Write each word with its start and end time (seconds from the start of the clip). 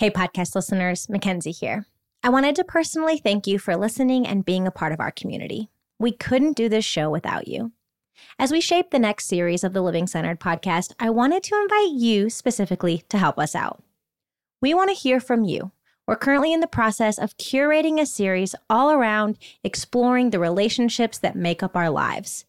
Hey, 0.00 0.08
podcast 0.08 0.54
listeners, 0.54 1.10
Mackenzie 1.10 1.50
here. 1.50 1.84
I 2.22 2.30
wanted 2.30 2.56
to 2.56 2.64
personally 2.64 3.18
thank 3.18 3.46
you 3.46 3.58
for 3.58 3.76
listening 3.76 4.26
and 4.26 4.46
being 4.46 4.66
a 4.66 4.70
part 4.70 4.92
of 4.92 5.00
our 5.00 5.10
community. 5.10 5.68
We 5.98 6.10
couldn't 6.10 6.56
do 6.56 6.70
this 6.70 6.86
show 6.86 7.10
without 7.10 7.48
you. 7.48 7.72
As 8.38 8.50
we 8.50 8.62
shape 8.62 8.92
the 8.92 8.98
next 8.98 9.26
series 9.26 9.62
of 9.62 9.74
the 9.74 9.82
Living 9.82 10.06
Centered 10.06 10.40
podcast, 10.40 10.94
I 10.98 11.10
wanted 11.10 11.42
to 11.42 11.54
invite 11.54 12.00
you 12.00 12.30
specifically 12.30 13.04
to 13.10 13.18
help 13.18 13.38
us 13.38 13.54
out. 13.54 13.82
We 14.62 14.72
want 14.72 14.88
to 14.88 14.96
hear 14.96 15.20
from 15.20 15.44
you. 15.44 15.70
We're 16.06 16.16
currently 16.16 16.54
in 16.54 16.60
the 16.60 16.66
process 16.66 17.18
of 17.18 17.36
curating 17.36 18.00
a 18.00 18.06
series 18.06 18.54
all 18.70 18.90
around 18.92 19.36
exploring 19.62 20.30
the 20.30 20.38
relationships 20.38 21.18
that 21.18 21.36
make 21.36 21.62
up 21.62 21.76
our 21.76 21.90
lives. 21.90 22.46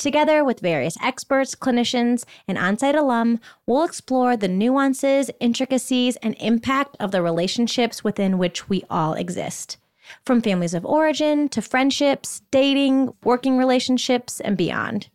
Together 0.00 0.42
with 0.42 0.60
various 0.60 0.96
experts, 1.02 1.54
clinicians, 1.54 2.24
and 2.48 2.56
on-site 2.56 2.94
alum, 2.94 3.38
we'll 3.66 3.84
explore 3.84 4.34
the 4.34 4.48
nuances, 4.48 5.30
intricacies, 5.40 6.16
and 6.22 6.34
impact 6.40 6.96
of 6.98 7.10
the 7.10 7.20
relationships 7.20 8.02
within 8.02 8.38
which 8.38 8.66
we 8.66 8.82
all 8.88 9.12
exist. 9.12 9.76
From 10.24 10.40
families 10.40 10.72
of 10.72 10.86
origin 10.86 11.50
to 11.50 11.60
friendships, 11.60 12.40
dating, 12.50 13.12
working 13.24 13.58
relationships, 13.58 14.40
and 14.40 14.56
beyond. 14.56 15.10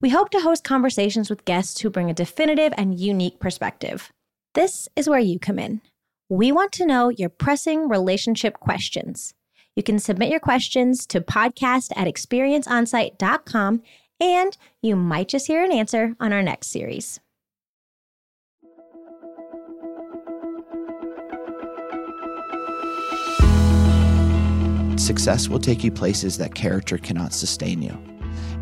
We 0.00 0.08
hope 0.08 0.30
to 0.30 0.40
host 0.40 0.64
conversations 0.64 1.28
with 1.28 1.44
guests 1.44 1.82
who 1.82 1.90
bring 1.90 2.08
a 2.08 2.14
definitive 2.14 2.72
and 2.78 2.98
unique 2.98 3.40
perspective. 3.40 4.10
This 4.54 4.88
is 4.96 5.06
where 5.06 5.20
you 5.20 5.38
come 5.38 5.58
in. 5.58 5.82
We 6.30 6.50
want 6.50 6.72
to 6.72 6.86
know 6.86 7.10
your 7.10 7.28
pressing 7.28 7.90
relationship 7.90 8.58
questions. 8.58 9.34
You 9.76 9.82
can 9.82 9.98
submit 9.98 10.30
your 10.30 10.40
questions 10.40 11.06
to 11.08 11.20
podcast 11.20 11.90
at 11.94 12.08
experienceonsite.com 12.08 13.82
and 14.20 14.56
you 14.82 14.94
might 14.96 15.28
just 15.28 15.46
hear 15.46 15.64
an 15.64 15.72
answer 15.72 16.14
on 16.20 16.32
our 16.32 16.42
next 16.42 16.68
series. 16.68 17.20
Success 24.96 25.48
will 25.48 25.58
take 25.58 25.82
you 25.82 25.90
places 25.90 26.36
that 26.38 26.54
character 26.54 26.98
cannot 26.98 27.32
sustain 27.32 27.82
you. 27.82 27.98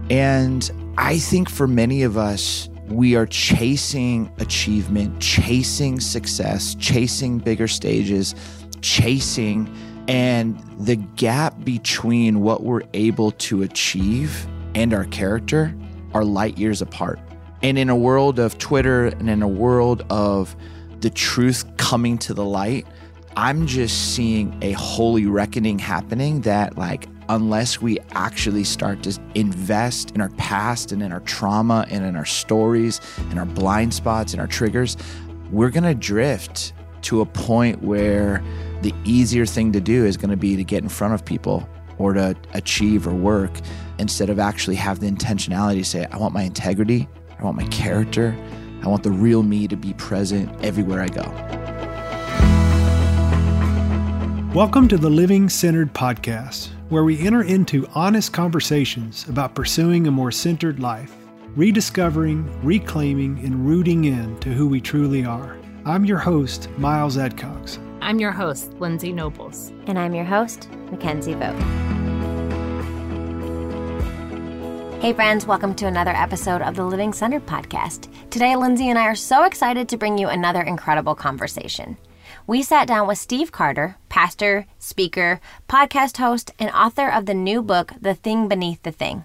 And 0.09 0.71
I 0.97 1.19
think 1.19 1.51
for 1.51 1.67
many 1.67 2.03
of 2.03 2.17
us, 2.17 2.69
we 2.89 3.17
are 3.17 3.27
chasing 3.27 4.33
achievement, 4.39 5.21
chasing 5.21 6.01
success, 6.01 6.75
chasing 6.77 7.39
bigger 7.39 7.69
stages, 7.69 8.35
chasing, 8.81 9.69
and 10.07 10.59
the 10.79 10.97
gap 10.97 11.63
between 11.65 12.41
what 12.41 12.63
we're 12.63 12.85
able 12.95 13.33
to 13.33 13.63
achieve 13.63 14.47
and 14.75 14.93
our 14.95 15.05
character 15.07 15.75
are 16.15 16.25
light 16.25 16.59
years 16.59 16.83
apart. 16.83 17.21
And 17.63 17.79
in 17.79 17.89
a 17.89 17.97
world 17.97 18.39
of 18.39 18.59
Twitter 18.59 19.07
and 19.07 19.29
in 19.29 19.43
a 19.43 19.49
world 19.49 20.05
of 20.11 20.55
the 21.01 21.11
truth 21.11 21.65
coming 21.77 22.19
to 22.19 22.35
the 22.35 22.45
light, 22.45 22.87
I'm 23.37 23.67
just 23.67 24.15
seeing 24.15 24.57
a 24.63 24.73
holy 24.73 25.27
reckoning 25.27 25.79
happening 25.79 26.41
that, 26.43 26.77
like, 26.77 27.07
unless 27.29 27.81
we 27.81 27.99
actually 28.13 28.65
start 28.65 29.03
to 29.03 29.19
invest 29.35 30.13
in 30.13 30.21
our 30.21 30.31
past 30.31 30.93
and 30.93 31.03
in 31.03 31.13
our 31.13 31.21
trauma 31.21 31.87
and 31.91 32.05
in 32.05 32.17
our 32.17 32.25
stories 32.25 33.01
and 33.31 33.39
our 33.39 33.47
blind 33.47 33.93
spots 33.93 34.33
and 34.33 34.41
our 34.41 34.47
triggers, 34.47 34.97
we're 35.51 35.71
gonna 35.71 35.95
drift 35.95 36.73
to 37.03 37.21
a 37.21 37.27
point 37.27 37.83
where 37.83 38.43
the 38.83 38.95
easier 39.05 39.47
thing 39.47 39.73
to 39.73 39.81
do 39.81 40.05
is 40.05 40.17
gonna 40.17 40.37
be 40.37 40.57
to 40.57 40.65
get 40.65 40.83
in 40.83 40.89
front 40.89 41.15
of 41.15 41.25
people 41.25 41.69
or 41.99 42.13
to 42.15 42.35
achieve 42.55 43.07
or 43.07 43.15
work 43.15 43.53
instead 43.99 44.31
of 44.31 44.39
actually 44.39 44.77
have 44.77 45.01
the 45.01 45.11
intentionality 45.11 45.79
to 45.79 45.85
say, 45.85 46.07
I 46.11 46.17
want 46.19 46.33
my 46.33 46.43
integrity, 46.43 47.09
I 47.39 47.43
want 47.43 47.57
my 47.57 47.67
character, 47.67 48.37
I 48.83 48.89
want 48.89 49.03
the 49.03 49.11
real 49.11 49.43
me 49.43 49.67
to 49.69 49.77
be 49.77 49.93
present 49.95 50.51
everywhere 50.65 51.03
I 51.03 51.09
go. 51.09 51.25
Welcome 54.55 54.89
to 54.89 54.97
the 54.97 55.11
Living 55.11 55.49
Centered 55.49 55.93
Podcast, 55.93 56.69
where 56.89 57.05
we 57.05 57.19
enter 57.27 57.43
into 57.43 57.87
honest 57.95 58.33
conversations 58.33 59.29
about 59.29 59.55
pursuing 59.55 60.07
a 60.07 60.11
more 60.11 60.31
centered 60.31 60.81
life, 60.81 61.13
rediscovering, 61.57 62.49
reclaiming, 62.65 63.39
and 63.41 63.67
rooting 63.67 64.05
in 64.05 64.39
to 64.41 64.51
who 64.51 64.69
we 64.69 64.81
truly 64.81 65.25
are. 65.25 65.57
I'm 65.85 66.05
your 66.05 66.19
host, 66.19 66.71
Miles 66.79 67.17
Adcox. 67.17 67.79
I'm 68.01 68.21
your 68.21 68.33
host, 68.33 68.73
Lindsay 68.75 69.13
Nobles. 69.13 69.73
And 69.87 69.99
I'm 69.99 70.15
your 70.15 70.25
host, 70.25 70.71
Mackenzie 70.91 71.35
Vogt. 71.35 71.88
Hey, 75.01 75.13
friends, 75.13 75.47
welcome 75.47 75.77
to 75.77 75.87
another 75.87 76.11
episode 76.11 76.61
of 76.61 76.75
the 76.75 76.83
Living 76.83 77.13
Centered 77.13 77.47
podcast. 77.47 78.09
Today, 78.31 78.57
Lindsay 78.57 78.89
and 78.89 78.99
I 78.99 79.05
are 79.05 79.15
so 79.15 79.45
excited 79.45 79.89
to 79.89 79.97
bring 79.97 80.19
you 80.19 80.27
another 80.27 80.61
incredible 80.61 81.15
conversation. 81.15 81.97
We 82.49 82.65
sat 82.65 82.89
down 82.89 83.07
with 83.07 83.17
Steve 83.17 83.53
Carter, 83.53 83.95
pastor, 84.09 84.67
speaker, 84.81 85.41
podcast 85.69 86.17
host, 86.17 86.51
and 86.59 86.69
author 86.73 87.09
of 87.09 87.27
the 87.27 87.33
new 87.33 87.63
book, 87.63 87.93
The 88.01 88.17
Thing 88.17 88.49
Beneath 88.49 88.83
the 88.83 88.91
Thing. 88.91 89.25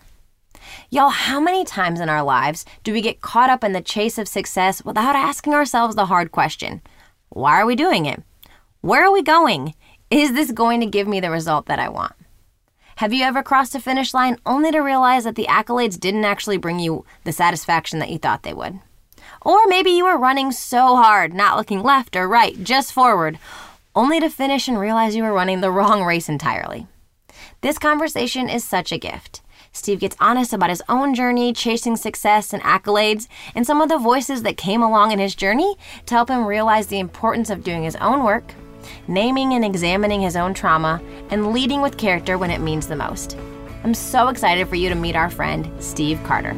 Y'all, 0.92 1.10
how 1.10 1.40
many 1.40 1.66
times 1.66 2.00
in 2.00 2.08
our 2.08 2.22
lives 2.22 2.66
do 2.84 2.94
we 2.94 3.02
get 3.02 3.22
caught 3.22 3.50
up 3.50 3.64
in 3.64 3.74
the 3.74 3.82
chase 3.82 4.20
of 4.20 4.28
success 4.28 4.86
without 4.86 5.16
asking 5.16 5.56
ourselves 5.56 5.96
the 5.96 6.06
hard 6.06 6.32
question 6.32 6.84
why 7.30 7.60
are 7.60 7.66
we 7.66 7.76
doing 7.76 8.06
it? 8.06 8.22
Where 8.82 9.04
are 9.04 9.12
we 9.12 9.24
going? 9.24 9.74
Is 10.12 10.34
this 10.34 10.52
going 10.52 10.82
to 10.82 10.86
give 10.86 11.08
me 11.08 11.20
the 11.20 11.32
result 11.32 11.66
that 11.66 11.80
I 11.80 11.90
want? 11.90 12.14
Have 12.98 13.12
you 13.12 13.24
ever 13.24 13.42
crossed 13.42 13.74
a 13.74 13.80
finish 13.80 14.14
line 14.14 14.38
only 14.46 14.72
to 14.72 14.80
realize 14.80 15.24
that 15.24 15.36
the 15.36 15.48
accolades 15.50 16.00
didn't 16.00 16.26
actually 16.26 16.58
bring 16.58 16.80
you 16.80 17.06
the 17.24 17.32
satisfaction 17.32 18.00
that 18.00 18.12
you 18.12 18.20
thought 18.20 18.44
they 18.44 18.54
would? 18.54 18.80
Or 19.42 19.66
maybe 19.68 19.90
you 19.90 20.06
were 20.06 20.18
running 20.18 20.52
so 20.52 20.96
hard, 20.96 21.34
not 21.34 21.58
looking 21.58 21.82
left 21.82 22.16
or 22.16 22.28
right, 22.28 22.62
just 22.64 22.94
forward, 22.94 23.40
only 23.96 24.20
to 24.20 24.30
finish 24.30 24.68
and 24.68 24.80
realize 24.80 25.16
you 25.16 25.24
were 25.24 25.34
running 25.34 25.62
the 25.62 25.72
wrong 25.72 26.04
race 26.04 26.30
entirely. 26.30 26.86
This 27.62 27.80
conversation 27.80 28.48
is 28.48 28.64
such 28.64 28.92
a 28.92 29.00
gift. 29.00 29.42
Steve 29.72 30.00
gets 30.00 30.16
honest 30.20 30.54
about 30.54 30.70
his 30.70 30.84
own 30.88 31.16
journey, 31.16 31.52
chasing 31.52 31.98
success 31.98 32.54
and 32.54 32.62
accolades, 32.62 33.28
and 33.56 33.66
some 33.66 33.82
of 33.82 33.90
the 33.90 33.98
voices 33.98 34.44
that 34.44 34.56
came 34.56 34.84
along 34.84 35.12
in 35.12 35.18
his 35.18 35.34
journey 35.34 35.76
to 36.06 36.14
help 36.14 36.30
him 36.30 36.46
realize 36.46 36.88
the 36.88 37.00
importance 37.00 37.50
of 37.50 37.64
doing 37.64 37.84
his 37.84 37.96
own 37.96 38.24
work 38.24 38.54
naming 39.08 39.54
and 39.54 39.64
examining 39.64 40.22
his 40.22 40.36
own 40.36 40.54
trauma, 40.54 41.02
and 41.30 41.52
leading 41.54 41.82
with 41.82 41.98
character 41.98 42.38
when 42.38 42.52
it 42.52 42.62
means 42.62 42.88
the 42.88 42.96
most. 42.96 43.38
I'm 43.84 43.94
so 43.94 44.30
excited 44.30 44.68
for 44.68 44.76
you 44.76 44.90
to 44.90 44.96
meet 44.96 45.16
our 45.16 45.30
friend, 45.30 45.70
Steve 45.84 46.20
Carter. 46.24 46.56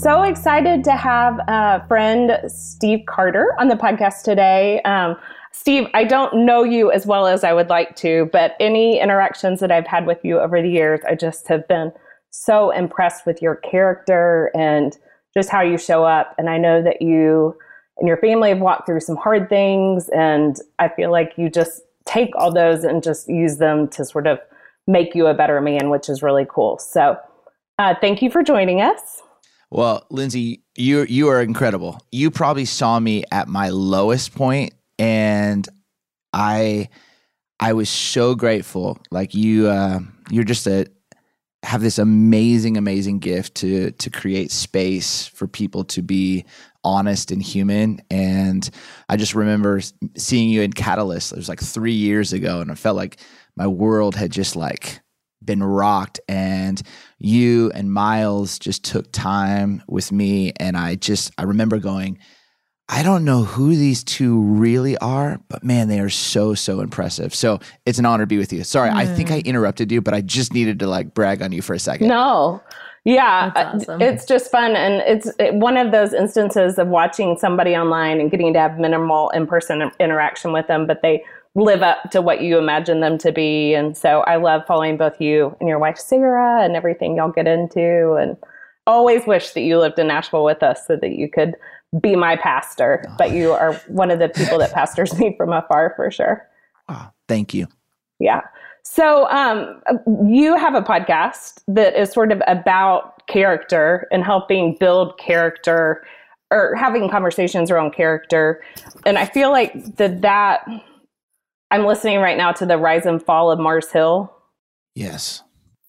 So 0.00 0.22
excited 0.22 0.84
to 0.84 0.92
have 0.92 1.40
a 1.48 1.84
friend, 1.88 2.38
Steve 2.46 3.00
Carter, 3.06 3.56
on 3.58 3.66
the 3.66 3.74
podcast 3.74 4.22
today. 4.22 4.80
Um, 4.82 5.16
Steve, 5.52 5.88
I 5.92 6.04
don't 6.04 6.46
know 6.46 6.62
you 6.62 6.92
as 6.92 7.04
well 7.04 7.26
as 7.26 7.42
I 7.42 7.52
would 7.52 7.68
like 7.68 7.96
to, 7.96 8.28
but 8.32 8.54
any 8.60 9.00
interactions 9.00 9.58
that 9.58 9.72
I've 9.72 9.88
had 9.88 10.06
with 10.06 10.18
you 10.22 10.38
over 10.38 10.62
the 10.62 10.70
years, 10.70 11.00
I 11.08 11.16
just 11.16 11.48
have 11.48 11.66
been 11.66 11.90
so 12.30 12.70
impressed 12.70 13.26
with 13.26 13.42
your 13.42 13.56
character 13.56 14.52
and 14.54 14.96
just 15.34 15.48
how 15.48 15.62
you 15.62 15.76
show 15.76 16.04
up. 16.04 16.32
And 16.38 16.48
I 16.48 16.58
know 16.58 16.80
that 16.80 17.02
you 17.02 17.56
and 17.98 18.08
your 18.08 18.16
family 18.16 18.50
have 18.50 18.60
walked 18.60 18.86
through 18.86 19.00
some 19.00 19.16
hard 19.16 19.48
things. 19.48 20.08
And 20.10 20.56
I 20.78 20.88
feel 20.88 21.10
like 21.10 21.32
you 21.36 21.50
just 21.50 21.82
take 22.04 22.34
all 22.36 22.52
those 22.52 22.84
and 22.84 23.02
just 23.02 23.28
use 23.28 23.58
them 23.58 23.88
to 23.88 24.04
sort 24.04 24.26
of 24.26 24.38
make 24.86 25.14
you 25.14 25.26
a 25.26 25.34
better 25.34 25.60
man, 25.60 25.90
which 25.90 26.08
is 26.08 26.22
really 26.22 26.46
cool. 26.48 26.78
So 26.78 27.18
uh, 27.78 27.94
thank 28.00 28.22
you 28.22 28.30
for 28.30 28.42
joining 28.42 28.80
us. 28.80 29.22
Well, 29.70 30.06
Lindsay, 30.10 30.62
you 30.76 31.02
you 31.02 31.28
are 31.28 31.42
incredible. 31.42 32.00
You 32.10 32.30
probably 32.30 32.64
saw 32.64 32.98
me 32.98 33.24
at 33.30 33.48
my 33.48 33.68
lowest 33.68 34.34
point, 34.34 34.72
and 34.98 35.68
I 36.32 36.88
I 37.60 37.74
was 37.74 37.90
so 37.90 38.34
grateful. 38.34 38.98
Like 39.10 39.34
you, 39.34 39.68
uh, 39.68 40.00
you're 40.30 40.44
just 40.44 40.66
a 40.66 40.86
have 41.64 41.82
this 41.82 41.98
amazing, 41.98 42.76
amazing 42.76 43.18
gift 43.18 43.56
to 43.56 43.90
to 43.90 44.10
create 44.10 44.50
space 44.50 45.26
for 45.26 45.46
people 45.46 45.84
to 45.84 46.02
be 46.02 46.46
honest 46.88 47.30
and 47.30 47.42
human. 47.42 48.00
And 48.10 48.68
I 49.10 49.16
just 49.16 49.34
remember 49.34 49.80
seeing 50.16 50.48
you 50.48 50.62
in 50.62 50.72
Catalyst. 50.72 51.32
It 51.32 51.36
was 51.36 51.48
like 51.48 51.60
three 51.60 51.92
years 51.92 52.32
ago, 52.32 52.60
and 52.60 52.70
I 52.70 52.74
felt 52.74 52.96
like 52.96 53.18
my 53.56 53.66
world 53.66 54.16
had 54.16 54.32
just 54.32 54.56
like 54.56 55.00
been 55.44 55.62
rocked. 55.62 56.18
And 56.28 56.80
you 57.18 57.70
and 57.74 57.92
Miles 57.92 58.58
just 58.58 58.84
took 58.84 59.12
time 59.12 59.82
with 59.86 60.10
me, 60.10 60.52
and 60.58 60.76
I 60.76 60.94
just 60.94 61.30
I 61.36 61.42
remember 61.42 61.78
going. 61.78 62.18
I 62.90 63.02
don't 63.02 63.26
know 63.26 63.42
who 63.42 63.76
these 63.76 64.02
two 64.02 64.40
really 64.40 64.96
are, 64.96 65.38
but 65.50 65.62
man, 65.62 65.88
they 65.88 66.00
are 66.00 66.08
so, 66.08 66.54
so 66.54 66.80
impressive. 66.80 67.34
So 67.34 67.60
it's 67.84 67.98
an 67.98 68.06
honor 68.06 68.22
to 68.22 68.26
be 68.26 68.38
with 68.38 68.50
you. 68.50 68.64
Sorry, 68.64 68.88
mm. 68.88 68.94
I 68.94 69.04
think 69.04 69.30
I 69.30 69.40
mm. 69.40 69.44
interrupted 69.44 69.92
you, 69.92 70.00
but 70.00 70.14
I 70.14 70.22
just 70.22 70.54
needed 70.54 70.78
to 70.78 70.86
like 70.86 71.12
brag 71.12 71.42
on 71.42 71.52
you 71.52 71.60
for 71.60 71.74
a 71.74 71.78
second. 71.78 72.08
No, 72.08 72.62
yeah, 73.08 73.50
uh, 73.56 73.72
awesome. 73.74 74.02
it's 74.02 74.26
just 74.26 74.50
fun. 74.50 74.76
And 74.76 75.02
it's 75.06 75.30
one 75.56 75.78
of 75.78 75.92
those 75.92 76.12
instances 76.12 76.78
of 76.78 76.88
watching 76.88 77.38
somebody 77.38 77.74
online 77.74 78.20
and 78.20 78.30
getting 78.30 78.52
to 78.52 78.58
have 78.58 78.78
minimal 78.78 79.30
in 79.30 79.46
person 79.46 79.90
interaction 79.98 80.52
with 80.52 80.66
them, 80.66 80.86
but 80.86 81.00
they 81.00 81.24
live 81.54 81.80
up 81.80 82.10
to 82.10 82.20
what 82.20 82.42
you 82.42 82.58
imagine 82.58 83.00
them 83.00 83.16
to 83.16 83.32
be. 83.32 83.72
And 83.72 83.96
so 83.96 84.20
I 84.20 84.36
love 84.36 84.66
following 84.66 84.98
both 84.98 85.18
you 85.22 85.56
and 85.58 85.70
your 85.70 85.78
wife, 85.78 85.96
Sarah, 85.96 86.62
and 86.62 86.76
everything 86.76 87.16
y'all 87.16 87.32
get 87.32 87.48
into. 87.48 88.12
And 88.12 88.36
always 88.86 89.26
wish 89.26 89.52
that 89.52 89.62
you 89.62 89.78
lived 89.78 89.98
in 89.98 90.08
Nashville 90.08 90.44
with 90.44 90.62
us 90.62 90.86
so 90.86 90.96
that 90.96 91.12
you 91.12 91.30
could 91.30 91.54
be 92.02 92.14
my 92.14 92.36
pastor, 92.36 93.02
but 93.16 93.30
you 93.30 93.52
are 93.52 93.72
one 93.88 94.10
of 94.10 94.18
the 94.18 94.28
people 94.28 94.58
that 94.58 94.74
pastors 94.74 95.18
me 95.18 95.34
from 95.38 95.54
afar 95.54 95.94
for 95.96 96.10
sure. 96.10 96.46
Wow. 96.86 97.14
Thank 97.26 97.54
you. 97.54 97.68
Yeah. 98.18 98.42
So 98.90 99.28
um, 99.28 99.82
you 100.26 100.56
have 100.56 100.74
a 100.74 100.80
podcast 100.80 101.62
that 101.68 101.94
is 101.94 102.10
sort 102.10 102.32
of 102.32 102.40
about 102.46 103.26
character 103.26 104.08
and 104.10 104.24
helping 104.24 104.78
build 104.80 105.18
character 105.18 106.06
or 106.50 106.74
having 106.74 107.10
conversations 107.10 107.70
around 107.70 107.92
character. 107.92 108.64
And 109.04 109.18
I 109.18 109.26
feel 109.26 109.50
like 109.50 109.96
that 109.96 110.22
that 110.22 110.66
I'm 111.70 111.84
listening 111.84 112.20
right 112.20 112.38
now 112.38 112.50
to 112.52 112.64
the 112.64 112.78
rise 112.78 113.04
and 113.04 113.22
fall 113.22 113.50
of 113.50 113.58
Mars 113.58 113.92
Hill. 113.92 114.34
Yes. 114.94 115.42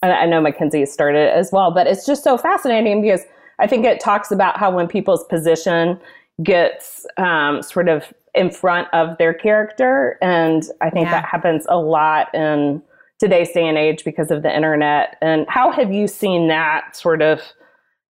I 0.03 0.25
know 0.25 0.41
Mackenzie 0.41 0.85
started 0.85 1.33
as 1.33 1.53
well, 1.53 1.71
but 1.71 1.87
it's 1.87 2.05
just 2.05 2.21
so 2.21 2.37
fascinating 2.37 3.01
because 3.01 3.21
I 3.59 3.67
think 3.67 3.85
it 3.85 4.01
talks 4.01 4.29
about 4.29 4.57
how 4.57 4.71
when 4.71 4.89
people's 4.89 5.23
position 5.23 5.97
gets 6.43 7.05
um, 7.15 7.63
sort 7.63 7.87
of 7.87 8.13
in 8.35 8.51
front 8.51 8.89
of 8.93 9.17
their 9.17 9.33
character, 9.33 10.17
and 10.21 10.63
I 10.81 10.89
think 10.89 11.05
yeah. 11.05 11.21
that 11.21 11.25
happens 11.25 11.65
a 11.69 11.77
lot 11.79 12.27
in 12.35 12.83
today's 13.19 13.51
day 13.51 13.67
and 13.67 13.77
age 13.77 14.03
because 14.03 14.31
of 14.31 14.43
the 14.43 14.55
internet. 14.55 15.17
And 15.21 15.45
how 15.49 15.71
have 15.71 15.91
you 15.91 16.07
seen 16.07 16.47
that 16.47 16.95
sort 16.95 17.21
of 17.21 17.41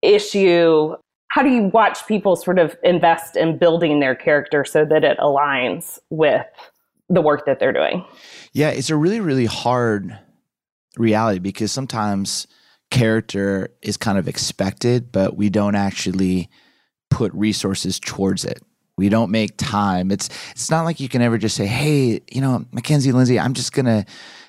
issue? 0.02 0.96
How 1.30 1.42
do 1.42 1.50
you 1.50 1.64
watch 1.74 2.06
people 2.08 2.36
sort 2.36 2.60
of 2.60 2.78
invest 2.84 3.36
in 3.36 3.58
building 3.58 4.00
their 4.00 4.16
character 4.16 4.66
so 4.66 4.86
that 4.86 5.04
it 5.04 5.18
aligns 5.20 5.98
with 6.10 6.46
the 7.10 7.22
work 7.22 7.46
that 7.46 7.60
they're 7.60 7.74
doing? 7.74 8.06
Yeah, 8.54 8.70
it's 8.70 8.90
a 8.90 8.96
really, 8.96 9.20
really 9.20 9.46
hard 9.46 10.18
reality 10.98 11.40
because 11.40 11.72
sometimes 11.72 12.48
character 12.92 13.70
is 13.82 13.98
kind 13.98 14.18
of 14.18 14.28
expected, 14.28 15.12
but 15.12 15.38
we 15.38 15.50
don't 15.50 15.76
actually 15.76 16.50
put 17.10 17.34
resources 17.34 18.00
towards 18.00 18.44
it. 18.44 18.62
We 18.98 19.10
don't 19.10 19.30
make 19.30 19.58
time. 19.58 20.12
It's 20.12 20.30
it's 20.52 20.72
not 20.72 20.84
like 20.84 21.00
you 21.00 21.08
can 21.08 21.22
ever 21.22 21.38
just 21.38 21.56
say, 21.56 21.68
"Hey, 21.68 22.22
you 22.32 22.42
know, 22.42 22.66
Mackenzie 22.72 23.12
Lindsay, 23.12 23.40
I'm 23.40 23.54
just 23.54 23.72
gonna 23.72 24.06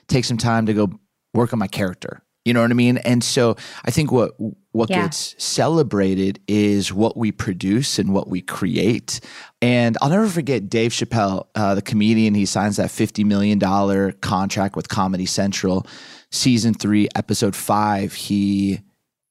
take 0.08 0.24
some 0.24 0.38
time 0.38 0.66
to 0.66 0.74
go 0.74 0.90
work 1.34 1.52
on 1.52 1.58
my 1.58 1.68
character." 1.68 2.22
You 2.44 2.54
know 2.54 2.62
what 2.62 2.70
I 2.70 2.74
mean? 2.74 2.96
And 2.98 3.22
so 3.22 3.56
I 3.84 3.90
think 3.90 4.10
what 4.10 4.32
what 4.72 4.88
yeah. 4.88 5.02
gets 5.02 5.34
celebrated 5.42 6.40
is 6.48 6.92
what 6.92 7.16
we 7.16 7.30
produce 7.30 7.98
and 7.98 8.14
what 8.14 8.28
we 8.28 8.40
create. 8.40 9.20
And 9.60 9.98
I'll 10.00 10.08
never 10.08 10.28
forget 10.28 10.70
Dave 10.70 10.92
Chappelle, 10.92 11.48
uh, 11.54 11.74
the 11.74 11.82
comedian. 11.82 12.34
He 12.34 12.46
signs 12.46 12.76
that 12.76 12.90
fifty 12.90 13.22
million 13.22 13.58
dollar 13.58 14.12
contract 14.12 14.76
with 14.76 14.88
Comedy 14.88 15.26
Central 15.26 15.86
season 16.30 16.74
three, 16.74 17.08
episode 17.14 17.56
five, 17.56 18.12
he 18.14 18.80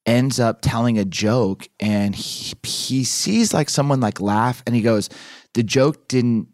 ends 0.05 0.39
up 0.39 0.59
telling 0.61 0.97
a 0.97 1.05
joke 1.05 1.67
and 1.79 2.15
he, 2.15 2.55
he 2.63 3.03
sees 3.03 3.53
like 3.53 3.69
someone 3.69 3.99
like 3.99 4.21
laugh 4.21 4.63
and 4.65 4.75
he 4.75 4.81
goes, 4.81 5.09
the 5.53 5.63
joke 5.63 6.07
didn't 6.07 6.47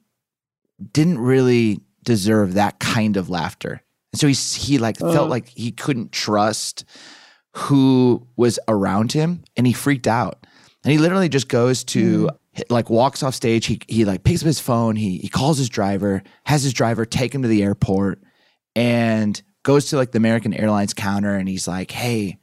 didn't 0.91 1.19
really 1.19 1.79
deserve 2.03 2.55
that 2.55 2.79
kind 2.79 3.15
of 3.15 3.29
laughter. 3.29 3.81
And 4.13 4.19
so 4.19 4.27
he 4.27 4.33
he 4.33 4.77
like 4.77 5.01
uh. 5.01 5.11
felt 5.11 5.29
like 5.29 5.49
he 5.49 5.71
couldn't 5.71 6.11
trust 6.11 6.85
who 7.55 8.25
was 8.35 8.59
around 8.67 9.11
him 9.11 9.43
and 9.57 9.67
he 9.67 9.73
freaked 9.73 10.07
out. 10.07 10.45
And 10.83 10.91
he 10.91 10.97
literally 10.97 11.29
just 11.29 11.47
goes 11.47 11.83
to 11.85 12.29
mm. 12.55 12.63
like 12.69 12.89
walks 12.89 13.23
off 13.23 13.35
stage. 13.35 13.65
He 13.65 13.79
he 13.87 14.05
like 14.05 14.23
picks 14.23 14.41
up 14.41 14.47
his 14.47 14.59
phone. 14.59 14.95
He 14.95 15.17
he 15.17 15.29
calls 15.29 15.57
his 15.57 15.69
driver, 15.69 16.23
has 16.45 16.63
his 16.63 16.73
driver 16.73 17.05
take 17.05 17.33
him 17.33 17.41
to 17.41 17.47
the 17.47 17.63
airport, 17.63 18.21
and 18.75 19.41
goes 19.63 19.87
to 19.87 19.97
like 19.97 20.11
the 20.11 20.17
American 20.17 20.53
Airlines 20.53 20.93
counter 20.93 21.35
and 21.35 21.49
he's 21.49 21.67
like, 21.67 21.91
"Hey, 21.91 22.37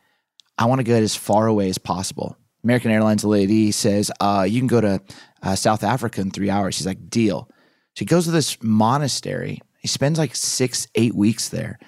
I 0.58 0.66
want 0.66 0.81
to 0.81 0.84
get 0.84 1.02
as 1.02 1.14
far 1.14 1.46
away 1.46 1.69
as 1.69 1.78
possible." 1.78 2.37
American 2.64 2.90
Airlines 2.90 3.25
lady 3.25 3.70
says, 3.73 4.11
uh, 4.20 4.46
"You 4.49 4.61
can 4.61 4.69
go 4.69 4.81
to 4.81 5.00
uh, 5.43 5.55
South 5.55 5.84
Africa 5.84 6.20
in 6.20 6.31
three 6.31 6.50
hours." 6.50 6.78
He's 6.78 6.87
like, 6.87 7.11
"Deal." 7.11 7.49
So 7.94 8.00
he 8.00 8.05
goes 8.06 8.25
to 8.25 8.31
this 8.31 8.56
monastery. 8.62 9.61
He 9.81 9.88
spends 9.88 10.19
like 10.19 10.37
six, 10.37 10.87
eight 10.94 11.15
weeks 11.15 11.49
there, 11.49 11.79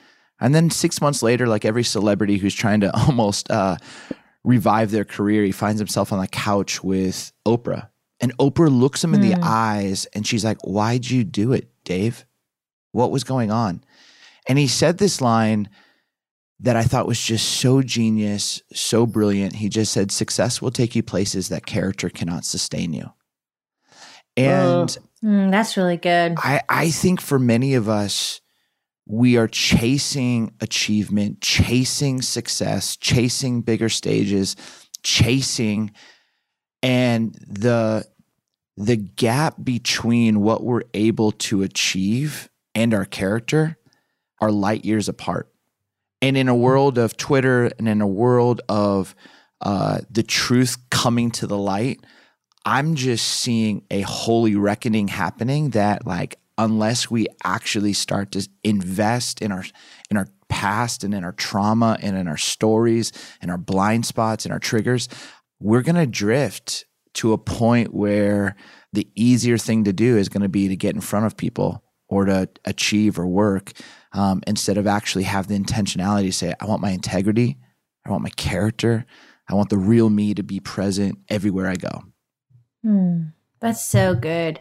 and 0.41 0.55
then 0.55 0.71
six 0.71 1.00
months 1.00 1.23
later, 1.23 1.47
like 1.47 1.65
every 1.65 1.85
celebrity 1.85 2.37
who's 2.37 2.55
trying 2.55 2.81
to 2.81 2.94
almost 3.06 3.50
uh, 3.50 3.77
revive 4.44 4.91
their 4.91 5.05
career, 5.05 5.44
he 5.44 5.53
finds 5.53 5.79
himself 5.79 6.12
on 6.12 6.21
the 6.21 6.27
couch 6.27 6.83
with 6.83 7.33
Oprah. 7.47 7.89
And 8.21 8.37
Oprah 8.39 8.71
looks 8.71 9.03
him 9.03 9.15
in 9.15 9.21
mm. 9.21 9.31
the 9.31 9.37
hmm. 9.37 9.44
eyes 9.44 10.06
and 10.15 10.27
she's 10.27 10.44
like, 10.44 10.61
Why'd 10.62 11.09
you 11.09 11.25
do 11.25 11.53
it, 11.53 11.71
Dave? 11.85 12.25
What 12.93 13.11
was 13.11 13.25
going 13.25 13.50
on? 13.50 13.83
And 14.49 14.59
he 14.59 14.67
said 14.67 14.99
this 14.99 15.21
line 15.21 15.69
that 16.61 16.77
I 16.77 16.85
thought 16.85 17.09
was 17.09 17.21
just 17.21 17.61
so 17.61 17.83
genius, 17.83 18.62
so 18.73 19.06
brilliant. 19.06 19.56
He 19.56 19.69
just 19.69 19.93
said, 19.93 20.12
Success 20.12 20.62
will 20.62 20.71
take 20.71 20.95
you 20.95 21.03
places 21.03 21.49
that 21.49 21.67
character 21.67 22.09
cannot 22.09 22.45
sustain 22.45 22.93
you. 22.93 23.11
And 24.37 24.97
mm, 25.23 25.51
that's 25.51 25.77
really 25.77 25.97
good. 25.97 26.35
I, 26.39 26.63
I 26.69 26.91
think 26.91 27.21
for 27.21 27.39
many 27.39 27.75
of 27.75 27.89
us, 27.89 28.41
we 29.07 29.37
are 29.37 29.49
chasing 29.49 30.55
achievement, 30.61 31.41
chasing 31.41 32.23
success, 32.23 32.97
chasing 32.97 33.63
bigger 33.63 33.89
stages, 33.89 34.57
chasing 35.03 35.93
and 36.83 37.35
the 37.47 38.05
the 38.77 38.97
gap 38.97 39.57
between 39.63 40.41
what 40.41 40.65
we're 40.65 40.83
able 40.95 41.31
to 41.31 41.63
achieve 41.63 42.49
and 42.75 42.95
our 42.95 43.05
character 43.05 43.77
are 44.41 44.51
light 44.51 44.85
years 44.85 45.09
apart. 45.09 45.53
And 46.23 46.37
in 46.37 46.49
a 46.49 46.55
world 46.55 46.97
of 46.99 47.17
Twitter 47.17 47.71
and 47.79 47.87
in 47.87 48.01
a 48.01 48.07
world 48.07 48.63
of 48.69 49.15
uh, 49.61 50.01
the 50.11 50.23
truth 50.23 50.79
coming 50.91 51.31
to 51.33 51.47
the 51.47 51.59
light, 51.59 52.01
I'm 52.64 52.94
just 52.94 53.26
seeing 53.26 53.85
a 53.91 54.03
holy 54.03 54.55
reckoning 54.56 55.09
happening 55.09 55.70
that, 55.70 56.06
like, 56.06 56.38
unless 56.59 57.11
we 57.11 57.26
actually 57.44 57.93
start 57.93 58.32
to 58.32 58.49
invest 58.62 59.43
in 59.43 59.50
our 59.53 59.64
in 60.11 60.17
our 60.17 60.29
past 60.49 61.03
and 61.03 61.14
in 61.14 61.25
our 61.25 61.32
trauma 61.32 61.97
and 62.03 62.17
in 62.17 62.29
our 62.29 62.37
stories 62.37 63.11
and 63.41 63.50
our 63.50 63.59
blind 63.59 64.06
spots 64.06 64.44
and 64.44 64.53
our 64.53 64.59
triggers, 64.59 65.09
we're 65.61 65.82
gonna 65.82 66.06
drift 66.06 66.85
to 67.14 67.32
a 67.32 67.38
point 67.38 67.93
where 67.93 68.56
the 68.93 69.09
easier 69.14 69.59
thing 69.59 69.85
to 69.85 69.93
do 69.93 70.17
is 70.17 70.29
going 70.29 70.43
to 70.43 70.49
be 70.49 70.69
to 70.69 70.76
get 70.76 70.94
in 70.94 71.00
front 71.00 71.26
of 71.26 71.37
people 71.37 71.82
or 72.09 72.25
to 72.25 72.49
achieve 72.64 73.19
or 73.19 73.26
work 73.26 73.73
um, 74.12 74.43
instead 74.47 74.76
of 74.76 74.87
actually 74.87 75.25
have 75.25 75.47
the 75.47 75.59
intentionality 75.59 76.26
to 76.26 76.32
say, 76.32 76.55
I 76.61 76.67
want 76.67 76.82
my 76.82 76.91
integrity, 76.91 77.59
I 78.06 78.11
want 78.11 78.23
my 78.23 78.31
character, 78.31 79.06
I 79.49 79.55
want 79.55 79.70
the 79.70 79.79
real 79.79 80.11
me 80.11 80.35
to 80.35 80.43
be 80.43 80.61
present 80.61 81.19
everywhere 81.29 81.69
I 81.69 81.76
go. 81.76 82.03
Hmm. 82.82 83.23
That's 83.61 83.82
so 83.84 84.14
good. 84.14 84.61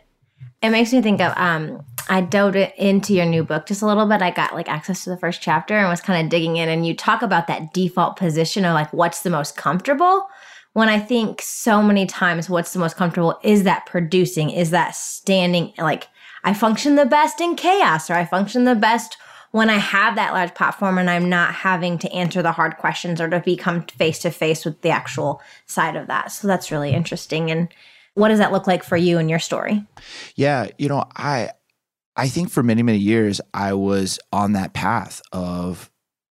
It 0.61 0.69
makes 0.69 0.93
me 0.93 1.01
think 1.01 1.21
of 1.21 1.33
um, 1.37 1.83
I 2.07 2.21
dove 2.21 2.55
into 2.55 3.13
your 3.13 3.25
new 3.25 3.43
book 3.43 3.65
just 3.65 3.81
a 3.81 3.87
little 3.87 4.05
bit. 4.05 4.21
I 4.21 4.29
got 4.29 4.53
like 4.53 4.69
access 4.69 5.03
to 5.03 5.09
the 5.09 5.17
first 5.17 5.41
chapter 5.41 5.75
and 5.75 5.89
was 5.89 6.01
kind 6.01 6.23
of 6.23 6.29
digging 6.29 6.57
in, 6.57 6.69
and 6.69 6.85
you 6.85 6.95
talk 6.95 7.23
about 7.23 7.47
that 7.47 7.73
default 7.73 8.15
position 8.15 8.63
of 8.63 8.75
like 8.75 8.93
what's 8.93 9.23
the 9.23 9.31
most 9.31 9.57
comfortable. 9.57 10.27
When 10.73 10.87
I 10.87 10.99
think 10.99 11.41
so 11.41 11.81
many 11.81 12.05
times, 12.05 12.49
what's 12.49 12.73
the 12.73 12.79
most 12.79 12.95
comfortable 12.95 13.39
is 13.43 13.63
that 13.63 13.87
producing, 13.87 14.51
is 14.51 14.69
that 14.69 14.95
standing 14.95 15.73
like 15.79 16.07
I 16.43 16.53
function 16.53 16.95
the 16.95 17.05
best 17.05 17.41
in 17.41 17.55
chaos, 17.55 18.09
or 18.09 18.13
I 18.13 18.25
function 18.25 18.65
the 18.65 18.75
best 18.75 19.17
when 19.51 19.69
I 19.69 19.77
have 19.77 20.15
that 20.15 20.33
large 20.33 20.53
platform 20.55 20.97
and 20.97 21.09
I'm 21.09 21.27
not 21.27 21.53
having 21.53 21.97
to 21.99 22.11
answer 22.13 22.41
the 22.41 22.53
hard 22.53 22.77
questions 22.77 23.19
or 23.19 23.29
to 23.29 23.41
become 23.41 23.83
face 23.83 24.19
to 24.19 24.31
face 24.31 24.63
with 24.63 24.81
the 24.81 24.89
actual 24.89 25.41
side 25.65 25.97
of 25.97 26.07
that. 26.07 26.31
So 26.31 26.47
that's 26.47 26.71
really 26.71 26.91
interesting. 26.91 27.51
And 27.51 27.67
what 28.13 28.29
does 28.29 28.39
that 28.39 28.51
look 28.51 28.67
like 28.67 28.83
for 28.83 28.97
you 28.97 29.17
and 29.17 29.29
your 29.29 29.39
story? 29.39 29.85
Yeah, 30.35 30.67
you 30.77 30.89
know, 30.89 31.05
I 31.15 31.51
I 32.15 32.27
think 32.27 32.49
for 32.49 32.63
many 32.63 32.83
many 32.83 32.97
years 32.97 33.41
I 33.53 33.73
was 33.73 34.19
on 34.31 34.53
that 34.53 34.73
path 34.73 35.21
of 35.31 35.89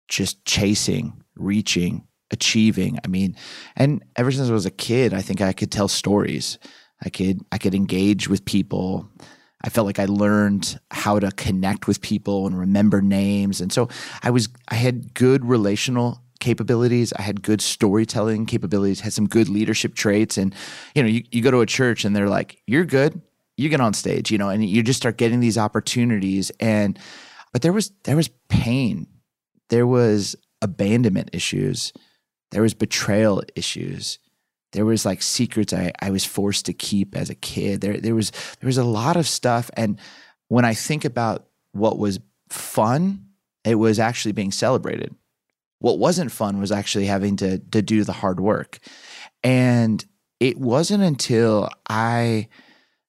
just 0.07 0.45
chasing, 0.45 1.23
reaching, 1.35 2.07
achieving. 2.31 2.99
I 3.03 3.07
mean, 3.07 3.35
and 3.75 4.03
ever 4.15 4.31
since 4.31 4.49
I 4.49 4.53
was 4.53 4.65
a 4.65 4.71
kid, 4.71 5.13
I 5.13 5.21
think 5.21 5.41
I 5.41 5.53
could 5.53 5.71
tell 5.71 5.87
stories. 5.87 6.59
I 7.03 7.09
could 7.09 7.41
I 7.51 7.57
could 7.57 7.75
engage 7.75 8.29
with 8.29 8.45
people. 8.45 9.09
I 9.65 9.69
felt 9.69 9.87
like 9.87 9.99
I 9.99 10.05
learned 10.05 10.79
how 10.91 11.19
to 11.19 11.31
connect 11.31 11.87
with 11.87 12.01
people 12.01 12.45
and 12.45 12.57
remember 12.57 13.01
names. 13.01 13.61
And 13.61 13.73
so 13.73 13.89
I 14.21 14.29
was, 14.29 14.47
I 14.67 14.75
had 14.75 15.15
good 15.15 15.43
relational 15.43 16.21
capabilities. 16.45 17.11
I 17.13 17.23
had 17.23 17.41
good 17.41 17.59
storytelling 17.59 18.45
capabilities, 18.45 19.01
had 19.01 19.13
some 19.13 19.27
good 19.27 19.49
leadership 19.49 19.95
traits. 19.95 20.37
And, 20.37 20.53
you 20.93 21.03
know, 21.03 21.09
you, 21.09 21.23
you 21.31 21.41
go 21.41 21.51
to 21.51 21.61
a 21.61 21.65
church 21.65 22.05
and 22.05 22.15
they're 22.15 22.29
like, 22.29 22.61
you're 22.67 22.85
good. 22.85 23.21
You 23.57 23.69
get 23.69 23.81
on 23.81 23.93
stage, 23.93 24.31
you 24.31 24.37
know, 24.37 24.49
and 24.49 24.63
you 24.63 24.83
just 24.83 24.99
start 24.99 25.17
getting 25.17 25.39
these 25.39 25.57
opportunities. 25.57 26.51
And, 26.59 26.99
but 27.51 27.61
there 27.61 27.73
was, 27.73 27.91
there 28.03 28.15
was 28.15 28.29
pain. 28.47 29.07
There 29.69 29.87
was 29.87 30.35
abandonment 30.61 31.31
issues. 31.33 31.91
There 32.51 32.61
was 32.61 32.73
betrayal 32.73 33.43
issues 33.55 34.19
there 34.75 34.85
was 34.85 35.05
like 35.05 35.21
secrets 35.21 35.71
I, 35.71 35.93
I 36.01 36.09
was 36.09 36.25
forced 36.25 36.65
to 36.65 36.73
keep 36.73 37.15
as 37.15 37.29
a 37.29 37.35
kid. 37.35 37.79
There 37.79 37.97
there 37.97 38.13
was 38.13 38.31
there 38.59 38.67
was 38.67 38.77
a 38.77 38.83
lot 38.83 39.15
of 39.15 39.25
stuff. 39.25 39.71
And 39.77 39.97
when 40.49 40.65
I 40.65 40.73
think 40.73 41.05
about 41.05 41.47
what 41.71 41.97
was 41.97 42.19
fun, 42.49 43.25
it 43.63 43.75
was 43.75 43.99
actually 43.99 44.33
being 44.33 44.51
celebrated. 44.51 45.15
What 45.79 45.99
wasn't 45.99 46.31
fun 46.31 46.59
was 46.59 46.71
actually 46.71 47.05
having 47.05 47.35
to 47.37 47.59
to 47.59 47.81
do 47.81 48.03
the 48.03 48.13
hard 48.13 48.39
work. 48.39 48.79
And 49.43 50.03
it 50.39 50.57
wasn't 50.57 51.03
until 51.03 51.69
I 51.89 52.47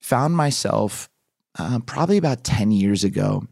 found 0.00 0.36
myself 0.36 1.08
uh, 1.58 1.80
probably 1.80 2.16
about 2.16 2.44
10 2.44 2.70
years 2.70 3.04
ago. 3.04 3.44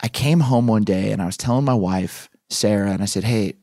I 0.00 0.08
came 0.08 0.40
home 0.40 0.66
one 0.66 0.84
day 0.84 1.10
and 1.10 1.20
I 1.20 1.26
was 1.26 1.36
telling 1.36 1.64
my 1.64 1.74
wife, 1.74 2.30
Sarah, 2.50 2.92
and 2.92 3.02
I 3.02 3.06
said, 3.06 3.24
Hey, 3.24 3.54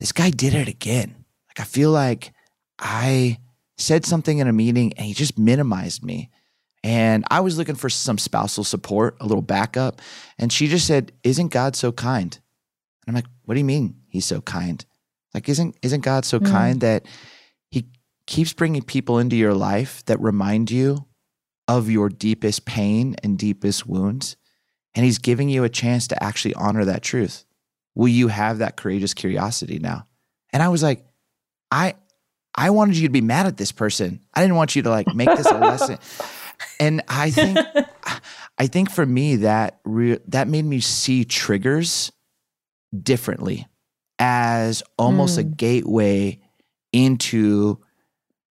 this 0.00 0.12
guy 0.12 0.30
did 0.30 0.54
it 0.54 0.68
again. 0.68 1.24
Like, 1.48 1.60
I 1.60 1.64
feel 1.64 1.90
like 1.90 2.32
I 2.78 3.38
said 3.78 4.04
something 4.04 4.38
in 4.38 4.48
a 4.48 4.52
meeting 4.52 4.92
and 4.94 5.06
he 5.06 5.14
just 5.14 5.38
minimized 5.38 6.04
me. 6.04 6.30
And 6.84 7.24
I 7.30 7.40
was 7.40 7.58
looking 7.58 7.74
for 7.74 7.88
some 7.88 8.18
spousal 8.18 8.62
support, 8.62 9.16
a 9.20 9.26
little 9.26 9.42
backup. 9.42 10.00
And 10.38 10.52
she 10.52 10.68
just 10.68 10.86
said, 10.86 11.12
Isn't 11.24 11.48
God 11.48 11.74
so 11.74 11.90
kind? 11.90 12.38
And 13.06 13.16
I'm 13.16 13.22
like, 13.22 13.32
What 13.46 13.54
do 13.54 13.60
you 13.60 13.64
mean 13.64 13.96
he's 14.08 14.26
so 14.26 14.40
kind? 14.42 14.84
Like, 15.32 15.48
isn't, 15.48 15.76
isn't 15.82 16.02
God 16.02 16.24
so 16.24 16.38
mm. 16.38 16.50
kind 16.50 16.80
that 16.82 17.06
he 17.70 17.86
keeps 18.26 18.52
bringing 18.52 18.82
people 18.82 19.18
into 19.18 19.36
your 19.36 19.54
life 19.54 20.04
that 20.04 20.20
remind 20.20 20.70
you 20.70 21.06
of 21.68 21.90
your 21.90 22.08
deepest 22.08 22.66
pain 22.66 23.16
and 23.22 23.38
deepest 23.38 23.86
wounds? 23.86 24.36
And 24.94 25.04
he's 25.04 25.18
giving 25.18 25.48
you 25.48 25.64
a 25.64 25.68
chance 25.68 26.08
to 26.08 26.22
actually 26.22 26.54
honor 26.54 26.84
that 26.84 27.02
truth. 27.02 27.44
Will 27.94 28.08
you 28.08 28.28
have 28.28 28.58
that 28.58 28.76
courageous 28.76 29.14
curiosity 29.14 29.78
now? 29.78 30.06
And 30.52 30.62
I 30.62 30.68
was 30.68 30.82
like, 30.82 31.04
I 31.70 31.94
I 32.54 32.70
wanted 32.70 32.96
you 32.96 33.06
to 33.06 33.12
be 33.12 33.20
mad 33.20 33.46
at 33.46 33.58
this 33.58 33.72
person. 33.72 34.20
I 34.34 34.40
didn't 34.40 34.56
want 34.56 34.74
you 34.74 34.82
to 34.82 34.90
like 34.90 35.14
make 35.14 35.28
this 35.28 35.46
a 35.46 35.58
lesson. 35.58 35.98
And 36.80 37.02
I 37.06 37.30
think 37.30 37.58
I 38.56 38.66
think 38.66 38.90
for 38.90 39.04
me 39.04 39.36
that 39.36 39.78
re- 39.84 40.20
that 40.28 40.48
made 40.48 40.64
me 40.64 40.80
see 40.80 41.22
triggers 41.24 42.12
differently 43.02 43.66
as 44.18 44.82
almost 44.98 45.36
mm. 45.36 45.40
a 45.40 45.44
gateway 45.44 46.38
into 46.92 47.78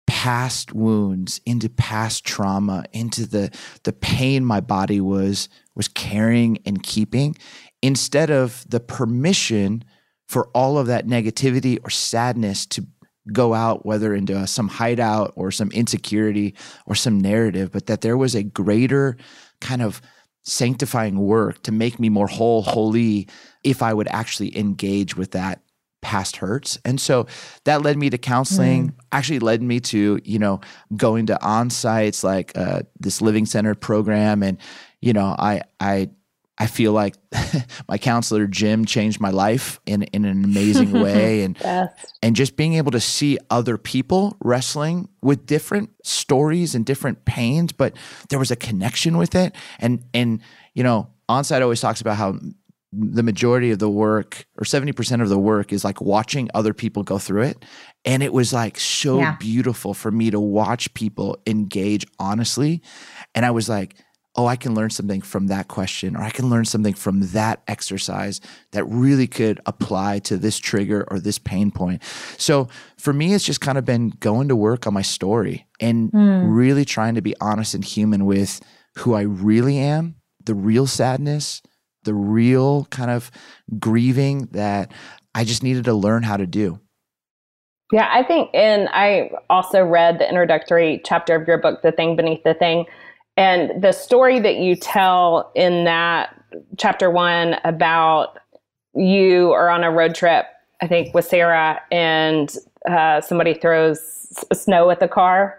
past 0.08 0.74
wounds, 0.74 1.40
into 1.46 1.70
past 1.70 2.26
trauma, 2.26 2.84
into 2.94 3.28
the 3.28 3.52
the 3.84 3.94
pain 3.94 4.44
my 4.44 4.60
body 4.60 5.00
was 5.00 5.50
was 5.76 5.88
carrying 5.88 6.58
and 6.66 6.82
keeping 6.82 7.36
instead 7.82 8.30
of 8.30 8.66
the 8.68 8.80
permission 8.80 9.84
for 10.28 10.48
all 10.50 10.78
of 10.78 10.88
that 10.88 11.08
negativity 11.08 11.80
or 11.84 11.90
sadness 11.90 12.66
to 12.66 12.86
go 13.32 13.54
out, 13.54 13.86
whether 13.86 14.14
into 14.14 14.46
some 14.48 14.68
hideout 14.68 15.34
or 15.36 15.52
some 15.52 15.72
insecurity 15.72 16.56
or 16.86 16.96
some 16.96 17.20
narrative, 17.20 17.72
but 17.72 17.86
that 17.86 18.02
there 18.02 18.18
was 18.18 18.36
a 18.36 18.44
greater 18.44 19.18
kind 19.62 19.82
of 19.82 20.02
sanctifying 20.50 21.20
work 21.20 21.64
to 21.64 21.72
make 21.72 22.00
me 22.00 22.10
more 22.10 22.28
whole, 22.28 22.62
holy, 22.62 23.28
if 23.64 23.82
I 23.82 23.94
would 23.94 24.08
actually 24.08 24.58
engage 24.58 25.16
with 25.16 25.32
that 25.32 25.62
past 26.02 26.38
hurts. 26.38 26.78
And 26.86 27.00
so 27.00 27.28
that 27.66 27.82
led 27.82 27.98
me 27.98 28.10
to 28.10 28.18
counseling, 28.18 28.90
mm. 28.90 28.94
actually 29.12 29.40
led 29.40 29.62
me 29.62 29.80
to, 29.82 30.20
you 30.24 30.40
know, 30.40 30.62
going 30.96 31.26
to 31.28 31.46
on 31.46 31.70
sites 31.70 32.24
like 32.24 32.58
uh, 32.58 32.82
this 33.00 33.22
living 33.22 33.46
center 33.46 33.76
program. 33.76 34.42
And, 34.42 34.58
you 35.02 35.14
know, 35.14 35.36
I, 35.38 35.62
I, 35.80 36.10
I 36.60 36.68
feel 36.68 36.92
like 36.92 37.16
my 37.88 37.98
counselor 37.98 38.46
Jim 38.46 38.86
changed 38.86 39.22
my 39.22 39.30
life 39.30 39.80
in 39.86 40.04
in 40.04 40.26
an 40.26 40.44
amazing 40.44 40.92
way. 41.02 41.44
And 41.44 41.58
and 42.22 42.36
just 42.36 42.58
being 42.58 42.74
able 42.74 42.92
to 42.92 43.00
see 43.00 43.38
other 43.50 43.78
people 43.78 44.38
wrestling 44.44 45.08
with 45.22 45.46
different 45.46 45.90
stories 46.04 46.76
and 46.76 46.86
different 46.86 47.26
pains 47.26 47.72
but 47.72 47.96
there 48.30 48.40
was 48.40 48.52
a 48.52 48.56
connection 48.56 49.18
with 49.18 49.36
it. 49.36 49.56
And 49.80 50.04
and 50.14 50.42
you 50.74 50.84
know 50.84 51.10
onsite 51.30 51.62
always 51.62 51.82
talks 51.82 52.02
about 52.02 52.18
how 52.18 52.38
the 52.92 53.22
majority 53.22 53.70
of 53.70 53.78
the 53.78 53.90
work 53.90 54.46
or 54.58 54.64
70% 54.64 55.22
of 55.22 55.30
the 55.30 55.38
work 55.38 55.72
is 55.72 55.84
like 55.84 56.02
watching 56.02 56.50
other 56.56 56.74
people 56.74 57.04
go 57.04 57.20
through 57.20 57.44
it. 57.44 57.64
And 58.04 58.24
it 58.24 58.34
was 58.34 58.52
like 58.52 58.80
so 58.80 59.20
yeah. 59.20 59.36
beautiful 59.40 59.94
for 59.94 60.10
me 60.10 60.32
to 60.32 60.40
watch 60.40 60.92
people 60.96 61.38
engage 61.46 62.06
honestly. 62.18 62.82
And 63.36 63.46
I 63.46 63.52
was 63.52 63.70
like 63.70 63.96
oh, 64.36 64.46
I 64.46 64.56
can 64.56 64.76
learn 64.76 64.90
something 64.90 65.22
from 65.22 65.48
that 65.48 65.68
question, 65.68 66.16
or 66.16 66.22
I 66.22 66.30
can 66.30 66.50
learn 66.50 66.66
something 66.66 66.94
from 66.94 67.22
that 67.32 67.62
exercise 67.68 68.40
that 68.72 68.86
really 68.86 69.28
could 69.28 69.60
apply 69.66 70.20
to 70.20 70.38
this 70.38 70.58
trigger 70.58 71.06
or 71.10 71.20
this 71.20 71.40
pain 71.40 71.72
point. 71.72 72.04
So 72.38 72.68
for 72.98 73.12
me, 73.12 73.34
it's 73.34 73.44
just 73.44 73.62
kind 73.62 73.78
of 73.78 73.86
been 73.86 74.10
going 74.20 74.48
to 74.50 74.56
work 74.56 74.86
on 74.88 74.94
my 74.94 75.02
story 75.02 75.66
and 75.80 76.12
mm. 76.12 76.44
really 76.48 76.86
trying 76.86 77.16
to 77.16 77.22
be 77.22 77.36
honest 77.42 77.74
and 77.74 77.84
human 77.84 78.26
with 78.26 78.62
who 78.98 79.14
I 79.14 79.22
really 79.22 79.78
am, 79.78 80.16
the 80.46 80.56
real 80.56 80.88
sadness, 80.88 81.62
the 82.04 82.14
real 82.14 82.86
kind 82.86 83.12
of 83.12 83.32
grieving 83.80 84.46
that 84.52 84.92
I 85.34 85.44
just 85.44 85.64
needed 85.64 85.86
to 85.86 85.94
learn 85.94 86.24
how 86.24 86.38
to 86.38 86.48
do. 86.48 86.80
Yeah, 87.92 88.08
I 88.12 88.24
think, 88.24 88.52
and 88.54 88.88
I 88.92 89.32
also 89.50 89.84
read 89.84 90.20
the 90.20 90.30
introductory 90.30 91.02
chapter 91.04 91.36
of 91.36 91.48
your 91.48 91.58
book, 91.58 91.82
The 91.82 91.92
Thing 91.92 92.16
Beneath 92.16 92.44
the 92.44 92.54
Thing 92.54 92.86
and 93.40 93.82
the 93.82 93.94
story 93.94 94.42
that 94.42 94.58
you 94.58 94.76
tell 94.76 95.50
in 95.56 95.86
that 95.86 96.36
chapter 96.78 97.10
one 97.10 97.56
about 97.64 98.38
you 98.94 99.54
are 99.54 99.70
on 99.70 99.86
a 99.86 99.92
road 99.92 100.14
trip, 100.14 100.46
I 100.82 100.88
think, 100.88 101.16
with 101.16 101.24
Sarah, 101.24 101.80
and 101.90 102.54
uh, 102.86 103.22
somebody 103.22 103.54
throws 103.54 104.02
snow 104.52 104.90
at 104.90 105.00
the 105.00 105.08
car. 105.08 105.58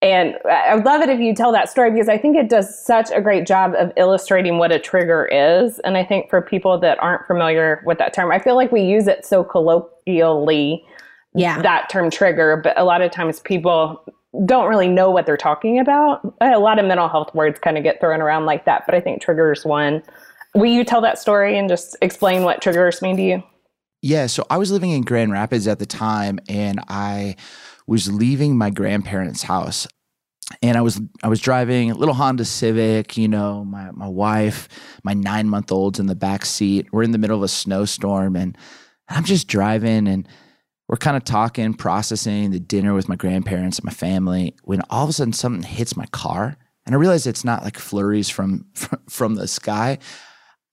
And 0.00 0.36
I 0.50 0.74
would 0.74 0.86
love 0.86 1.02
it 1.02 1.10
if 1.10 1.20
you 1.20 1.34
tell 1.34 1.52
that 1.52 1.68
story 1.68 1.90
because 1.90 2.08
I 2.08 2.16
think 2.16 2.34
it 2.34 2.48
does 2.48 2.82
such 2.82 3.10
a 3.10 3.20
great 3.20 3.46
job 3.46 3.74
of 3.74 3.92
illustrating 3.98 4.56
what 4.56 4.72
a 4.72 4.78
trigger 4.78 5.26
is. 5.26 5.80
And 5.80 5.98
I 5.98 6.04
think 6.06 6.30
for 6.30 6.40
people 6.40 6.78
that 6.78 6.98
aren't 7.02 7.26
familiar 7.26 7.82
with 7.84 7.98
that 7.98 8.14
term, 8.14 8.32
I 8.32 8.38
feel 8.38 8.56
like 8.56 8.72
we 8.72 8.80
use 8.80 9.06
it 9.06 9.26
so 9.26 9.44
colloquially, 9.44 10.82
yeah. 11.34 11.60
that 11.60 11.90
term 11.90 12.10
trigger, 12.10 12.56
but 12.56 12.76
a 12.78 12.84
lot 12.84 13.02
of 13.02 13.12
times 13.12 13.38
people 13.40 14.02
don't 14.46 14.68
really 14.68 14.88
know 14.88 15.10
what 15.10 15.26
they're 15.26 15.36
talking 15.36 15.78
about. 15.78 16.20
A 16.40 16.58
lot 16.58 16.78
of 16.78 16.86
mental 16.86 17.08
health 17.08 17.34
words 17.34 17.58
kind 17.58 17.76
of 17.76 17.84
get 17.84 18.00
thrown 18.00 18.20
around 18.20 18.46
like 18.46 18.64
that, 18.64 18.84
but 18.86 18.94
I 18.94 19.00
think 19.00 19.20
triggers 19.20 19.64
one. 19.64 20.02
Will 20.54 20.66
you 20.66 20.84
tell 20.84 21.00
that 21.02 21.18
story 21.18 21.58
and 21.58 21.68
just 21.68 21.96
explain 22.02 22.42
what 22.42 22.62
triggers 22.62 23.02
mean 23.02 23.16
to 23.16 23.22
you? 23.22 23.42
Yeah, 24.00 24.26
so 24.26 24.44
I 24.50 24.58
was 24.58 24.70
living 24.70 24.90
in 24.90 25.02
Grand 25.02 25.32
Rapids 25.32 25.68
at 25.68 25.78
the 25.78 25.86
time 25.86 26.38
and 26.48 26.80
I 26.88 27.36
was 27.86 28.10
leaving 28.10 28.56
my 28.56 28.70
grandparents' 28.70 29.42
house. 29.42 29.86
And 30.60 30.76
I 30.76 30.82
was 30.82 31.00
I 31.22 31.28
was 31.28 31.40
driving 31.40 31.90
a 31.90 31.94
little 31.94 32.14
Honda 32.14 32.44
Civic, 32.44 33.16
you 33.16 33.28
know, 33.28 33.64
my 33.64 33.90
my 33.92 34.08
wife, 34.08 34.68
my 35.02 35.14
9-month-old's 35.14 35.98
in 35.98 36.06
the 36.06 36.14
back 36.14 36.44
seat. 36.44 36.88
We're 36.92 37.04
in 37.04 37.12
the 37.12 37.18
middle 37.18 37.36
of 37.36 37.42
a 37.42 37.48
snowstorm 37.48 38.36
and 38.36 38.58
I'm 39.08 39.24
just 39.24 39.46
driving 39.46 40.08
and 40.08 40.28
we're 40.92 40.98
kind 40.98 41.16
of 41.16 41.24
talking, 41.24 41.72
processing 41.72 42.50
the 42.50 42.60
dinner 42.60 42.92
with 42.92 43.08
my 43.08 43.16
grandparents 43.16 43.78
and 43.78 43.86
my 43.86 43.92
family 43.92 44.54
when 44.64 44.82
all 44.90 45.04
of 45.04 45.08
a 45.08 45.12
sudden 45.14 45.32
something 45.32 45.62
hits 45.62 45.96
my 45.96 46.04
car. 46.12 46.58
And 46.84 46.94
I 46.94 46.98
realize 46.98 47.26
it's 47.26 47.46
not 47.46 47.62
like 47.62 47.78
flurries 47.78 48.28
from, 48.28 48.66
from, 49.08 49.36
the 49.36 49.48
sky. 49.48 49.96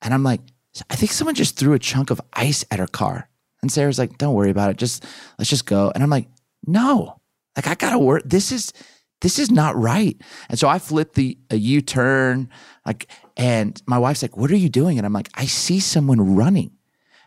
And 0.02 0.12
I'm 0.12 0.22
like, 0.22 0.42
I 0.90 0.96
think 0.96 1.10
someone 1.10 1.34
just 1.34 1.56
threw 1.56 1.72
a 1.72 1.78
chunk 1.78 2.10
of 2.10 2.20
ice 2.34 2.66
at 2.70 2.80
her 2.80 2.86
car. 2.86 3.30
And 3.62 3.72
Sarah's 3.72 3.98
like, 3.98 4.18
don't 4.18 4.34
worry 4.34 4.50
about 4.50 4.68
it. 4.68 4.76
Just 4.76 5.06
let's 5.38 5.48
just 5.48 5.64
go. 5.64 5.90
And 5.94 6.02
I'm 6.02 6.10
like, 6.10 6.28
no, 6.66 7.18
like 7.56 7.66
I 7.66 7.74
gotta 7.74 7.98
work. 7.98 8.24
This 8.26 8.52
is 8.52 8.74
this 9.22 9.38
is 9.38 9.50
not 9.50 9.74
right. 9.74 10.20
And 10.50 10.58
so 10.58 10.68
I 10.68 10.80
flip 10.80 11.14
the 11.14 11.38
a 11.48 11.56
U-turn, 11.56 12.50
like, 12.84 13.06
and 13.38 13.80
my 13.86 13.98
wife's 13.98 14.20
like, 14.20 14.36
what 14.36 14.50
are 14.50 14.56
you 14.56 14.68
doing? 14.68 14.98
And 14.98 15.06
I'm 15.06 15.14
like, 15.14 15.30
I 15.32 15.46
see 15.46 15.80
someone 15.80 16.36
running. 16.36 16.72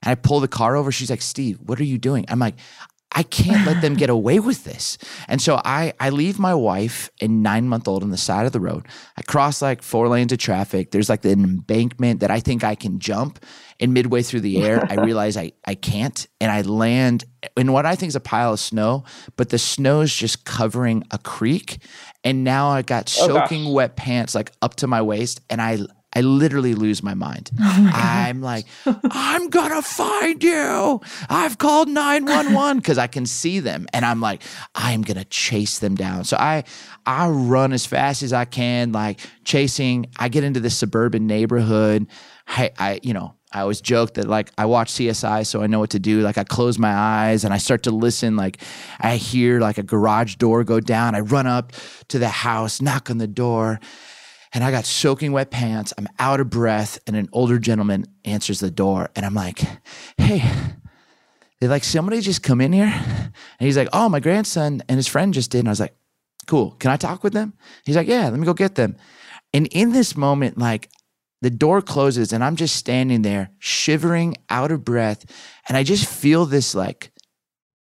And 0.04 0.12
I 0.12 0.16
pull 0.16 0.40
the 0.40 0.48
car 0.48 0.76
over. 0.76 0.92
She's 0.92 1.10
like, 1.10 1.22
Steve, 1.22 1.58
what 1.62 1.80
are 1.80 1.86
you 1.86 1.98
doing? 1.98 2.26
I'm 2.28 2.40
like, 2.40 2.56
I 3.16 3.24
can't 3.24 3.66
let 3.68 3.82
them 3.82 3.94
get 3.94 4.10
away 4.10 4.40
with 4.40 4.64
this. 4.64 4.98
And 5.28 5.42
so 5.42 5.62
I, 5.64 5.94
I 6.00 6.10
leave 6.10 6.40
my 6.40 6.56
wife 6.56 7.12
and 7.22 7.44
nine 7.44 7.68
month 7.68 7.88
old 7.88 8.04
on 8.04 8.10
the 8.10 8.18
side 8.18 8.46
of 8.46 8.52
the 8.52 8.60
road. 8.60 8.88
I 9.16 9.22
cross 9.22 9.62
like 9.62 9.84
four 9.84 10.08
lanes 10.08 10.32
of 10.32 10.40
traffic. 10.40 10.92
There's 10.92 11.10
like 11.10 11.24
an 11.26 11.44
embankment 11.44 12.22
that 12.22 12.32
I 12.32 12.40
think 12.40 12.64
I 12.64 12.76
can 12.76 13.00
jump. 13.00 13.44
And 13.80 13.94
midway 13.94 14.24
through 14.24 14.42
the 14.42 14.64
air, 14.64 14.86
I 14.90 14.96
realize 15.06 15.38
I, 15.38 15.52
I 15.66 15.76
can't. 15.76 16.26
And 16.42 16.52
I 16.52 16.62
land 16.62 17.26
in 17.56 17.72
what 17.72 17.86
I 17.86 17.96
think 17.96 18.10
is 18.10 18.16
a 18.16 18.20
pile 18.20 18.54
of 18.54 18.60
snow, 18.60 19.04
but 19.36 19.50
the 19.50 19.60
snow 19.60 20.02
is 20.02 20.14
just 20.14 20.46
covering 20.46 21.04
a 21.12 21.20
creek. 21.20 21.84
And 22.24 22.44
now 22.44 22.70
I 22.70 22.82
got 22.82 23.14
oh, 23.20 23.28
soaking 23.28 23.68
oh 23.68 23.74
wet 23.74 23.96
pants 23.96 24.34
like 24.34 24.52
up 24.62 24.76
to 24.78 24.88
my 24.88 25.02
waist. 25.02 25.42
And 25.50 25.62
I 25.62 25.80
I 26.16 26.22
literally 26.22 26.76
lose 26.76 27.02
my 27.04 27.14
mind. 27.14 27.50
Oh 27.66 27.82
my 27.82 27.92
I'm 27.94 28.42
like, 28.42 28.66
I'm 28.86 29.50
gonna 29.50 29.82
find 29.82 30.44
you. 30.44 31.02
I've 31.30 31.58
called 31.58 31.88
911 31.90 32.78
because 32.82 32.98
I 32.98 33.08
can 33.08 33.26
see 33.26 33.60
them. 33.60 33.88
And 33.94 34.06
I'm 34.06 34.20
like, 34.22 34.44
I'm 34.76 35.02
gonna 35.02 35.26
chase 35.26 35.80
them 35.80 35.96
down. 35.96 36.24
So 36.24 36.38
I 36.38 36.66
I 37.06 37.30
run 37.30 37.74
as 37.74 37.86
fast 37.86 38.22
as 38.22 38.32
I 38.32 38.46
can, 38.46 38.92
like 38.92 39.22
chasing. 39.44 40.08
I 40.20 40.30
get 40.30 40.44
into 40.44 40.60
this 40.60 40.78
suburban 40.78 41.26
neighborhood. 41.26 42.08
I, 42.48 42.72
I 42.78 43.00
you 43.02 43.14
know, 43.14 43.34
I 43.52 43.62
always 43.62 43.82
joke 43.82 44.16
that 44.16 44.28
like 44.28 44.52
I 44.58 44.66
watch 44.66 44.92
CSI, 44.94 45.46
so 45.46 45.62
I 45.62 45.68
know 45.68 45.80
what 45.80 45.92
to 45.92 46.00
do. 46.00 46.22
Like 46.22 46.38
I 46.38 46.44
close 46.44 46.80
my 46.80 46.94
eyes 46.94 47.44
and 47.44 47.54
I 47.54 47.58
start 47.58 47.84
to 47.84 47.92
listen. 47.92 48.36
Like 48.36 48.62
I 49.00 49.16
hear 49.16 49.60
like 49.60 49.78
a 49.78 49.84
garage 49.84 50.36
door 50.36 50.64
go 50.64 50.80
down. 50.80 51.16
I 51.16 51.20
run 51.22 51.48
up 51.48 51.72
to 52.10 52.20
the 52.20 52.30
house, 52.30 52.82
knock 52.82 53.10
on 53.10 53.20
the 53.20 53.28
door, 53.28 53.80
and 54.54 54.64
I 54.64 54.72
got 54.72 54.86
soaking 54.86 55.32
wet 55.32 55.52
pants. 55.52 55.94
I'm 55.98 56.08
out 56.20 56.40
of 56.40 56.50
breath, 56.50 57.00
and 57.08 57.16
an 57.16 57.30
older 57.32 57.60
gentleman 57.60 58.06
answers 58.24 58.60
the 58.60 58.72
door, 58.72 59.10
and 59.16 59.26
I'm 59.26 59.34
like, 59.34 59.62
"Hey, 60.18 60.44
Did 61.64 61.70
like 61.70 61.86
somebody 61.86 62.20
just 62.20 62.44
come 62.44 62.60
in 62.60 62.74
here? 62.74 62.92
And 62.94 63.34
he's 63.58 63.78
like, 63.78 63.88
oh, 63.94 64.10
my 64.10 64.20
grandson 64.20 64.84
and 64.90 64.98
his 64.98 65.08
friend 65.08 65.34
just 65.34 65.50
did. 65.50 65.60
And 65.60 65.70
I 65.70 65.72
was 65.72 65.80
like, 65.80 65.96
cool. 66.46 66.72
Can 66.72 66.92
I 66.92 66.98
talk 66.98 67.24
with 67.24 67.32
them? 67.32 67.54
He's 67.86 67.96
like, 67.96 68.10
yeah, 68.10 68.28
let 68.28 68.38
me 68.38 68.46
go 68.46 68.54
get 68.54 68.76
them. 68.76 68.98
And 69.54 69.68
in 69.68 69.94
this 69.94 70.18
moment, 70.18 70.58
like 70.58 70.90
the 71.42 71.50
door 71.50 71.82
closes 71.82 72.34
and 72.34 72.44
I'm 72.44 72.58
just 72.58 72.76
standing 72.76 73.22
there 73.22 73.50
shivering, 73.60 74.36
out 74.50 74.74
of 74.74 74.84
breath. 74.84 75.24
And 75.70 75.78
I 75.78 75.84
just 75.84 76.06
feel 76.06 76.46
this 76.46 76.76
like 76.76 77.14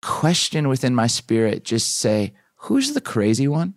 question 0.02 0.68
within 0.68 0.94
my 0.94 1.06
spirit 1.06 1.64
just 1.64 1.96
say, 1.96 2.34
who's 2.56 2.92
the 2.92 3.00
crazy 3.00 3.48
one? 3.48 3.72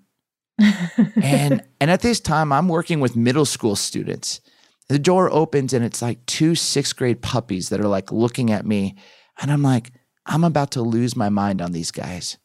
And 0.59 1.63
and 1.81 1.91
at 1.91 2.01
this 2.01 2.19
time 2.19 2.51
I'm 2.51 2.67
working 2.67 2.99
with 2.99 3.15
middle 3.15 3.45
school 3.45 3.75
students. 3.75 4.41
The 4.87 4.99
door 4.99 5.31
opens 5.31 5.73
and 5.73 5.83
it's 5.83 6.01
like 6.01 6.25
two 6.25 6.55
sixth 6.55 6.95
grade 6.95 7.21
puppies 7.21 7.69
that 7.69 7.79
are 7.79 7.87
like 7.87 8.11
looking 8.11 8.51
at 8.51 8.65
me. 8.65 8.95
And 9.41 9.51
I'm 9.51 9.63
like, 9.63 9.91
I'm 10.25 10.43
about 10.43 10.71
to 10.71 10.81
lose 10.81 11.15
my 11.15 11.29
mind 11.29 11.61
on 11.61 11.71
these 11.71 11.91
guys. 11.91 12.37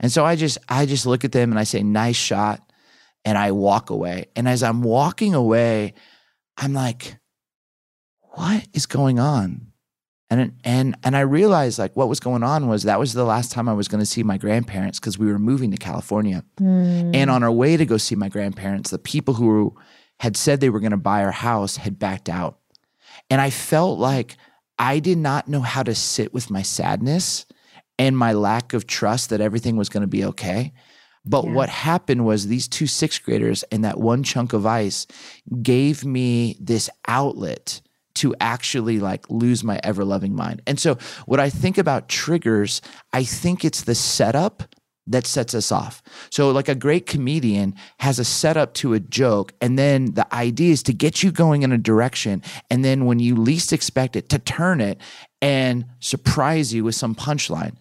And 0.00 0.12
so 0.12 0.24
I 0.24 0.36
just 0.36 0.58
I 0.68 0.86
just 0.86 1.06
look 1.06 1.24
at 1.24 1.32
them 1.32 1.50
and 1.50 1.58
I 1.58 1.64
say, 1.64 1.82
nice 1.82 2.16
shot. 2.16 2.60
And 3.24 3.36
I 3.36 3.52
walk 3.52 3.90
away. 3.90 4.26
And 4.36 4.48
as 4.48 4.62
I'm 4.62 4.82
walking 4.82 5.34
away, 5.34 5.94
I'm 6.56 6.72
like, 6.72 7.18
what 8.20 8.66
is 8.72 8.86
going 8.86 9.18
on? 9.18 9.67
And 10.30 10.52
and 10.62 10.96
and 11.02 11.16
I 11.16 11.20
realized 11.20 11.78
like 11.78 11.96
what 11.96 12.08
was 12.08 12.20
going 12.20 12.42
on 12.42 12.68
was 12.68 12.82
that 12.82 12.98
was 12.98 13.14
the 13.14 13.24
last 13.24 13.50
time 13.50 13.68
I 13.68 13.72
was 13.72 13.88
going 13.88 14.00
to 14.00 14.06
see 14.06 14.22
my 14.22 14.36
grandparents 14.36 15.00
because 15.00 15.18
we 15.18 15.26
were 15.26 15.38
moving 15.38 15.70
to 15.70 15.78
California. 15.78 16.44
Mm. 16.60 17.14
And 17.14 17.30
on 17.30 17.42
our 17.42 17.52
way 17.52 17.76
to 17.76 17.86
go 17.86 17.96
see 17.96 18.14
my 18.14 18.28
grandparents, 18.28 18.90
the 18.90 18.98
people 18.98 19.34
who 19.34 19.74
had 20.20 20.36
said 20.36 20.60
they 20.60 20.70
were 20.70 20.80
going 20.80 20.90
to 20.90 20.98
buy 20.98 21.24
our 21.24 21.32
house 21.32 21.76
had 21.76 21.98
backed 21.98 22.28
out. 22.28 22.58
And 23.30 23.40
I 23.40 23.50
felt 23.50 23.98
like 23.98 24.36
I 24.78 24.98
did 24.98 25.18
not 25.18 25.48
know 25.48 25.60
how 25.60 25.82
to 25.82 25.94
sit 25.94 26.34
with 26.34 26.50
my 26.50 26.62
sadness 26.62 27.46
and 27.98 28.16
my 28.16 28.32
lack 28.32 28.74
of 28.74 28.86
trust 28.86 29.30
that 29.30 29.40
everything 29.40 29.76
was 29.76 29.88
going 29.88 30.02
to 30.02 30.06
be 30.06 30.24
okay. 30.24 30.72
But 31.24 31.44
yeah. 31.44 31.52
what 31.52 31.68
happened 31.68 32.24
was 32.24 32.46
these 32.46 32.68
two 32.68 32.86
sixth 32.86 33.22
graders 33.22 33.64
and 33.64 33.84
that 33.84 33.98
one 33.98 34.22
chunk 34.22 34.52
of 34.52 34.66
ice 34.66 35.06
gave 35.62 36.04
me 36.04 36.56
this 36.60 36.88
outlet 37.06 37.80
to 38.18 38.34
actually 38.40 38.98
like 38.98 39.28
lose 39.30 39.64
my 39.64 39.80
ever 39.82 40.04
loving 40.04 40.34
mind. 40.34 40.62
And 40.66 40.78
so, 40.78 40.98
what 41.26 41.40
I 41.40 41.50
think 41.50 41.78
about 41.78 42.08
triggers, 42.08 42.80
I 43.12 43.24
think 43.24 43.64
it's 43.64 43.82
the 43.82 43.94
setup 43.94 44.74
that 45.06 45.26
sets 45.26 45.54
us 45.54 45.72
off. 45.72 46.02
So, 46.30 46.50
like 46.50 46.68
a 46.68 46.74
great 46.74 47.06
comedian 47.06 47.74
has 48.00 48.18
a 48.18 48.24
setup 48.24 48.74
to 48.74 48.94
a 48.94 49.00
joke, 49.00 49.52
and 49.60 49.78
then 49.78 50.14
the 50.14 50.32
idea 50.34 50.72
is 50.72 50.82
to 50.84 50.92
get 50.92 51.22
you 51.22 51.32
going 51.32 51.62
in 51.62 51.72
a 51.72 51.78
direction. 51.78 52.42
And 52.70 52.84
then, 52.84 53.06
when 53.06 53.18
you 53.18 53.36
least 53.36 53.72
expect 53.72 54.16
it, 54.16 54.28
to 54.30 54.38
turn 54.38 54.80
it 54.80 55.00
and 55.40 55.86
surprise 56.00 56.74
you 56.74 56.84
with 56.84 56.94
some 56.94 57.14
punchline. 57.14 57.76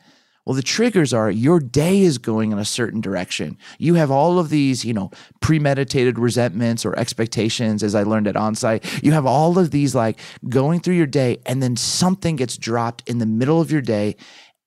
Well, 0.48 0.56
the 0.56 0.64
triggers 0.64 1.14
are 1.14 1.30
your 1.30 1.60
day 1.60 2.04
is 2.04 2.18
going 2.18 2.54
in 2.54 2.58
a 2.58 2.64
certain 2.64 3.02
direction. 3.02 3.58
You 3.80 3.96
have 3.96 4.10
all 4.10 4.40
of 4.40 4.48
these, 4.48 4.86
you 4.86 4.94
know, 4.94 5.12
premeditated 5.42 6.18
resentments 6.18 6.86
or 6.86 6.98
expectations, 6.98 7.84
as 7.84 7.94
I 7.94 8.04
learned 8.04 8.30
at 8.30 8.36
onsite. 8.36 9.04
You 9.04 9.12
have 9.12 9.26
all 9.26 9.60
of 9.60 9.72
these 9.72 9.94
like 9.94 10.22
going 10.48 10.80
through 10.80 10.96
your 10.96 11.06
day, 11.06 11.40
and 11.46 11.62
then 11.62 11.76
something 11.76 12.38
gets 12.38 12.58
dropped 12.58 13.04
in 13.10 13.18
the 13.18 13.26
middle 13.26 13.60
of 13.60 13.74
your 13.74 13.82
day 13.82 14.16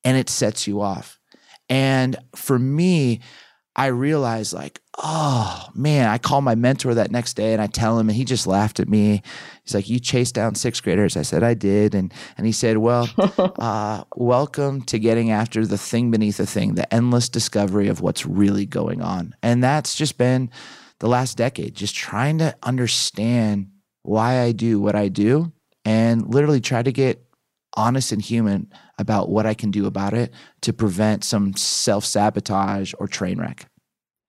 and 0.04 0.18
it 0.18 0.28
sets 0.28 0.66
you 0.66 0.82
off. 0.82 1.18
And 1.70 2.14
for 2.36 2.58
me, 2.58 3.20
I 3.74 3.86
realized 3.86 4.52
like, 4.52 4.79
oh 5.02 5.68
man, 5.74 6.08
I 6.08 6.18
call 6.18 6.40
my 6.40 6.54
mentor 6.54 6.94
that 6.94 7.10
next 7.10 7.34
day 7.34 7.52
and 7.52 7.62
I 7.62 7.66
tell 7.66 7.98
him 7.98 8.08
and 8.08 8.16
he 8.16 8.24
just 8.24 8.46
laughed 8.46 8.80
at 8.80 8.88
me. 8.88 9.22
He's 9.64 9.74
like, 9.74 9.88
You 9.88 9.98
chased 9.98 10.34
down 10.34 10.54
sixth 10.54 10.82
graders. 10.82 11.16
I 11.16 11.22
said, 11.22 11.42
I 11.42 11.54
did. 11.54 11.94
And 11.94 12.12
and 12.36 12.46
he 12.46 12.52
said, 12.52 12.78
Well, 12.78 13.08
uh, 13.58 14.04
welcome 14.16 14.82
to 14.82 14.98
getting 14.98 15.30
after 15.30 15.66
the 15.66 15.78
thing 15.78 16.10
beneath 16.10 16.36
the 16.36 16.46
thing, 16.46 16.74
the 16.74 16.92
endless 16.92 17.28
discovery 17.28 17.88
of 17.88 18.00
what's 18.00 18.26
really 18.26 18.66
going 18.66 19.00
on. 19.00 19.34
And 19.42 19.62
that's 19.62 19.94
just 19.94 20.18
been 20.18 20.50
the 21.00 21.08
last 21.08 21.36
decade, 21.36 21.74
just 21.74 21.94
trying 21.94 22.38
to 22.38 22.54
understand 22.62 23.70
why 24.02 24.40
I 24.40 24.52
do 24.52 24.80
what 24.80 24.94
I 24.94 25.08
do 25.08 25.52
and 25.84 26.32
literally 26.32 26.60
try 26.60 26.82
to 26.82 26.92
get 26.92 27.24
honest 27.74 28.12
and 28.12 28.20
human 28.20 28.70
about 28.98 29.30
what 29.30 29.46
I 29.46 29.54
can 29.54 29.70
do 29.70 29.86
about 29.86 30.12
it 30.12 30.32
to 30.62 30.72
prevent 30.72 31.24
some 31.24 31.54
self 31.54 32.04
sabotage 32.04 32.92
or 32.98 33.08
train 33.08 33.38
wreck. 33.38 33.66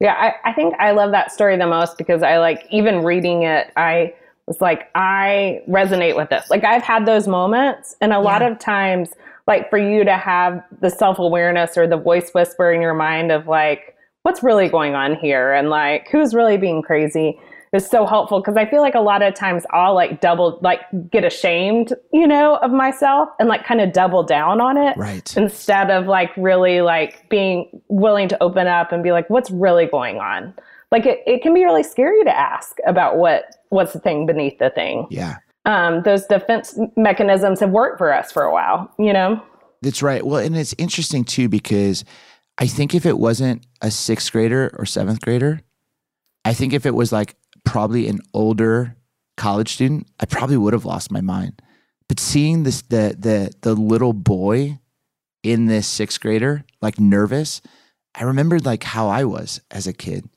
Yeah, 0.01 0.15
I, 0.15 0.49
I 0.49 0.53
think 0.53 0.73
I 0.79 0.91
love 0.91 1.11
that 1.11 1.31
story 1.31 1.55
the 1.57 1.67
most 1.67 1.95
because 1.95 2.23
I 2.23 2.39
like 2.39 2.65
even 2.71 3.03
reading 3.03 3.43
it, 3.43 3.71
I 3.77 4.15
was 4.47 4.59
like, 4.59 4.89
I 4.95 5.61
resonate 5.69 6.15
with 6.15 6.29
this. 6.29 6.49
Like 6.49 6.63
I've 6.63 6.81
had 6.81 7.05
those 7.05 7.27
moments 7.27 7.95
and 8.01 8.11
a 8.11 8.15
yeah. 8.15 8.19
lot 8.19 8.41
of 8.41 8.57
times 8.57 9.11
like 9.45 9.69
for 9.69 9.77
you 9.77 10.03
to 10.03 10.17
have 10.17 10.63
the 10.81 10.89
self-awareness 10.89 11.77
or 11.77 11.85
the 11.85 11.97
voice 11.97 12.31
whisper 12.31 12.71
in 12.71 12.81
your 12.81 12.95
mind 12.95 13.31
of 13.31 13.47
like 13.47 13.95
what's 14.23 14.41
really 14.41 14.67
going 14.67 14.95
on 14.95 15.15
here 15.15 15.53
and 15.53 15.69
like 15.69 16.07
who's 16.09 16.33
really 16.33 16.57
being 16.57 16.81
crazy 16.81 17.39
is 17.73 17.87
so 17.87 18.05
helpful 18.05 18.39
because 18.39 18.57
I 18.57 18.65
feel 18.65 18.81
like 18.81 18.95
a 18.95 19.01
lot 19.01 19.21
of 19.21 19.33
times 19.33 19.65
I'll 19.71 19.93
like 19.93 20.19
double, 20.19 20.59
like 20.61 20.81
get 21.09 21.23
ashamed, 21.23 21.93
you 22.11 22.27
know, 22.27 22.57
of 22.57 22.71
myself 22.71 23.29
and 23.39 23.47
like 23.47 23.65
kind 23.65 23.79
of 23.79 23.93
double 23.93 24.23
down 24.23 24.59
on 24.59 24.77
it. 24.77 24.97
Right. 24.97 25.35
Instead 25.37 25.89
of 25.89 26.05
like 26.05 26.31
really 26.35 26.81
like 26.81 27.29
being 27.29 27.81
willing 27.87 28.27
to 28.27 28.43
open 28.43 28.67
up 28.67 28.91
and 28.91 29.03
be 29.03 29.11
like, 29.11 29.29
what's 29.29 29.49
really 29.51 29.85
going 29.85 30.17
on? 30.17 30.53
Like 30.91 31.05
it, 31.05 31.19
it 31.25 31.41
can 31.41 31.53
be 31.53 31.63
really 31.63 31.83
scary 31.83 32.23
to 32.25 32.37
ask 32.37 32.77
about 32.85 33.17
what 33.17 33.55
what's 33.69 33.93
the 33.93 33.99
thing 33.99 34.25
beneath 34.25 34.59
the 34.59 34.69
thing. 34.69 35.07
Yeah. 35.09 35.37
Um, 35.65 36.01
those 36.03 36.25
defense 36.25 36.77
mechanisms 36.97 37.61
have 37.61 37.69
worked 37.69 37.97
for 37.97 38.13
us 38.13 38.31
for 38.31 38.43
a 38.43 38.51
while, 38.51 38.93
you 38.99 39.13
know? 39.13 39.41
That's 39.81 40.03
right. 40.03 40.25
Well, 40.25 40.43
and 40.43 40.57
it's 40.57 40.75
interesting 40.77 41.23
too 41.23 41.47
because 41.47 42.03
I 42.57 42.67
think 42.67 42.93
if 42.93 43.05
it 43.05 43.17
wasn't 43.17 43.65
a 43.81 43.91
sixth 43.91 44.31
grader 44.31 44.75
or 44.77 44.85
seventh 44.85 45.21
grader, 45.21 45.61
I 46.43 46.53
think 46.53 46.73
if 46.73 46.85
it 46.85 46.95
was 46.95 47.11
like 47.11 47.35
probably 47.63 48.07
an 48.07 48.19
older 48.33 48.95
college 49.37 49.73
student, 49.73 50.07
I 50.19 50.25
probably 50.25 50.57
would 50.57 50.73
have 50.73 50.85
lost 50.85 51.11
my 51.11 51.21
mind. 51.21 51.61
But 52.07 52.19
seeing 52.19 52.63
this 52.63 52.81
the 52.83 53.15
the 53.17 53.51
the 53.61 53.73
little 53.73 54.13
boy 54.13 54.79
in 55.43 55.67
this 55.67 55.87
sixth 55.87 56.19
grader, 56.19 56.65
like 56.81 56.99
nervous, 56.99 57.61
I 58.13 58.23
remembered 58.23 58.65
like 58.65 58.83
how 58.83 59.07
I 59.07 59.23
was 59.23 59.61
as 59.71 59.87
a 59.87 59.93
kid. 59.93 60.29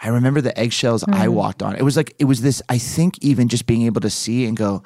I 0.00 0.08
remember 0.08 0.40
the 0.40 0.56
eggshells 0.58 1.02
mm. 1.04 1.14
I 1.14 1.26
mm-hmm. 1.26 1.34
walked 1.34 1.62
on. 1.62 1.76
It 1.76 1.82
was 1.82 1.96
like 1.96 2.14
it 2.18 2.24
was 2.24 2.40
this, 2.40 2.62
I 2.68 2.78
think 2.78 3.18
even 3.20 3.48
just 3.48 3.66
being 3.66 3.82
able 3.82 4.00
to 4.02 4.10
see 4.10 4.46
and 4.46 4.56
go, 4.56 4.82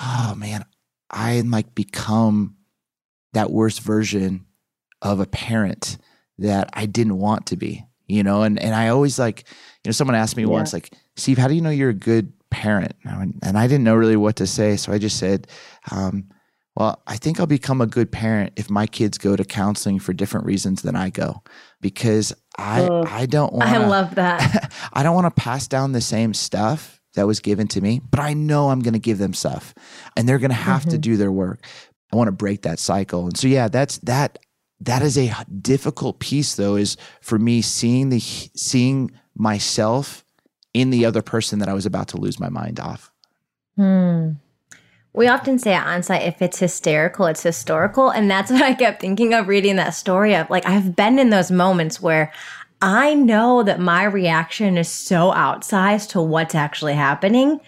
oh 0.00 0.34
man, 0.36 0.64
I 1.10 1.40
like 1.40 1.74
become 1.74 2.56
that 3.32 3.50
worst 3.50 3.80
version 3.80 4.46
of 5.02 5.20
a 5.20 5.26
parent 5.26 5.98
that 6.38 6.70
I 6.72 6.86
didn't 6.86 7.18
want 7.18 7.46
to 7.46 7.56
be 7.56 7.84
you 8.08 8.22
know 8.22 8.42
and 8.42 8.58
and 8.58 8.74
i 8.74 8.88
always 8.88 9.18
like 9.18 9.44
you 9.84 9.88
know 9.88 9.92
someone 9.92 10.16
asked 10.16 10.36
me 10.36 10.42
yeah. 10.42 10.48
once 10.48 10.72
like 10.72 10.92
steve 11.16 11.38
how 11.38 11.46
do 11.46 11.54
you 11.54 11.60
know 11.60 11.70
you're 11.70 11.90
a 11.90 11.94
good 11.94 12.32
parent? 12.50 12.94
And 13.04 13.58
i 13.58 13.66
didn't 13.66 13.84
know 13.84 13.94
really 13.94 14.16
what 14.16 14.36
to 14.36 14.46
say 14.46 14.76
so 14.76 14.92
i 14.92 14.98
just 14.98 15.18
said 15.18 15.46
um, 15.90 16.28
well 16.74 17.02
i 17.06 17.16
think 17.16 17.38
i'll 17.38 17.46
become 17.46 17.80
a 17.80 17.86
good 17.86 18.10
parent 18.10 18.54
if 18.56 18.70
my 18.70 18.86
kids 18.86 19.18
go 19.18 19.36
to 19.36 19.44
counseling 19.44 19.98
for 19.98 20.12
different 20.12 20.46
reasons 20.46 20.82
than 20.82 20.96
i 20.96 21.10
go 21.10 21.42
because 21.80 22.32
i 22.56 22.88
i 23.06 23.26
don't 23.26 23.52
want 23.52 23.68
i 23.68 23.86
love 23.86 24.14
that. 24.14 24.72
I 24.92 25.02
don't 25.02 25.14
want 25.14 25.26
to 25.26 25.42
pass 25.42 25.68
down 25.68 25.92
the 25.92 26.00
same 26.00 26.32
stuff 26.32 27.00
that 27.14 27.26
was 27.26 27.40
given 27.40 27.68
to 27.68 27.80
me 27.82 28.00
but 28.10 28.18
i 28.20 28.32
know 28.32 28.70
i'm 28.70 28.80
going 28.80 28.94
to 28.94 28.98
give 28.98 29.18
them 29.18 29.34
stuff 29.34 29.74
and 30.16 30.26
they're 30.26 30.38
going 30.38 30.50
to 30.50 30.56
have 30.56 30.82
mm-hmm. 30.82 30.90
to 30.90 30.98
do 30.98 31.16
their 31.16 31.32
work. 31.32 31.64
I 32.10 32.16
want 32.16 32.28
to 32.28 32.32
break 32.32 32.62
that 32.62 32.78
cycle. 32.78 33.24
And 33.24 33.36
so 33.36 33.46
yeah 33.48 33.68
that's 33.68 33.98
that 33.98 34.38
that 34.80 35.02
is 35.02 35.18
a 35.18 35.34
difficult 35.60 36.20
piece 36.20 36.54
though 36.54 36.76
is 36.76 36.96
for 37.20 37.38
me 37.38 37.62
seeing 37.62 38.10
the 38.10 38.20
seeing 38.20 39.10
myself 39.34 40.24
in 40.74 40.90
the 40.90 41.04
other 41.04 41.22
person 41.22 41.58
that 41.58 41.68
I 41.68 41.74
was 41.74 41.86
about 41.86 42.08
to 42.08 42.16
lose 42.16 42.38
my 42.38 42.48
mind 42.48 42.78
off. 42.78 43.10
Hmm. 43.76 44.32
We 45.12 45.26
often 45.26 45.58
say 45.58 45.72
at 45.72 45.86
onsite, 45.86 46.26
if 46.26 46.42
it's 46.42 46.58
hysterical, 46.58 47.26
it's 47.26 47.42
historical. 47.42 48.10
And 48.10 48.30
that's 48.30 48.50
what 48.52 48.62
I 48.62 48.74
kept 48.74 49.00
thinking 49.00 49.34
of 49.34 49.48
reading 49.48 49.76
that 49.76 49.94
story 49.94 50.34
of. 50.36 50.50
Like, 50.50 50.66
I've 50.66 50.94
been 50.94 51.18
in 51.18 51.30
those 51.30 51.50
moments 51.50 52.00
where 52.00 52.32
I 52.80 53.14
know 53.14 53.62
that 53.64 53.80
my 53.80 54.04
reaction 54.04 54.78
is 54.78 54.88
so 54.88 55.32
outsized 55.32 56.10
to 56.10 56.22
what's 56.22 56.54
actually 56.54 56.94
happening. 56.94 57.60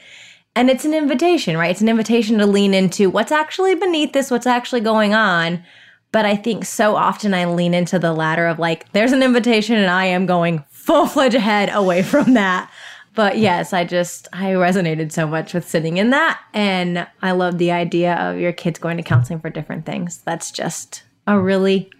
And 0.55 0.71
it's 0.71 0.85
an 0.85 0.95
invitation, 0.95 1.57
right? 1.57 1.71
It's 1.71 1.81
an 1.81 1.89
invitation 1.89 2.39
to 2.39 2.47
lean 2.47 2.75
into 2.75 3.11
what's 3.11 3.33
actually 3.33 3.75
beneath 3.75 4.13
this, 4.13 4.31
what's 4.31 4.47
actually 4.47 4.81
going 4.81 5.15
on 5.15 5.65
but 6.13 6.25
I 6.25 6.37
think 6.37 6.65
so 6.65 6.97
often 6.97 7.35
I 7.35 7.45
lean 7.45 7.75
into 7.75 7.99
the 7.99 8.13
latter 8.13 8.47
of 8.47 8.59
like, 8.59 8.91
there's 8.93 9.13
an 9.13 9.23
invitation 9.23 9.77
and 9.77 9.91
I 9.91 10.07
am 10.07 10.27
going 10.27 10.65
full 10.71 11.07
fledged 11.07 11.37
ahead 11.37 11.71
away 11.73 12.03
from 12.03 12.35
that. 12.35 12.71
But 13.15 13.39
yes, 13.39 13.73
I 13.73 13.85
just, 13.85 14.29
I 14.33 14.53
resonated 14.53 15.13
so 15.13 15.27
much 15.27 15.55
with 15.55 15.69
sitting 15.69 15.99
in 15.99 16.11
that. 16.11 16.41
And 16.55 17.07
I 17.23 17.33
love 17.33 17.59
the 17.59 17.71
idea 17.71 18.15
of 18.15 18.39
your 18.39 18.53
kids 18.53 18.79
going 18.79 18.97
to 18.97 19.03
counseling 19.03 19.41
for 19.41 19.51
different 19.51 19.87
things. 19.87 20.19
That's 20.19 20.51
just 20.51 21.03
a 21.27 21.39
really, 21.39 21.91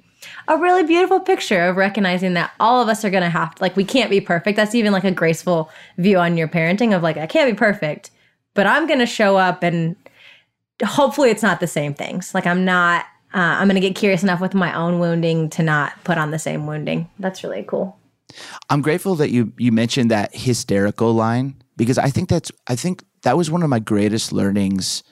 a 0.49 0.57
really 0.57 0.85
beautiful 0.85 1.21
picture 1.21 1.63
of 1.63 1.77
recognizing 1.77 2.35
that 2.35 2.53
all 2.59 2.83
of 2.83 2.89
us 2.89 3.05
are 3.05 3.11
going 3.11 3.23
to 3.23 3.31
have 3.31 3.55
like, 3.61 3.77
we 3.77 3.85
can't 3.85 4.11
be 4.11 4.21
perfect. 4.21 4.57
That's 4.57 4.75
even 4.75 4.93
like 4.93 5.05
a 5.05 5.11
graceful 5.11 5.71
view 5.99 6.19
on 6.19 6.37
your 6.37 6.49
parenting 6.49 6.97
of 6.97 7.03
like, 7.03 7.17
I 7.17 7.27
can't 7.27 7.51
be 7.51 7.57
perfect, 7.57 8.11
but 8.55 8.67
I'm 8.67 8.87
going 8.87 8.99
to 9.01 9.07
show 9.07 9.37
up 9.37 9.63
and 9.63 9.97
hopefully 10.85 11.31
it's 11.31 11.43
not 11.43 11.61
the 11.61 11.67
same 11.67 11.95
things. 11.95 12.35
Like, 12.35 12.47
I'm 12.47 12.65
not 12.65 13.05
uh, 13.35 13.39
I'm 13.39 13.69
going 13.69 13.81
to 13.81 13.87
get 13.89 13.95
curious 13.97 14.23
enough 14.23 14.41
with 14.41 14.55
my 14.55 14.75
own 14.77 14.99
wounding 14.99 15.49
to 15.51 15.63
not 15.63 15.93
put 16.05 16.19
on 16.19 16.31
the 16.31 16.39
same 16.39 16.67
wounding. 16.67 17.09
That's 17.19 17.43
really 17.45 17.63
cool. 17.63 17.97
I'm 18.69 18.81
grateful 18.83 19.17
that 19.17 19.31
you 19.31 19.53
you 19.59 19.73
mentioned 19.73 20.11
that 20.13 20.35
hysterical 20.35 21.13
line 21.15 21.57
because 21.77 21.99
I 21.99 22.11
think 22.11 22.29
that's 22.29 22.53
I 22.69 22.77
think 22.77 23.03
that 23.23 23.37
was 23.37 23.51
one 23.51 23.63
of 23.63 23.69
my 23.69 23.81
greatest 23.81 24.33
learnings 24.33 25.03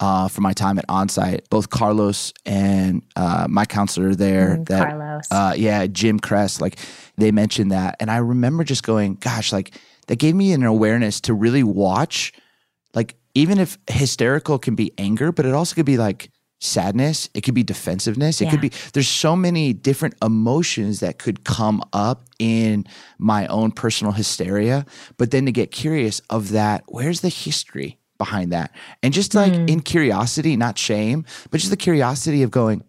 uh, 0.00 0.26
from 0.26 0.42
my 0.42 0.52
time 0.52 0.78
at 0.78 0.86
onsite. 0.88 1.48
Both 1.50 1.70
Carlos 1.70 2.32
and 2.44 3.02
uh, 3.14 3.46
my 3.48 3.64
counselor 3.64 4.14
there, 4.16 4.56
Mm, 4.56 4.66
that 4.66 4.88
Carlos. 4.88 5.26
uh, 5.30 5.54
yeah, 5.56 5.86
Jim 5.86 6.18
Kress, 6.18 6.60
like 6.60 6.78
they 7.16 7.30
mentioned 7.30 7.70
that, 7.70 7.94
and 8.00 8.10
I 8.10 8.16
remember 8.16 8.64
just 8.64 8.82
going, 8.82 9.14
"Gosh!" 9.14 9.52
Like 9.52 9.76
that 10.08 10.16
gave 10.16 10.34
me 10.34 10.52
an 10.52 10.64
awareness 10.64 11.20
to 11.22 11.34
really 11.34 11.62
watch, 11.62 12.32
like 12.92 13.14
even 13.36 13.58
if 13.60 13.78
hysterical 13.88 14.58
can 14.58 14.74
be 14.74 14.92
anger, 14.98 15.30
but 15.30 15.46
it 15.46 15.54
also 15.54 15.76
could 15.76 15.86
be 15.86 15.96
like 15.96 16.28
sadness. 16.60 17.28
It 17.34 17.42
could 17.42 17.54
be 17.54 17.62
defensiveness. 17.62 18.40
It 18.40 18.50
could 18.50 18.60
be. 18.60 18.70
There's 18.92 19.08
so 19.08 19.36
many 19.36 19.72
different 19.72 20.14
emotions 20.22 21.00
that 21.00 21.18
could 21.18 21.44
come 21.44 21.82
up 21.92 22.24
in 22.38 22.86
my 23.18 23.46
own 23.48 23.70
personal 23.70 24.12
hysteria, 24.12 24.86
but 25.16 25.30
then 25.30 25.46
to 25.46 25.52
get 25.52 25.70
curious 25.70 26.20
of 26.30 26.50
that, 26.50 26.84
where's 26.86 27.20
the 27.20 27.28
history 27.28 27.98
behind 28.18 28.52
that? 28.52 28.74
And 29.02 29.12
just 29.12 29.34
like 29.34 29.54
hmm. 29.54 29.68
in 29.68 29.80
curiosity, 29.80 30.56
not 30.56 30.78
shame, 30.78 31.24
but 31.50 31.58
just 31.58 31.70
the 31.70 31.76
curiosity 31.76 32.42
of 32.42 32.50
going, 32.50 32.82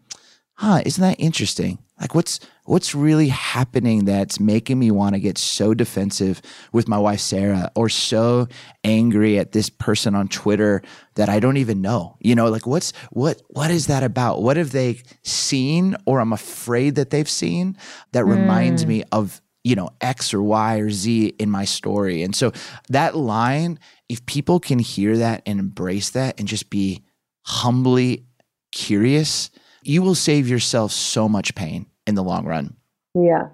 huh, 0.56 0.82
isn't 0.86 1.02
that 1.02 1.20
interesting? 1.20 1.80
Like 2.00 2.14
what's 2.14 2.42
what's 2.66 2.94
really 2.94 3.30
happening 3.30 4.06
that's 4.06 4.40
making 4.40 4.80
me 4.80 4.92
want 4.92 5.16
to 5.16 5.22
get 5.22 5.38
so 5.38 5.74
defensive 5.74 6.42
with 6.74 6.90
my 6.90 6.98
wife 6.98 7.22
Sarah 7.22 7.72
or 7.76 7.88
so 7.88 8.48
angry 8.84 9.40
at 9.40 9.54
this 9.54 9.70
person 9.70 10.14
on 10.14 10.28
Twitter 10.28 10.82
that 11.16 11.30
I 11.30 11.40
don't 11.40 11.58
even 11.58 11.82
know. 11.82 12.18
You 12.20 12.36
know, 12.36 12.50
like 12.50 12.68
what's 12.68 12.92
what 13.12 13.42
what 13.48 13.72
is 13.72 13.88
that 13.88 14.04
about? 14.04 14.42
What 14.42 14.58
have 14.58 14.72
they 14.72 15.02
seen 15.24 15.96
or 16.06 16.20
I'm 16.20 16.34
afraid 16.34 16.96
that 16.96 17.12
they've 17.12 17.30
seen 17.30 17.78
that 18.12 18.26
reminds 18.26 18.84
hmm. 18.84 18.90
me 18.90 19.04
of 19.12 19.42
you 19.64 19.76
know 19.76 19.92
X 20.02 20.34
or 20.34 20.42
Y 20.42 20.80
or 20.80 20.90
Z 20.90 21.28
in 21.40 21.50
my 21.50 21.64
story. 21.64 22.24
And 22.24 22.36
so 22.36 22.52
that 22.90 23.16
line, 23.16 23.80
if 24.10 24.26
people 24.26 24.60
can 24.60 24.80
hear 24.80 25.18
that 25.18 25.44
and 25.46 25.60
embrace 25.60 26.10
that 26.10 26.40
and 26.40 26.48
just 26.48 26.70
be 26.70 27.04
humbly 27.44 28.26
curious, 28.74 29.50
you 29.86 30.02
will 30.02 30.16
save 30.16 30.48
yourself 30.48 30.92
so 30.92 31.30
much 31.30 31.56
pain 31.56 31.86
in 32.08 32.16
the 32.16 32.24
long 32.24 32.46
run. 32.46 32.76
Yeah. 33.14 33.50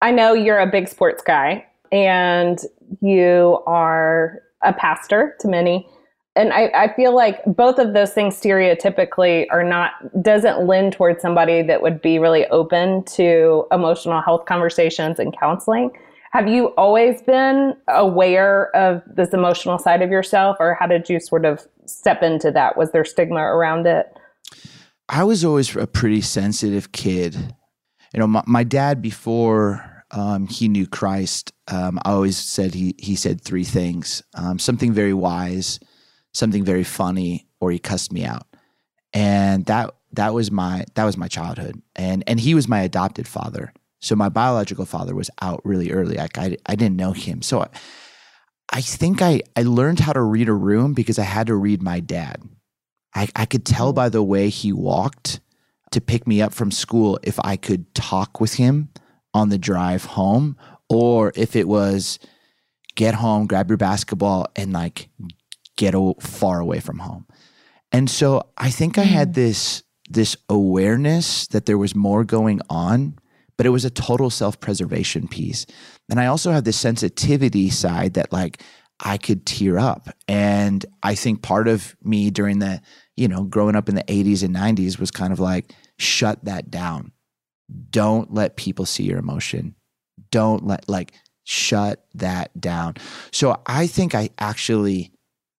I 0.00 0.10
know 0.10 0.32
you're 0.32 0.58
a 0.58 0.66
big 0.66 0.88
sports 0.88 1.22
guy 1.22 1.66
and 1.90 2.60
you 3.00 3.62
are 3.66 4.40
a 4.62 4.72
pastor 4.72 5.36
to 5.40 5.48
many. 5.48 5.88
And 6.34 6.52
I, 6.52 6.70
I 6.74 6.94
feel 6.94 7.14
like 7.14 7.40
both 7.44 7.78
of 7.78 7.92
those 7.92 8.12
things 8.12 8.40
stereotypically 8.40 9.46
are 9.50 9.64
not, 9.64 9.92
doesn't 10.22 10.66
lend 10.66 10.94
towards 10.94 11.20
somebody 11.20 11.60
that 11.62 11.82
would 11.82 12.00
be 12.00 12.18
really 12.18 12.46
open 12.46 13.04
to 13.16 13.66
emotional 13.70 14.22
health 14.22 14.46
conversations 14.46 15.18
and 15.18 15.36
counseling. 15.38 15.90
Have 16.32 16.48
you 16.48 16.68
always 16.78 17.20
been 17.20 17.74
aware 17.88 18.74
of 18.74 19.02
this 19.06 19.34
emotional 19.34 19.78
side 19.78 20.00
of 20.00 20.10
yourself, 20.10 20.56
or 20.58 20.74
how 20.80 20.86
did 20.86 21.10
you 21.10 21.20
sort 21.20 21.44
of 21.44 21.66
step 21.84 22.22
into 22.22 22.50
that? 22.52 22.78
Was 22.78 22.92
there 22.92 23.04
stigma 23.04 23.40
around 23.40 23.86
it? 23.86 24.06
I 25.12 25.24
was 25.24 25.44
always 25.44 25.76
a 25.76 25.86
pretty 25.86 26.22
sensitive 26.22 26.90
kid. 26.90 27.34
You 28.14 28.20
know, 28.20 28.26
my, 28.26 28.42
my 28.46 28.64
dad 28.64 29.02
before 29.02 30.04
um, 30.10 30.46
he 30.46 30.68
knew 30.68 30.86
Christ, 30.86 31.52
um, 31.68 31.98
I 32.02 32.12
always 32.12 32.38
said 32.38 32.72
he 32.72 32.94
he 32.98 33.14
said 33.14 33.42
three 33.42 33.64
things: 33.64 34.22
um, 34.34 34.58
something 34.58 34.90
very 34.90 35.12
wise, 35.12 35.80
something 36.32 36.64
very 36.64 36.82
funny, 36.82 37.46
or 37.60 37.70
he 37.70 37.78
cussed 37.78 38.10
me 38.10 38.24
out. 38.24 38.46
And 39.12 39.66
that 39.66 39.94
that 40.12 40.32
was 40.32 40.50
my 40.50 40.86
that 40.94 41.04
was 41.04 41.18
my 41.18 41.28
childhood. 41.28 41.82
And 41.94 42.24
and 42.26 42.40
he 42.40 42.54
was 42.54 42.66
my 42.66 42.80
adopted 42.80 43.28
father. 43.28 43.74
So 44.00 44.16
my 44.16 44.30
biological 44.30 44.86
father 44.86 45.14
was 45.14 45.30
out 45.42 45.60
really 45.62 45.92
early. 45.92 46.16
Like 46.16 46.38
I 46.38 46.56
I 46.64 46.74
didn't 46.74 46.96
know 46.96 47.12
him. 47.12 47.42
So 47.42 47.60
I, 47.60 47.68
I 48.70 48.80
think 48.80 49.20
I 49.20 49.42
I 49.56 49.62
learned 49.62 50.00
how 50.00 50.14
to 50.14 50.22
read 50.22 50.48
a 50.48 50.54
room 50.54 50.94
because 50.94 51.18
I 51.18 51.24
had 51.24 51.48
to 51.48 51.54
read 51.54 51.82
my 51.82 52.00
dad. 52.00 52.40
I, 53.14 53.28
I 53.36 53.46
could 53.46 53.64
tell 53.64 53.92
mm. 53.92 53.96
by 53.96 54.08
the 54.08 54.22
way 54.22 54.48
he 54.48 54.72
walked 54.72 55.40
to 55.90 56.00
pick 56.00 56.26
me 56.26 56.40
up 56.40 56.54
from 56.54 56.70
school 56.70 57.18
if 57.22 57.38
I 57.44 57.56
could 57.56 57.94
talk 57.94 58.40
with 58.40 58.54
him 58.54 58.88
on 59.34 59.50
the 59.50 59.58
drive 59.58 60.04
home 60.04 60.56
or 60.88 61.32
if 61.34 61.56
it 61.56 61.68
was 61.68 62.18
get 62.94 63.14
home, 63.14 63.46
grab 63.46 63.70
your 63.70 63.78
basketball, 63.78 64.46
and 64.56 64.72
like 64.72 65.08
get 65.76 65.94
a, 65.94 66.14
far 66.20 66.60
away 66.60 66.80
from 66.80 66.98
home. 66.98 67.26
And 67.90 68.10
so 68.10 68.42
I 68.58 68.70
think 68.70 68.98
I 68.98 69.04
had 69.04 69.30
mm. 69.30 69.34
this 69.34 69.82
this 70.10 70.36
awareness 70.50 71.46
that 71.48 71.64
there 71.64 71.78
was 71.78 71.94
more 71.94 72.22
going 72.22 72.60
on, 72.68 73.18
but 73.56 73.64
it 73.64 73.70
was 73.70 73.86
a 73.86 73.90
total 73.90 74.28
self-preservation 74.28 75.26
piece. 75.26 75.64
And 76.10 76.20
I 76.20 76.26
also 76.26 76.52
had 76.52 76.66
this 76.66 76.76
sensitivity 76.76 77.70
side 77.70 78.14
that 78.14 78.30
like 78.30 78.62
I 79.00 79.16
could 79.16 79.46
tear 79.46 79.78
up. 79.78 80.08
And 80.28 80.84
I 81.02 81.14
think 81.14 81.40
part 81.40 81.66
of 81.66 81.96
me 82.02 82.30
during 82.30 82.58
the, 82.58 82.82
you 83.16 83.28
know, 83.28 83.44
growing 83.44 83.76
up 83.76 83.88
in 83.88 83.94
the 83.94 84.04
80s 84.04 84.42
and 84.42 84.54
90s 84.54 84.98
was 84.98 85.10
kind 85.10 85.32
of 85.32 85.40
like 85.40 85.72
shut 85.98 86.44
that 86.44 86.70
down. 86.70 87.12
Don't 87.90 88.32
let 88.32 88.56
people 88.56 88.86
see 88.86 89.04
your 89.04 89.18
emotion. 89.18 89.74
Don't 90.30 90.66
let 90.66 90.88
like 90.88 91.12
shut 91.44 92.04
that 92.14 92.58
down. 92.60 92.94
So 93.30 93.60
I 93.66 93.86
think 93.86 94.14
I 94.14 94.30
actually 94.38 95.12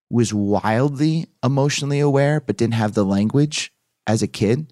was 0.09 0.33
wildly 0.33 1.25
emotionally 1.43 1.99
aware, 1.99 2.39
but 2.39 2.57
didn't 2.57 2.75
have 2.75 2.93
the 2.93 3.05
language 3.05 3.73
as 4.05 4.21
a 4.21 4.27
kid. 4.27 4.71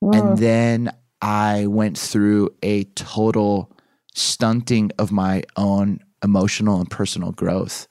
And 0.00 0.12
mm. 0.12 0.38
then 0.38 0.92
I 1.20 1.66
went 1.66 1.98
through 1.98 2.50
a 2.62 2.84
total 2.84 3.76
stunting 4.14 4.90
of 4.98 5.12
my 5.12 5.42
own 5.56 6.00
emotional 6.22 6.80
and 6.80 6.90
personal 6.90 7.32
growth. 7.32 7.86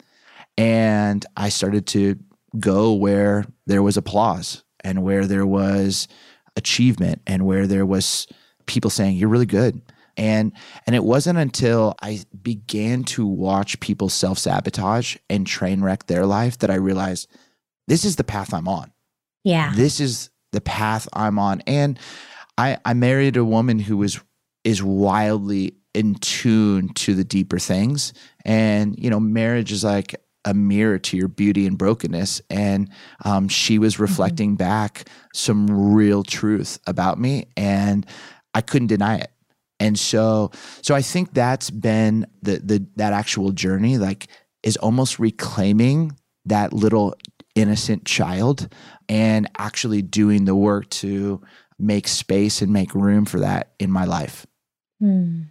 And 0.58 1.26
I 1.36 1.50
started 1.50 1.86
to 1.88 2.18
go 2.60 2.94
where 2.94 3.46
there 3.66 3.84
was 3.84 3.98
applause 3.98 4.64
and 4.84 5.04
where 5.04 5.26
there 5.26 5.46
was 5.46 6.08
achievement 6.56 7.22
and 7.28 7.46
where 7.46 7.68
there 7.68 7.86
was 7.86 8.28
people 8.66 8.90
saying, 8.90 9.16
You're 9.18 9.30
really 9.30 9.46
good. 9.46 9.82
And 10.18 10.52
and 10.86 10.96
it 10.96 11.04
wasn't 11.04 11.38
until 11.38 11.96
I 12.02 12.22
began 12.42 13.04
to 13.06 13.26
watch 13.26 13.80
people 13.80 14.10
self-sabotage 14.10 15.16
and 15.30 15.46
train 15.46 15.82
wreck 15.82 16.08
their 16.08 16.26
life 16.26 16.58
that 16.60 16.72
I 16.72 16.76
realized 16.76 17.30
this 17.88 18.04
is 18.04 18.16
the 18.16 18.24
path 18.24 18.54
I'm 18.54 18.68
on 18.68 18.92
Yeah. 19.44 19.74
this 19.76 20.00
is 20.00 20.30
the 20.54 20.62
path 20.62 21.08
I'm 21.14 21.38
on. 21.38 21.62
And 21.68 22.00
I, 22.58 22.78
I 22.84 22.94
married 22.96 23.38
a 23.38 23.46
woman 23.46 23.78
who 23.78 24.02
is 24.02 24.20
is 24.64 24.82
wildly 24.82 25.76
in 25.94 26.16
tune 26.16 26.90
to 26.90 27.14
the 27.14 27.24
deeper 27.24 27.60
things. 27.60 28.14
And 28.44 28.98
you 28.98 29.10
know, 29.12 29.20
marriage 29.20 29.72
is 29.72 29.84
like 29.84 30.16
a 30.48 30.54
mirror 30.54 30.98
to 30.98 31.18
your 31.18 31.28
beauty 31.28 31.68
and 31.68 31.78
brokenness. 31.78 32.42
And 32.50 32.90
um, 33.26 33.50
she 33.50 33.78
was 33.78 34.00
reflecting 34.00 34.56
back 34.56 35.10
some 35.34 35.68
real 35.94 36.24
truth 36.24 36.80
about 36.88 37.20
me, 37.20 37.48
and 37.58 38.06
I 38.54 38.62
couldn't 38.62 38.88
deny 38.88 39.18
it. 39.18 39.32
And 39.80 40.00
so, 40.00 40.52
so 40.82 40.96
I 40.96 41.02
think 41.02 41.34
that's 41.34 41.70
been 41.70 42.26
the 42.42 42.60
the 42.60 42.88
that 42.96 43.12
actual 43.12 43.52
journey. 43.52 43.98
Like, 43.98 44.28
is 44.64 44.78
almost 44.78 45.20
reclaiming 45.20 46.18
that 46.46 46.72
little 46.72 47.14
innocent 47.54 48.06
child 48.06 48.74
and 49.10 49.50
actually 49.58 50.02
doing 50.02 50.46
the 50.46 50.56
work 50.56 50.90
to 50.90 51.42
make 51.78 52.08
space 52.08 52.62
and 52.62 52.72
make 52.72 52.96
room 52.96 53.26
for 53.26 53.42
that 53.42 53.74
in 53.80 53.92
my 53.92 54.06
life. 54.06 54.48
Hmm. 55.00 55.42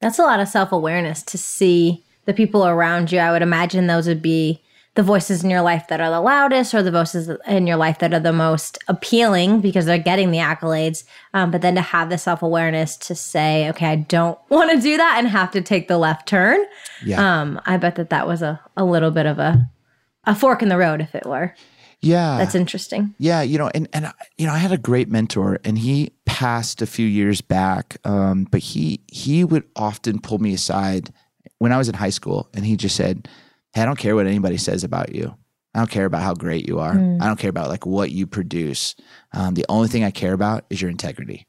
That's 0.00 0.18
a 0.18 0.22
lot 0.22 0.40
of 0.40 0.48
self 0.48 0.72
awareness 0.72 1.22
to 1.24 1.38
see 1.38 2.04
the 2.28 2.34
people 2.34 2.66
around 2.66 3.10
you. 3.10 3.18
I 3.18 3.32
would 3.32 3.40
imagine 3.40 3.86
those 3.86 4.06
would 4.06 4.20
be 4.20 4.62
the 4.96 5.02
voices 5.02 5.42
in 5.42 5.48
your 5.48 5.62
life 5.62 5.88
that 5.88 5.98
are 5.98 6.10
the 6.10 6.20
loudest 6.20 6.74
or 6.74 6.82
the 6.82 6.90
voices 6.90 7.30
in 7.46 7.66
your 7.66 7.78
life 7.78 8.00
that 8.00 8.12
are 8.12 8.20
the 8.20 8.34
most 8.34 8.76
appealing 8.86 9.62
because 9.62 9.86
they're 9.86 9.96
getting 9.96 10.30
the 10.30 10.36
accolades. 10.36 11.04
Um, 11.32 11.50
but 11.50 11.62
then 11.62 11.74
to 11.76 11.80
have 11.80 12.10
the 12.10 12.18
self 12.18 12.42
awareness 12.42 12.98
to 12.98 13.14
say, 13.14 13.70
okay, 13.70 13.86
I 13.86 13.96
don't 13.96 14.38
want 14.50 14.70
to 14.72 14.78
do 14.78 14.98
that 14.98 15.14
and 15.16 15.26
have 15.26 15.50
to 15.52 15.62
take 15.62 15.88
the 15.88 15.96
left 15.96 16.28
turn. 16.28 16.60
Yeah. 17.02 17.40
Um, 17.40 17.62
I 17.64 17.78
bet 17.78 17.94
that 17.94 18.10
that 18.10 18.26
was 18.26 18.42
a, 18.42 18.60
a 18.76 18.84
little 18.84 19.10
bit 19.10 19.24
of 19.24 19.38
a, 19.38 19.66
a 20.24 20.34
fork 20.34 20.60
in 20.60 20.68
the 20.68 20.76
road, 20.76 21.00
if 21.00 21.14
it 21.14 21.24
were. 21.24 21.54
yeah. 22.02 22.36
That's 22.36 22.54
interesting. 22.54 23.14
Yeah, 23.16 23.40
you 23.40 23.56
know, 23.56 23.70
and 23.74 23.88
and 23.94 24.12
you 24.36 24.46
know, 24.46 24.52
I 24.52 24.58
had 24.58 24.72
a 24.72 24.76
great 24.76 25.08
mentor, 25.08 25.60
and 25.64 25.78
he 25.78 26.12
passed 26.26 26.82
a 26.82 26.86
few 26.86 27.06
years 27.06 27.40
back. 27.40 27.96
Um, 28.04 28.44
but 28.50 28.60
he 28.60 29.00
he 29.06 29.44
would 29.44 29.64
often 29.74 30.20
pull 30.20 30.40
me 30.40 30.52
aside 30.52 31.10
when 31.58 31.72
I 31.72 31.78
was 31.78 31.88
in 31.88 31.94
high 31.94 32.10
school, 32.10 32.48
and 32.54 32.64
he 32.64 32.76
just 32.76 32.96
said, 32.96 33.28
"Hey, 33.72 33.82
I 33.82 33.84
don't 33.84 33.98
care 33.98 34.14
what 34.14 34.26
anybody 34.26 34.56
says 34.56 34.84
about 34.84 35.14
you. 35.14 35.34
I 35.74 35.80
don't 35.80 35.90
care 35.90 36.06
about 36.06 36.22
how 36.22 36.34
great 36.34 36.66
you 36.66 36.80
are. 36.80 36.94
I 37.20 37.26
don't 37.26 37.38
care 37.38 37.50
about 37.50 37.68
like 37.68 37.86
what 37.86 38.10
you 38.10 38.26
produce. 38.26 38.96
Um, 39.32 39.54
the 39.54 39.66
only 39.68 39.88
thing 39.88 40.04
I 40.04 40.10
care 40.10 40.32
about 40.32 40.64
is 40.70 40.80
your 40.80 40.90
integrity." 40.90 41.46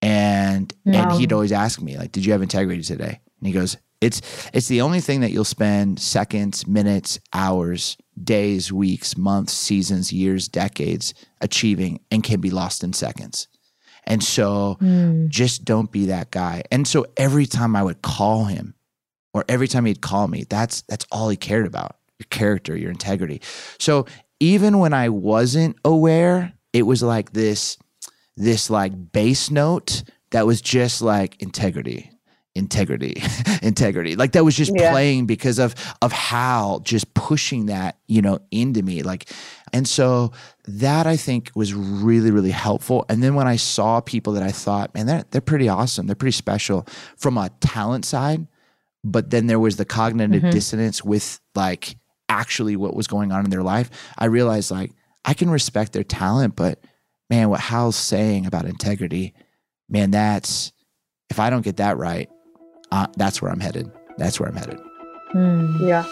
And 0.00 0.72
and 0.84 1.12
he'd 1.12 1.32
always 1.32 1.52
ask 1.52 1.80
me 1.80 1.96
like, 1.96 2.12
"Did 2.12 2.24
you 2.24 2.32
have 2.32 2.42
integrity 2.42 2.82
today?" 2.82 3.20
And 3.42 3.48
he 3.48 3.52
goes, 3.52 3.76
It's 4.00 4.20
it's 4.54 4.68
the 4.68 4.80
only 4.82 5.00
thing 5.00 5.20
that 5.20 5.32
you'll 5.32 5.44
spend 5.44 5.98
seconds, 5.98 6.66
minutes, 6.66 7.18
hours, 7.32 7.96
days, 8.22 8.72
weeks, 8.72 9.16
months, 9.16 9.52
seasons, 9.52 10.12
years, 10.12 10.46
decades 10.46 11.12
achieving 11.40 12.00
and 12.12 12.22
can 12.22 12.40
be 12.40 12.50
lost 12.50 12.84
in 12.84 12.92
seconds. 12.92 13.48
And 14.04 14.22
so 14.22 14.78
mm. 14.80 15.28
just 15.28 15.64
don't 15.64 15.90
be 15.90 16.06
that 16.06 16.30
guy. 16.30 16.62
And 16.70 16.86
so 16.86 17.06
every 17.16 17.46
time 17.46 17.74
I 17.74 17.82
would 17.82 18.02
call 18.02 18.44
him 18.44 18.74
or 19.34 19.44
every 19.48 19.68
time 19.68 19.84
he'd 19.84 20.00
call 20.00 20.28
me, 20.28 20.44
that's 20.48 20.82
that's 20.82 21.06
all 21.10 21.28
he 21.28 21.36
cared 21.36 21.66
about. 21.66 21.96
Your 22.18 22.26
character, 22.30 22.76
your 22.76 22.90
integrity. 22.90 23.40
So 23.78 24.06
even 24.38 24.78
when 24.78 24.92
I 24.92 25.08
wasn't 25.08 25.76
aware, 25.84 26.52
it 26.72 26.82
was 26.82 27.02
like 27.02 27.32
this 27.32 27.78
this 28.36 28.70
like 28.70 29.12
bass 29.12 29.50
note 29.50 30.04
that 30.30 30.46
was 30.46 30.60
just 30.60 31.02
like 31.02 31.40
integrity 31.42 32.10
integrity 32.54 33.22
integrity 33.62 34.14
like 34.14 34.32
that 34.32 34.44
was 34.44 34.54
just 34.54 34.72
yeah. 34.74 34.90
playing 34.90 35.26
because 35.26 35.58
of 35.58 35.74
of 36.02 36.12
how 36.12 36.80
just 36.82 37.12
pushing 37.14 37.66
that 37.66 37.98
you 38.08 38.20
know 38.20 38.38
into 38.50 38.82
me 38.82 39.02
like 39.02 39.30
and 39.72 39.88
so 39.88 40.30
that 40.66 41.06
i 41.06 41.16
think 41.16 41.50
was 41.54 41.72
really 41.72 42.30
really 42.30 42.50
helpful 42.50 43.06
and 43.08 43.22
then 43.22 43.34
when 43.34 43.48
i 43.48 43.56
saw 43.56 44.00
people 44.00 44.34
that 44.34 44.42
i 44.42 44.50
thought 44.50 44.94
man 44.94 45.06
they're, 45.06 45.24
they're 45.30 45.40
pretty 45.40 45.68
awesome 45.68 46.06
they're 46.06 46.14
pretty 46.14 46.36
special 46.36 46.86
from 47.16 47.38
a 47.38 47.48
talent 47.60 48.04
side 48.04 48.46
but 49.04 49.30
then 49.30 49.46
there 49.46 49.58
was 49.60 49.76
the 49.76 49.84
cognitive 49.84 50.42
mm-hmm. 50.42 50.50
dissonance 50.50 51.04
with 51.04 51.40
like 51.54 51.96
actually 52.28 52.76
what 52.76 52.94
was 52.96 53.06
going 53.06 53.32
on 53.32 53.44
in 53.44 53.50
their 53.50 53.62
life 53.62 53.90
i 54.18 54.24
realized 54.24 54.70
like 54.70 54.92
i 55.24 55.34
can 55.34 55.50
respect 55.50 55.92
their 55.92 56.04
talent 56.04 56.56
but 56.56 56.78
man 57.28 57.48
what 57.48 57.60
hal's 57.60 57.96
saying 57.96 58.46
about 58.46 58.64
integrity 58.64 59.34
man 59.88 60.10
that's 60.10 60.72
if 61.28 61.38
i 61.38 61.50
don't 61.50 61.62
get 61.62 61.76
that 61.76 61.98
right 61.98 62.30
uh, 62.92 63.06
that's 63.16 63.40
where 63.40 63.50
I'm 63.50 63.58
headed. 63.58 63.90
That's 64.18 64.38
where 64.38 64.48
I'm 64.48 64.54
headed. 64.54 64.78
Mm. 65.34 65.88
Yeah. 65.88 66.02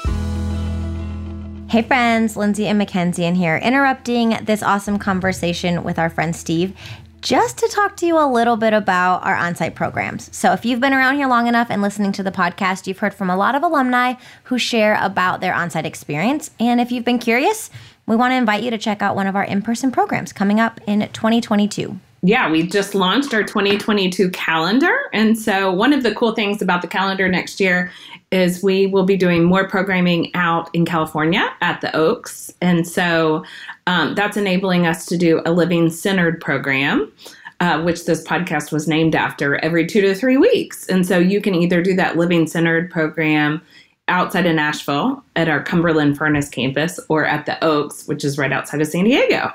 Hey 1.68 1.82
friends, 1.82 2.36
Lindsay 2.36 2.66
and 2.66 2.78
Mackenzie 2.78 3.26
in 3.26 3.34
here, 3.36 3.58
interrupting 3.58 4.30
this 4.42 4.62
awesome 4.62 4.98
conversation 4.98 5.84
with 5.84 5.98
our 5.98 6.10
friend 6.10 6.34
Steve 6.34 6.74
just 7.20 7.58
to 7.58 7.68
talk 7.68 7.96
to 7.98 8.06
you 8.06 8.18
a 8.18 8.26
little 8.26 8.56
bit 8.56 8.72
about 8.72 9.24
our 9.24 9.36
on 9.36 9.54
site 9.54 9.74
programs. 9.74 10.34
So, 10.34 10.52
if 10.52 10.64
you've 10.64 10.80
been 10.80 10.94
around 10.94 11.16
here 11.16 11.28
long 11.28 11.46
enough 11.46 11.68
and 11.70 11.82
listening 11.82 12.12
to 12.12 12.22
the 12.22 12.30
podcast, 12.30 12.86
you've 12.86 12.98
heard 12.98 13.14
from 13.14 13.30
a 13.30 13.36
lot 13.36 13.54
of 13.54 13.62
alumni 13.62 14.14
who 14.44 14.58
share 14.58 14.98
about 15.00 15.40
their 15.40 15.54
on 15.54 15.70
site 15.70 15.86
experience. 15.86 16.50
And 16.58 16.80
if 16.80 16.90
you've 16.90 17.04
been 17.04 17.18
curious, 17.18 17.70
we 18.06 18.16
want 18.16 18.32
to 18.32 18.36
invite 18.36 18.62
you 18.62 18.70
to 18.70 18.78
check 18.78 19.02
out 19.02 19.16
one 19.16 19.26
of 19.26 19.36
our 19.36 19.44
in 19.44 19.62
person 19.62 19.92
programs 19.92 20.32
coming 20.32 20.60
up 20.60 20.80
in 20.86 21.00
2022 21.12 22.00
yeah, 22.22 22.50
we 22.50 22.66
just 22.66 22.94
launched 22.94 23.32
our 23.32 23.42
2022 23.42 24.30
calendar. 24.30 24.94
And 25.12 25.38
so, 25.38 25.72
one 25.72 25.92
of 25.92 26.02
the 26.02 26.14
cool 26.14 26.34
things 26.34 26.60
about 26.60 26.82
the 26.82 26.88
calendar 26.88 27.28
next 27.28 27.60
year 27.60 27.90
is 28.30 28.62
we 28.62 28.86
will 28.86 29.04
be 29.04 29.16
doing 29.16 29.44
more 29.44 29.66
programming 29.66 30.30
out 30.34 30.68
in 30.74 30.84
California 30.84 31.48
at 31.62 31.80
the 31.80 31.94
Oaks. 31.96 32.52
And 32.60 32.86
so, 32.86 33.44
um, 33.86 34.14
that's 34.14 34.36
enabling 34.36 34.86
us 34.86 35.06
to 35.06 35.16
do 35.16 35.40
a 35.46 35.52
living 35.52 35.90
centered 35.90 36.40
program. 36.40 37.10
Uh, 37.62 37.82
which 37.82 38.06
this 38.06 38.26
podcast 38.26 38.72
was 38.72 38.88
named 38.88 39.14
after 39.14 39.56
every 39.56 39.86
two 39.86 40.00
to 40.00 40.14
three 40.14 40.38
weeks. 40.38 40.86
And 40.86 41.06
so 41.06 41.18
you 41.18 41.42
can 41.42 41.54
either 41.54 41.82
do 41.82 41.94
that 41.94 42.16
living 42.16 42.46
centered 42.46 42.90
program 42.90 43.60
outside 44.08 44.46
of 44.46 44.54
Nashville 44.54 45.22
at 45.36 45.46
our 45.46 45.62
Cumberland 45.62 46.16
Furnace 46.16 46.48
campus 46.48 46.98
or 47.10 47.26
at 47.26 47.44
the 47.44 47.62
Oaks, 47.62 48.06
which 48.08 48.24
is 48.24 48.38
right 48.38 48.50
outside 48.50 48.80
of 48.80 48.86
San 48.86 49.04
Diego. 49.04 49.52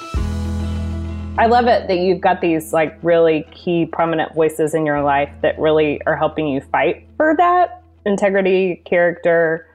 I 1.37 1.45
love 1.47 1.67
it 1.67 1.87
that 1.87 1.97
you've 1.97 2.21
got 2.21 2.41
these 2.41 2.73
like 2.73 2.97
really 3.01 3.47
key 3.51 3.85
prominent 3.85 4.35
voices 4.35 4.73
in 4.73 4.85
your 4.85 5.01
life 5.01 5.29
that 5.41 5.57
really 5.59 6.01
are 6.05 6.15
helping 6.15 6.47
you 6.47 6.61
fight 6.61 7.05
for 7.17 7.35
that 7.37 7.80
integrity, 8.05 8.81
character, 8.85 9.67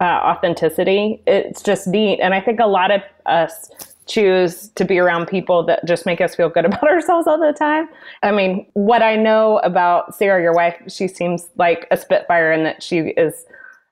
uh, 0.00 0.04
authenticity. 0.04 1.22
It's 1.26 1.62
just 1.62 1.86
neat. 1.86 2.20
And 2.20 2.34
I 2.34 2.40
think 2.40 2.60
a 2.60 2.66
lot 2.66 2.90
of 2.90 3.02
us 3.26 3.70
choose 4.06 4.68
to 4.70 4.84
be 4.84 4.98
around 4.98 5.26
people 5.26 5.64
that 5.64 5.84
just 5.86 6.06
make 6.06 6.20
us 6.20 6.34
feel 6.34 6.48
good 6.48 6.64
about 6.70 6.84
ourselves 6.84 7.26
all 7.26 7.38
the 7.38 7.52
time. 7.52 7.88
I 8.22 8.32
mean, 8.32 8.66
what 8.74 9.02
I 9.02 9.16
know 9.16 9.58
about 9.58 10.14
Sarah, 10.14 10.42
your 10.42 10.54
wife, 10.54 10.76
she 10.88 11.08
seems 11.08 11.48
like 11.56 11.86
a 11.90 11.96
spitfire 11.96 12.52
and 12.52 12.66
that 12.66 12.82
she 12.82 12.98
is 12.98 13.44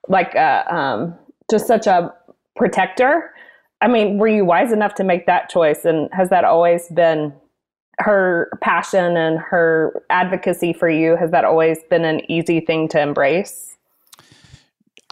like 0.07 0.35
a, 0.35 0.65
um, 0.73 1.15
just 1.49 1.67
such 1.67 1.87
a 1.87 2.13
protector. 2.55 3.33
I 3.79 3.87
mean, 3.87 4.17
were 4.17 4.27
you 4.27 4.45
wise 4.45 4.71
enough 4.71 4.95
to 4.95 5.03
make 5.03 5.25
that 5.25 5.49
choice? 5.49 5.85
And 5.85 6.09
has 6.13 6.29
that 6.29 6.43
always 6.43 6.87
been 6.89 7.33
her 7.99 8.51
passion 8.61 9.17
and 9.17 9.39
her 9.39 10.03
advocacy 10.09 10.73
for 10.73 10.89
you? 10.89 11.15
Has 11.15 11.31
that 11.31 11.45
always 11.45 11.79
been 11.89 12.05
an 12.05 12.29
easy 12.29 12.59
thing 12.59 12.87
to 12.89 13.01
embrace? 13.01 13.70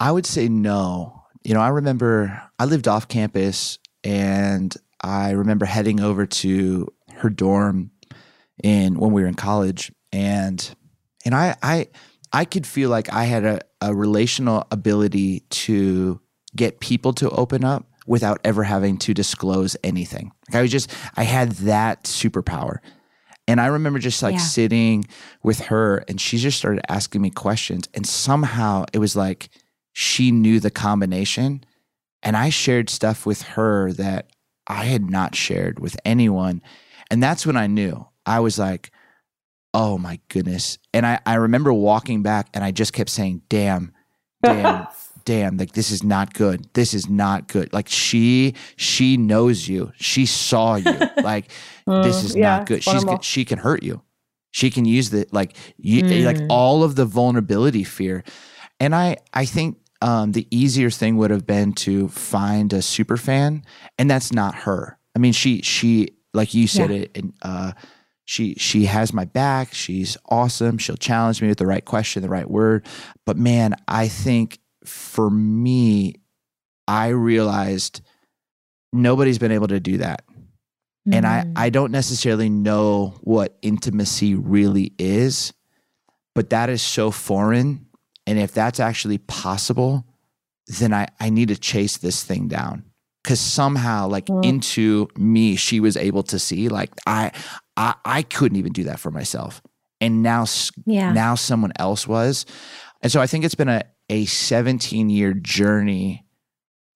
I 0.00 0.10
would 0.10 0.24
say 0.24 0.48
no. 0.48 1.24
You 1.44 1.54
know, 1.54 1.60
I 1.60 1.68
remember 1.68 2.42
I 2.58 2.64
lived 2.64 2.88
off 2.88 3.06
campus 3.06 3.78
and 4.02 4.74
I 5.02 5.32
remember 5.32 5.66
heading 5.66 6.00
over 6.00 6.26
to 6.26 6.88
her 7.16 7.28
dorm 7.28 7.90
in 8.64 8.98
when 8.98 9.12
we 9.12 9.22
were 9.22 9.28
in 9.28 9.34
college 9.34 9.92
and 10.12 10.74
and 11.24 11.34
I 11.34 11.54
I 11.62 11.88
I 12.32 12.44
could 12.46 12.66
feel 12.66 12.88
like 12.88 13.12
I 13.12 13.24
had 13.24 13.44
a, 13.44 13.60
a 13.80 13.94
relational 13.94 14.66
ability 14.70 15.40
to 15.50 16.20
get 16.56 16.80
people 16.80 17.12
to 17.14 17.30
open 17.30 17.64
up 17.64 17.86
without 18.06 18.40
ever 18.42 18.62
having 18.62 18.96
to 18.98 19.14
disclose 19.14 19.76
anything. 19.84 20.32
Like 20.48 20.56
I 20.56 20.62
was 20.62 20.70
just 20.70 20.90
I 21.14 21.24
had 21.24 21.52
that 21.52 22.04
superpower. 22.04 22.78
And 23.46 23.60
I 23.60 23.66
remember 23.66 23.98
just 23.98 24.22
like 24.22 24.34
yeah. 24.34 24.40
sitting 24.40 25.06
with 25.42 25.60
her 25.66 26.04
and 26.08 26.20
she 26.20 26.38
just 26.38 26.56
started 26.56 26.84
asking 26.88 27.20
me 27.20 27.30
questions 27.30 27.88
and 27.94 28.06
somehow 28.06 28.84
it 28.92 28.98
was 28.98 29.16
like 29.16 29.50
she 29.92 30.30
knew 30.30 30.60
the 30.60 30.70
combination. 30.70 31.64
And 32.22 32.36
I 32.36 32.50
shared 32.50 32.90
stuff 32.90 33.24
with 33.24 33.42
her 33.42 33.92
that 33.92 34.30
I 34.66 34.84
had 34.84 35.10
not 35.10 35.34
shared 35.34 35.78
with 35.80 35.96
anyone. 36.04 36.62
And 37.10 37.22
that's 37.22 37.46
when 37.46 37.56
I 37.56 37.66
knew. 37.66 38.06
I 38.26 38.40
was 38.40 38.58
like, 38.58 38.90
oh 39.74 39.98
my 39.98 40.20
goodness. 40.28 40.78
And 40.92 41.06
I, 41.06 41.20
I 41.26 41.34
remember 41.34 41.72
walking 41.72 42.22
back 42.22 42.48
and 42.54 42.62
I 42.62 42.70
just 42.70 42.92
kept 42.92 43.10
saying, 43.10 43.42
damn, 43.48 43.92
damn, 44.42 44.86
damn, 45.24 45.56
like 45.56 45.72
this 45.72 45.90
is 45.90 46.02
not 46.02 46.34
good. 46.34 46.66
This 46.74 46.94
is 46.94 47.08
not 47.08 47.48
good. 47.48 47.72
Like 47.72 47.88
she, 47.88 48.54
she 48.76 49.16
knows 49.16 49.68
you. 49.68 49.92
She 49.96 50.26
saw 50.26 50.76
you. 50.76 50.94
Like 51.20 51.50
mm, 51.86 52.02
this 52.02 52.24
is 52.24 52.34
yeah, 52.34 52.58
not 52.58 52.66
good. 52.66 52.82
She's 52.82 53.04
she 53.20 53.44
can 53.44 53.58
hurt 53.58 53.82
you. 53.82 54.02
She 54.52 54.70
can 54.70 54.84
use 54.84 55.10
the 55.10 55.26
like 55.32 55.54
you 55.76 56.02
mm. 56.02 56.24
like 56.24 56.40
all 56.48 56.82
of 56.82 56.96
the 56.96 57.04
vulnerability 57.04 57.84
fear. 57.84 58.24
And 58.78 58.94
I 58.94 59.18
I 59.34 59.44
think 59.44 59.76
um, 60.02 60.32
the 60.32 60.46
easier 60.50 60.90
thing 60.90 61.16
would 61.16 61.30
have 61.30 61.46
been 61.46 61.72
to 61.74 62.08
find 62.08 62.72
a 62.72 62.82
super 62.82 63.16
fan, 63.16 63.64
and 63.98 64.10
that's 64.10 64.32
not 64.32 64.54
her. 64.54 64.98
I 65.14 65.18
mean, 65.18 65.32
she 65.32 65.62
she 65.62 66.16
like 66.32 66.54
you 66.54 66.66
said 66.66 66.90
yeah. 66.90 66.96
it, 66.96 67.10
and 67.14 67.32
uh, 67.42 67.72
she 68.24 68.54
she 68.54 68.86
has 68.86 69.12
my 69.12 69.24
back. 69.24 69.74
She's 69.74 70.16
awesome. 70.28 70.78
She'll 70.78 70.96
challenge 70.96 71.42
me 71.42 71.48
with 71.48 71.58
the 71.58 71.66
right 71.66 71.84
question, 71.84 72.22
the 72.22 72.28
right 72.28 72.48
word. 72.48 72.86
But 73.26 73.36
man, 73.36 73.74
I 73.88 74.08
think 74.08 74.58
for 74.84 75.28
me, 75.28 76.14
I 76.88 77.08
realized 77.08 78.00
nobody's 78.92 79.38
been 79.38 79.52
able 79.52 79.68
to 79.68 79.80
do 79.80 79.98
that. 79.98 80.24
Mm. 81.08 81.14
And 81.14 81.26
I, 81.26 81.44
mm. 81.44 81.52
I 81.56 81.70
don't 81.70 81.92
necessarily 81.92 82.48
know 82.48 83.14
what 83.20 83.58
intimacy 83.62 84.34
really 84.34 84.92
is, 84.98 85.52
but 86.34 86.50
that 86.50 86.70
is 86.70 86.82
so 86.82 87.10
foreign 87.10 87.86
and 88.30 88.38
if 88.38 88.52
that's 88.52 88.78
actually 88.78 89.18
possible, 89.18 90.06
then 90.78 90.94
I, 90.94 91.08
I 91.18 91.30
need 91.30 91.48
to 91.48 91.56
chase 91.56 91.96
this 91.96 92.22
thing 92.22 92.46
down. 92.46 92.84
Cause 93.24 93.40
somehow, 93.40 94.06
like 94.06 94.26
mm. 94.26 94.44
into 94.44 95.08
me, 95.16 95.56
she 95.56 95.80
was 95.80 95.96
able 95.96 96.22
to 96.22 96.38
see, 96.38 96.68
like 96.68 96.90
I, 97.06 97.32
I, 97.76 97.94
I 98.04 98.22
couldn't 98.22 98.56
even 98.56 98.72
do 98.72 98.84
that 98.84 99.00
for 99.00 99.10
myself, 99.10 99.60
and 100.00 100.22
now, 100.22 100.46
yeah. 100.86 101.12
now 101.12 101.34
someone 101.34 101.72
else 101.76 102.06
was, 102.06 102.46
and 103.02 103.10
so 103.10 103.20
I 103.20 103.26
think 103.26 103.44
it's 103.44 103.56
been 103.56 103.68
a 103.68 103.82
a 104.08 104.24
17 104.24 105.10
year 105.10 105.34
journey 105.34 106.24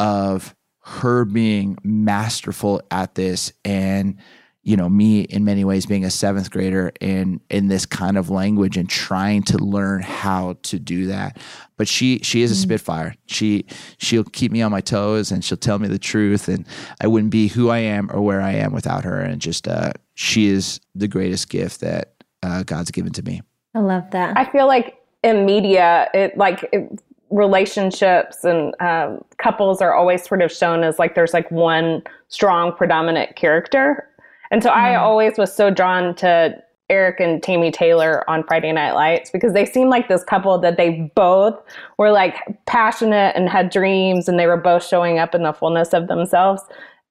of 0.00 0.54
her 0.82 1.24
being 1.24 1.76
masterful 1.82 2.80
at 2.90 3.16
this 3.16 3.52
and 3.64 4.16
you 4.64 4.76
know 4.76 4.88
me 4.88 5.20
in 5.20 5.44
many 5.44 5.64
ways 5.64 5.86
being 5.86 6.04
a 6.04 6.10
seventh 6.10 6.50
grader 6.50 6.90
in 7.00 7.40
in 7.50 7.68
this 7.68 7.86
kind 7.86 8.16
of 8.18 8.30
language 8.30 8.76
and 8.76 8.88
trying 8.88 9.42
to 9.42 9.58
learn 9.58 10.02
how 10.02 10.56
to 10.62 10.78
do 10.78 11.06
that. 11.06 11.38
But 11.76 11.86
she 11.86 12.18
she 12.20 12.42
is 12.42 12.50
a 12.50 12.56
spitfire. 12.56 13.14
She 13.26 13.66
she'll 13.98 14.24
keep 14.24 14.50
me 14.50 14.62
on 14.62 14.72
my 14.72 14.80
toes 14.80 15.30
and 15.30 15.44
she'll 15.44 15.58
tell 15.58 15.78
me 15.78 15.86
the 15.86 15.98
truth 15.98 16.48
and 16.48 16.66
i 17.00 17.06
wouldn't 17.06 17.30
be 17.30 17.48
who 17.48 17.68
i 17.68 17.78
am 17.78 18.10
or 18.10 18.22
where 18.22 18.40
i 18.40 18.52
am 18.52 18.72
without 18.72 19.04
her. 19.04 19.20
And 19.20 19.40
just 19.40 19.68
uh 19.68 19.92
she 20.14 20.46
is 20.46 20.80
the 20.94 21.08
greatest 21.08 21.50
gift 21.50 21.80
that 21.80 22.14
uh, 22.42 22.62
god's 22.62 22.90
given 22.90 23.12
to 23.12 23.22
me. 23.22 23.42
I 23.74 23.80
love 23.80 24.10
that. 24.12 24.36
I 24.36 24.44
feel 24.44 24.66
like 24.66 24.96
in 25.22 25.44
media, 25.44 26.08
it 26.14 26.36
like 26.38 26.68
it, 26.72 27.00
relationships 27.30 28.44
and 28.44 28.74
um, 28.80 29.24
couples 29.38 29.82
are 29.82 29.92
always 29.92 30.22
sort 30.22 30.40
of 30.40 30.52
shown 30.52 30.84
as 30.84 30.98
like 30.98 31.14
there's 31.14 31.34
like 31.34 31.50
one 31.50 32.02
strong 32.28 32.72
predominant 32.72 33.34
character, 33.34 34.08
and 34.54 34.62
so 34.62 34.70
I 34.70 34.90
mm-hmm. 34.90 35.02
always 35.02 35.36
was 35.36 35.52
so 35.52 35.68
drawn 35.68 36.14
to 36.14 36.56
Eric 36.88 37.18
and 37.18 37.42
Tami 37.42 37.72
Taylor 37.72 38.28
on 38.30 38.44
Friday 38.44 38.70
Night 38.70 38.92
Lights 38.92 39.28
because 39.32 39.52
they 39.52 39.66
seemed 39.66 39.90
like 39.90 40.06
this 40.06 40.22
couple 40.22 40.56
that 40.60 40.76
they 40.76 41.10
both 41.16 41.60
were 41.98 42.12
like 42.12 42.36
passionate 42.66 43.34
and 43.34 43.48
had 43.48 43.68
dreams, 43.68 44.28
and 44.28 44.38
they 44.38 44.46
were 44.46 44.56
both 44.56 44.86
showing 44.86 45.18
up 45.18 45.34
in 45.34 45.42
the 45.42 45.52
fullness 45.52 45.92
of 45.92 46.06
themselves. 46.06 46.62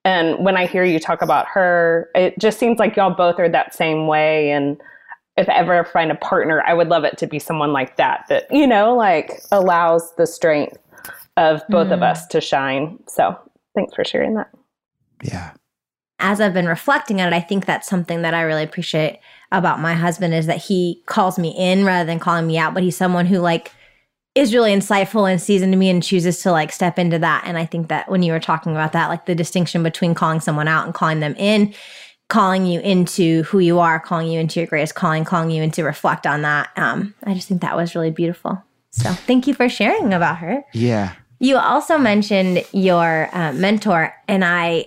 And 0.06 0.46
when 0.46 0.56
I 0.56 0.68
hear 0.68 0.86
you 0.86 1.02
talk 1.02 1.22
about 1.22 1.46
her, 1.48 2.10
it 2.16 2.40
just 2.40 2.60
seems 2.60 2.80
like 2.80 2.96
y'all 2.96 3.14
both 3.14 3.38
are 3.40 3.50
that 3.50 3.76
same 3.76 4.08
way 4.08 4.52
and 4.52 4.82
if 5.36 5.50
I 5.50 5.56
ever 5.56 5.84
find 5.84 6.12
a 6.12 6.16
partner, 6.16 6.64
I 6.66 6.74
would 6.74 6.88
love 6.88 7.04
it 7.04 7.18
to 7.18 7.28
be 7.28 7.40
someone 7.40 7.74
like 7.74 7.98
that, 7.98 8.24
that, 8.30 8.46
you 8.52 8.68
know, 8.68 8.96
like 8.96 9.42
allows 9.52 10.14
the 10.16 10.28
strength 10.28 10.78
of 11.36 11.62
both 11.68 11.88
of 11.88 11.94
mm-hmm. 11.94 12.04
us 12.04 12.26
to 12.28 12.40
shine. 12.40 13.00
So 13.08 13.36
thanks 13.76 13.96
for 13.96 14.06
sharing 14.06 14.36
that. 14.36 14.50
yeah 15.24 15.52
as 16.20 16.40
I've 16.40 16.54
been 16.54 16.68
reflecting 16.68 17.22
on 17.22 17.32
it, 17.32 17.36
I 17.36 17.42
think 17.42 17.66
that's 17.66 17.88
something 17.88 18.22
that 18.22 18.34
I 18.34 18.42
really 18.42 18.64
appreciate 18.64 19.20
about 19.52 19.80
my 19.80 19.94
husband 19.94 20.34
is 20.34 20.48
that 20.48 20.58
he 20.58 21.04
calls 21.06 21.38
me 21.38 21.50
in 21.58 21.86
rather 21.86 22.06
than 22.06 22.20
calling 22.20 22.48
me 22.48 22.58
out, 22.58 22.74
but 22.74 22.84
he's 22.84 22.98
someone 22.98 23.26
who 23.26 23.40
like 23.40 23.72
is 24.36 24.54
really 24.54 24.74
insightful 24.74 25.30
and 25.30 25.40
sees 25.40 25.62
into 25.62 25.78
me 25.78 25.90
and 25.90 26.02
chooses 26.02 26.42
to 26.42 26.52
like 26.52 26.72
step 26.72 26.98
into 26.98 27.20
that. 27.20 27.44
And 27.46 27.58
I 27.58 27.66
think 27.66 27.90
that 27.90 28.10
when 28.10 28.24
you 28.24 28.32
were 28.32 28.40
talking 28.40 28.72
about 28.72 28.94
that, 28.94 29.10
like 29.10 29.26
the 29.26 29.36
distinction 29.36 29.84
between 29.84 30.16
calling 30.16 30.40
someone 30.40 30.68
out 30.68 30.86
and 30.86 30.94
calling 30.94 31.20
them 31.20 31.36
in, 31.38 31.74
calling 32.30 32.66
you 32.66 32.80
into 32.80 33.44
who 33.44 33.60
you 33.60 33.80
are, 33.80 34.00
calling 34.00 34.28
you 34.28 34.40
into 34.40 34.60
your 34.60 34.68
greatest 34.68 34.96
calling, 34.96 35.24
calling 35.24 35.52
you 35.52 35.62
into 35.62 35.84
reflect 35.84 36.26
on 36.26 36.42
that. 36.42 36.70
Um, 36.78 37.14
I 37.24 37.36
just 37.36 37.48
think 37.48 37.62
that 37.62 37.76
was 37.76 37.94
really 37.94 38.10
beautiful. 38.10 38.64
So 38.90 39.12
thank 39.12 39.46
you 39.46 39.54
for 39.54 39.70
sharing 39.70 40.14
about 40.14 40.38
her. 40.38 40.64
yeah 40.74 41.14
You 41.40 41.58
also 41.58 41.98
mentioned 41.98 42.66
your 42.72 43.30
uh, 43.34 43.54
mentor, 43.54 44.16
and 44.28 44.46
I, 44.46 44.86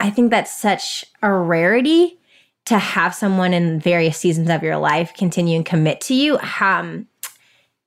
I 0.00 0.10
think 0.10 0.30
that's 0.30 0.56
such 0.56 1.04
a 1.22 1.32
rarity 1.32 2.18
to 2.66 2.78
have 2.78 3.14
someone 3.14 3.54
in 3.54 3.80
various 3.80 4.18
seasons 4.18 4.50
of 4.50 4.62
your 4.62 4.76
life 4.76 5.14
continue 5.14 5.56
and 5.56 5.64
commit 5.64 6.00
to 6.02 6.14
you. 6.14 6.38
Um, 6.60 7.08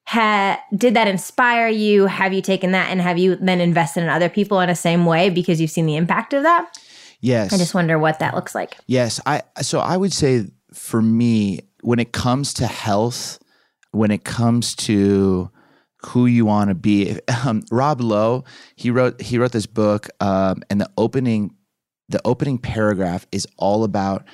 ha, 0.05 0.59
did 0.75 0.95
that 0.95 1.07
inspire 1.07 1.67
you? 1.67 2.07
Have 2.07 2.33
you 2.33 2.41
taken 2.41 2.71
that 2.71 2.89
and 2.89 2.99
have 2.99 3.17
you 3.17 3.35
then 3.35 3.61
invested 3.61 4.03
in 4.03 4.09
other 4.09 4.29
people 4.29 4.59
in 4.59 4.69
the 4.69 4.75
same 4.75 5.05
way 5.05 5.29
because 5.29 5.61
you've 5.61 5.71
seen 5.71 5.85
the 5.85 5.95
impact 5.95 6.33
of 6.33 6.43
that? 6.43 6.77
yes 7.21 7.53
I 7.53 7.57
just 7.57 7.73
wonder 7.73 7.97
what 7.97 8.19
that 8.19 8.35
looks 8.35 8.53
like. 8.53 8.77
Yes, 8.87 9.21
I 9.25 9.43
so 9.61 9.79
I 9.79 9.95
would 9.95 10.11
say 10.11 10.47
for 10.73 11.01
me 11.01 11.61
when 11.81 11.99
it 11.99 12.11
comes 12.11 12.53
to 12.55 12.67
health, 12.67 13.39
when 13.91 14.11
it 14.11 14.23
comes 14.23 14.75
to 14.75 15.49
who 16.03 16.25
you 16.25 16.45
want 16.45 16.69
to 16.69 16.75
be, 16.75 17.19
um, 17.45 17.63
Rob 17.71 18.01
Lowe 18.01 18.43
he 18.75 18.91
wrote 18.91 19.21
he 19.21 19.37
wrote 19.37 19.53
this 19.53 19.67
book, 19.67 20.09
um, 20.19 20.63
and 20.69 20.81
the 20.81 20.89
opening 20.97 21.55
the 22.11 22.21
opening 22.25 22.57
paragraph 22.57 23.25
is 23.31 23.47
all 23.57 23.83
about. 23.83 24.25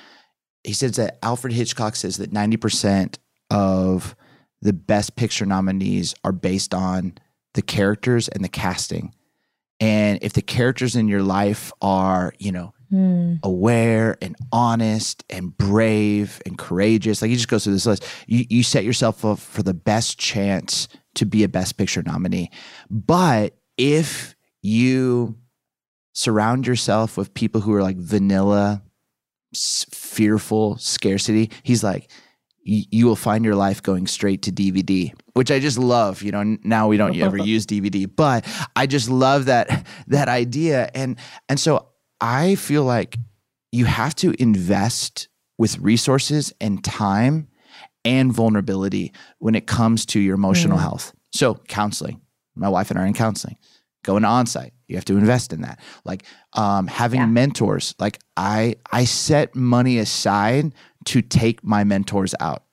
He 0.64 0.72
says 0.72 0.96
that 0.96 1.18
Alfred 1.22 1.52
Hitchcock 1.52 1.96
says 1.96 2.18
that 2.18 2.32
ninety 2.32 2.56
percent 2.56 3.18
of 3.50 4.14
the 4.60 4.72
best 4.72 5.16
picture 5.16 5.46
nominees 5.46 6.14
are 6.24 6.32
based 6.32 6.74
on 6.74 7.14
the 7.54 7.62
characters 7.62 8.28
and 8.28 8.44
the 8.44 8.48
casting. 8.48 9.14
And 9.80 10.18
if 10.22 10.32
the 10.32 10.42
characters 10.42 10.96
in 10.96 11.06
your 11.06 11.22
life 11.22 11.72
are, 11.80 12.34
you 12.38 12.50
know, 12.50 12.74
hmm. 12.90 13.34
aware 13.42 14.16
and 14.20 14.36
honest 14.52 15.24
and 15.30 15.56
brave 15.56 16.40
and 16.46 16.58
courageous. 16.58 17.22
Like 17.22 17.30
he 17.30 17.36
just 17.36 17.48
goes 17.48 17.64
through 17.64 17.74
this 17.74 17.86
list. 17.86 18.04
You 18.26 18.44
you 18.48 18.62
set 18.62 18.84
yourself 18.84 19.24
up 19.24 19.38
for 19.38 19.62
the 19.62 19.74
best 19.74 20.18
chance 20.18 20.88
to 21.14 21.26
be 21.26 21.44
a 21.44 21.48
best 21.48 21.76
picture 21.76 22.02
nominee. 22.02 22.50
But 22.90 23.56
if 23.76 24.36
you 24.62 25.36
surround 26.18 26.66
yourself 26.66 27.16
with 27.16 27.32
people 27.32 27.60
who 27.60 27.72
are 27.72 27.82
like 27.82 27.96
vanilla, 27.96 28.82
fearful, 29.54 30.76
scarcity, 30.78 31.48
he's 31.62 31.84
like 31.84 32.10
you 32.70 33.06
will 33.06 33.16
find 33.16 33.46
your 33.46 33.54
life 33.54 33.82
going 33.82 34.06
straight 34.06 34.42
to 34.42 34.52
DVD, 34.52 35.10
which 35.32 35.50
I 35.50 35.58
just 35.58 35.78
love. 35.78 36.20
You 36.20 36.32
know, 36.32 36.58
now 36.64 36.86
we 36.86 36.98
don't 36.98 37.16
ever 37.16 37.38
use 37.54 37.64
DVD, 37.64 38.10
but 38.14 38.44
I 38.76 38.86
just 38.86 39.08
love 39.08 39.46
that 39.46 39.86
that 40.08 40.28
idea. 40.28 40.90
And 40.94 41.16
and 41.48 41.58
so 41.58 41.88
I 42.20 42.56
feel 42.56 42.84
like 42.84 43.16
you 43.72 43.86
have 43.86 44.14
to 44.16 44.34
invest 44.38 45.28
with 45.56 45.78
resources 45.78 46.52
and 46.60 46.84
time 46.84 47.48
and 48.04 48.32
vulnerability 48.32 49.14
when 49.38 49.54
it 49.54 49.66
comes 49.66 50.04
to 50.06 50.20
your 50.20 50.34
emotional 50.34 50.76
mm. 50.76 50.82
health. 50.82 51.14
So 51.32 51.54
counseling. 51.68 52.20
My 52.54 52.68
wife 52.68 52.90
and 52.90 52.98
I 52.98 53.04
are 53.04 53.06
in 53.06 53.14
counseling. 53.14 53.56
Going 54.04 54.22
to 54.22 54.28
onsite, 54.28 54.72
you 54.88 54.96
have 54.96 55.04
to 55.06 55.16
invest 55.16 55.52
in 55.52 55.60
that. 55.62 55.78
Like 56.04 56.24
um, 56.54 56.86
having 56.86 57.20
Yeah. 57.20 57.26
mentors. 57.26 57.94
Like 57.98 58.18
I 58.36 58.76
I 58.90 59.04
set 59.04 59.54
money 59.54 59.98
aside 59.98 60.74
to 61.06 61.22
take 61.22 61.62
my 61.62 61.84
mentors 61.84 62.34
out 62.40 62.64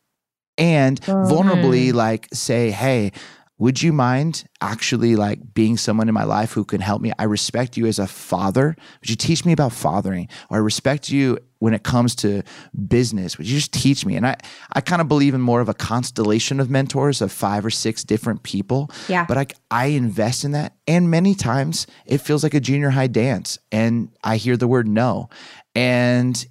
and 0.58 0.99
vulnerably 1.01 1.93
like 1.93 2.28
say 2.34 2.71
hey 2.71 3.12
would 3.58 3.82
you 3.82 3.94
mind 3.94 4.44
actually 4.60 5.15
like 5.15 5.54
being 5.54 5.78
someone 5.78 6.10
in 6.10 6.13
my 6.13 6.26
life 6.26 6.52
who 6.52 6.65
can 6.65 6.82
help 6.82 7.02
me? 7.02 7.13
I 7.18 7.24
respect 7.24 7.78
you 7.78 7.86
as 7.86 8.00
a 8.00 8.08
father. 8.08 8.76
Would 9.00 9.10
you 9.10 9.15
teach 9.15 9.46
me 9.46 9.54
about 9.54 9.72
fathering? 9.72 10.28
Or 10.50 10.58
i 10.58 10.60
respect 10.60 11.10
you 11.10 11.38
when 11.60 11.74
it 11.74 11.84
comes 11.84 12.15
to 12.15 12.44
business. 12.88 13.38
Would 13.38 13.48
you 13.48 13.56
just 13.56 13.72
teach 13.72 14.06
me? 14.06 14.18
And 14.18 14.28
i 14.28 14.36
i 14.74 14.82
kind 14.82 15.02
of 15.02 15.08
believe 15.08 15.34
in 15.34 15.41
more 15.41 15.62
of 15.62 15.70
a 15.70 15.74
constellation 15.74 16.60
of 16.60 16.70
mentors 16.70 17.22
of 17.22 17.32
five 17.32 17.65
or 17.65 17.70
six 17.70 18.04
different 18.04 18.44
people. 18.44 18.91
Yeah. 19.08 19.26
but 19.26 19.38
i 19.38 19.48
i 19.72 19.86
invest 19.88 20.44
in 20.44 20.52
that. 20.52 20.76
And 20.86 21.10
many 21.10 21.34
times 21.34 21.88
it 22.06 22.20
feels 22.20 22.44
like 22.44 22.54
a 22.54 22.60
junior 22.60 22.89
high 22.89 23.08
dance 23.08 23.58
and 23.72 24.10
i 24.24 24.36
hear 24.36 24.58
the 24.58 24.68
word 24.68 24.88
no. 24.88 25.30
And 25.76 26.46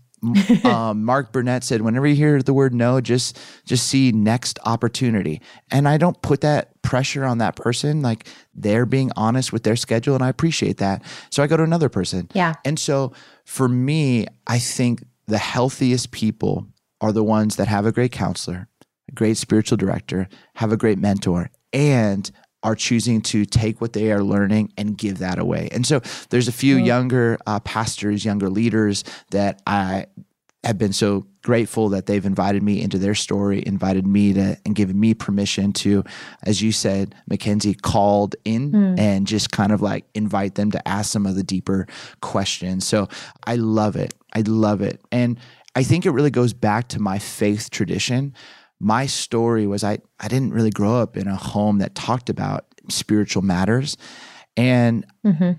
um, 0.64 1.04
Mark 1.04 1.32
Burnett 1.32 1.64
said, 1.64 1.82
whenever 1.82 2.06
you 2.06 2.14
hear 2.14 2.42
the 2.42 2.54
word 2.54 2.74
no, 2.74 3.00
just 3.00 3.38
just 3.64 3.86
see 3.86 4.12
next 4.12 4.58
opportunity. 4.64 5.40
And 5.70 5.88
I 5.88 5.98
don't 5.98 6.20
put 6.22 6.40
that 6.42 6.80
pressure 6.82 7.24
on 7.24 7.38
that 7.38 7.56
person. 7.56 8.02
Like 8.02 8.26
they're 8.54 8.86
being 8.86 9.10
honest 9.16 9.52
with 9.52 9.62
their 9.62 9.76
schedule, 9.76 10.14
and 10.14 10.24
I 10.24 10.28
appreciate 10.28 10.78
that. 10.78 11.02
So 11.30 11.42
I 11.42 11.46
go 11.46 11.56
to 11.56 11.62
another 11.62 11.88
person. 11.88 12.28
Yeah. 12.34 12.54
And 12.64 12.78
so 12.78 13.12
for 13.44 13.68
me, 13.68 14.26
I 14.46 14.58
think 14.58 15.04
the 15.26 15.38
healthiest 15.38 16.10
people 16.10 16.66
are 17.00 17.12
the 17.12 17.24
ones 17.24 17.56
that 17.56 17.68
have 17.68 17.86
a 17.86 17.92
great 17.92 18.12
counselor, 18.12 18.68
a 19.08 19.12
great 19.12 19.36
spiritual 19.36 19.76
director, 19.76 20.28
have 20.54 20.72
a 20.72 20.76
great 20.76 20.98
mentor, 20.98 21.50
and 21.72 22.30
are 22.64 22.74
choosing 22.74 23.20
to 23.20 23.44
take 23.44 23.80
what 23.80 23.92
they 23.92 24.10
are 24.10 24.24
learning 24.24 24.72
and 24.76 24.98
give 24.98 25.18
that 25.18 25.38
away. 25.38 25.68
And 25.70 25.86
so 25.86 26.00
there's 26.30 26.48
a 26.48 26.52
few 26.52 26.76
younger 26.76 27.38
uh, 27.46 27.60
pastors, 27.60 28.24
younger 28.24 28.48
leaders 28.48 29.04
that 29.30 29.62
I 29.66 30.06
have 30.64 30.78
been 30.78 30.94
so 30.94 31.26
grateful 31.42 31.90
that 31.90 32.06
they've 32.06 32.24
invited 32.24 32.62
me 32.62 32.80
into 32.80 32.98
their 32.98 33.14
story, 33.14 33.62
invited 33.66 34.06
me 34.06 34.32
to, 34.32 34.56
and 34.64 34.74
given 34.74 34.98
me 34.98 35.12
permission 35.12 35.74
to, 35.74 36.02
as 36.42 36.62
you 36.62 36.72
said, 36.72 37.14
Mackenzie 37.28 37.74
called 37.74 38.34
in 38.46 38.74
and 38.98 39.26
just 39.26 39.50
kind 39.50 39.70
of 39.72 39.82
like 39.82 40.06
invite 40.14 40.54
them 40.54 40.70
to 40.70 40.88
ask 40.88 41.12
some 41.12 41.26
of 41.26 41.34
the 41.34 41.42
deeper 41.42 41.86
questions. 42.22 42.86
So 42.86 43.08
I 43.46 43.56
love 43.56 43.94
it. 43.94 44.14
I 44.32 44.40
love 44.40 44.80
it. 44.80 45.02
And 45.12 45.38
I 45.76 45.82
think 45.82 46.06
it 46.06 46.12
really 46.12 46.30
goes 46.30 46.54
back 46.54 46.88
to 46.88 46.98
my 47.00 47.18
faith 47.18 47.68
tradition. 47.68 48.32
My 48.80 49.06
story 49.06 49.66
was 49.66 49.84
I, 49.84 49.98
I 50.20 50.28
didn't 50.28 50.52
really 50.52 50.70
grow 50.70 50.96
up 50.96 51.16
in 51.16 51.26
a 51.26 51.36
home 51.36 51.78
that 51.78 51.94
talked 51.94 52.28
about 52.28 52.66
spiritual 52.88 53.42
matters. 53.42 53.96
And 54.56 55.06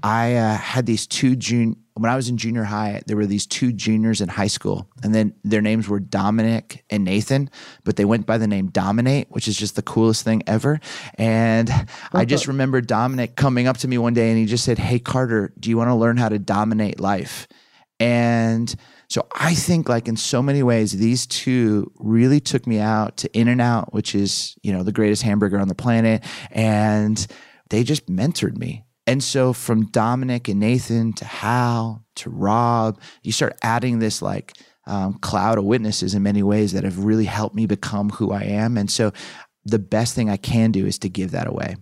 I 0.03 0.35
uh, 0.35 0.55
had 0.55 0.85
these 0.85 1.05
two 1.07 1.35
jun 1.35 1.75
when 1.95 2.11
I 2.11 2.15
was 2.17 2.27
in 2.27 2.35
junior 2.35 2.65
high, 2.65 3.01
there 3.07 3.15
were 3.15 3.25
these 3.25 3.47
two 3.47 3.71
juniors 3.71 4.19
in 4.19 4.27
high 4.27 4.47
school, 4.47 4.89
and 5.01 5.15
then 5.15 5.33
their 5.45 5.61
names 5.61 5.87
were 5.87 6.01
Dominic 6.01 6.83
and 6.89 7.05
Nathan, 7.05 7.49
but 7.85 7.95
they 7.95 8.03
went 8.03 8.25
by 8.25 8.37
the 8.37 8.47
name 8.47 8.67
Dominate, 8.67 9.27
which 9.29 9.47
is 9.47 9.55
just 9.57 9.77
the 9.77 9.81
coolest 9.81 10.23
thing 10.23 10.43
ever. 10.45 10.81
And 11.15 11.71
I 12.11 12.25
just 12.25 12.47
remember 12.47 12.81
Dominic 12.81 13.37
coming 13.37 13.67
up 13.67 13.77
to 13.77 13.87
me 13.87 13.97
one 13.97 14.13
day 14.13 14.29
and 14.29 14.37
he 14.37 14.45
just 14.45 14.65
said, 14.65 14.77
Hey, 14.77 14.99
Carter, 14.99 15.53
do 15.57 15.69
you 15.69 15.77
want 15.77 15.89
to 15.89 15.95
learn 15.95 16.17
how 16.17 16.27
to 16.27 16.37
dominate 16.37 16.99
life? 16.99 17.47
And 17.99 18.73
so 19.07 19.27
I 19.33 19.53
think 19.53 19.87
like 19.87 20.07
in 20.07 20.17
so 20.17 20.41
many 20.41 20.63
ways, 20.63 20.91
these 20.91 21.25
two 21.25 21.91
really 21.97 22.39
took 22.39 22.67
me 22.67 22.79
out 22.79 23.17
to 23.17 23.37
In-N-Out, 23.37 23.93
which 23.93 24.15
is, 24.15 24.55
you 24.63 24.73
know, 24.73 24.83
the 24.83 24.91
greatest 24.91 25.21
hamburger 25.21 25.59
on 25.59 25.67
the 25.67 25.75
planet. 25.75 26.23
And 26.51 27.25
they 27.69 27.83
just 27.83 28.07
mentored 28.07 28.57
me. 28.57 28.83
And 29.07 29.23
so 29.23 29.53
from 29.53 29.85
Dominic 29.87 30.47
and 30.47 30.59
Nathan 30.59 31.13
to 31.13 31.25
Hal 31.25 32.03
to 32.15 32.29
Rob, 32.29 32.99
you 33.23 33.31
start 33.31 33.55
adding 33.61 33.99
this 33.99 34.21
like 34.21 34.53
um, 34.87 35.15
cloud 35.19 35.57
of 35.57 35.63
witnesses 35.63 36.15
in 36.15 36.23
many 36.23 36.43
ways 36.43 36.73
that 36.73 36.83
have 36.83 37.05
really 37.05 37.25
helped 37.25 37.55
me 37.55 37.65
become 37.65 38.09
who 38.09 38.31
I 38.31 38.43
am. 38.43 38.77
And 38.77 38.89
so 38.89 39.11
the 39.63 39.79
best 39.79 40.15
thing 40.15 40.29
I 40.29 40.37
can 40.37 40.71
do 40.71 40.85
is 40.85 40.99
to 40.99 41.09
give 41.09 41.31
that 41.31 41.47
away. 41.47 41.75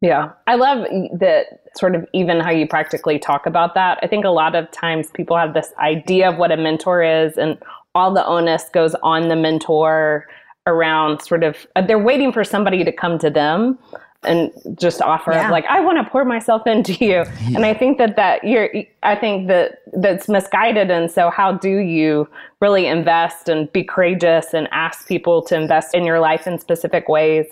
Yeah. 0.00 0.30
I 0.46 0.54
love 0.54 0.86
that 1.18 1.60
sort 1.76 1.96
of 1.96 2.06
even 2.12 2.40
how 2.40 2.50
you 2.50 2.68
practically 2.68 3.18
talk 3.18 3.46
about 3.46 3.74
that. 3.74 3.98
I 4.02 4.06
think 4.06 4.24
a 4.24 4.30
lot 4.30 4.54
of 4.54 4.70
times 4.70 5.08
people 5.12 5.36
have 5.36 5.54
this 5.54 5.72
idea 5.78 6.30
of 6.30 6.38
what 6.38 6.52
a 6.52 6.56
mentor 6.56 7.02
is 7.02 7.36
and 7.36 7.58
all 7.94 8.14
the 8.14 8.24
onus 8.24 8.68
goes 8.68 8.94
on 9.02 9.28
the 9.28 9.36
mentor 9.36 10.26
around 10.66 11.20
sort 11.22 11.42
of 11.42 11.66
uh, 11.74 11.82
they're 11.82 11.98
waiting 11.98 12.32
for 12.32 12.44
somebody 12.44 12.84
to 12.84 12.92
come 12.92 13.18
to 13.18 13.30
them 13.30 13.78
and 14.24 14.50
just 14.78 15.00
offer 15.00 15.32
yeah. 15.32 15.50
like 15.50 15.64
I 15.66 15.80
want 15.80 15.98
to 16.04 16.10
pour 16.10 16.24
myself 16.24 16.66
into 16.66 16.92
you. 16.92 17.08
Yeah. 17.08 17.24
And 17.54 17.64
I 17.64 17.72
think 17.74 17.98
that 17.98 18.16
that 18.16 18.44
you're 18.44 18.68
I 19.02 19.16
think 19.16 19.48
that 19.48 19.78
that's 19.94 20.28
misguided 20.28 20.90
and 20.90 21.10
so 21.10 21.30
how 21.30 21.52
do 21.52 21.78
you 21.78 22.28
really 22.60 22.86
invest 22.86 23.48
and 23.48 23.72
be 23.72 23.82
courageous 23.82 24.54
and 24.54 24.68
ask 24.70 25.08
people 25.08 25.42
to 25.42 25.56
invest 25.56 25.94
in 25.94 26.04
your 26.04 26.20
life 26.20 26.46
in 26.46 26.58
specific 26.58 27.08
ways 27.08 27.46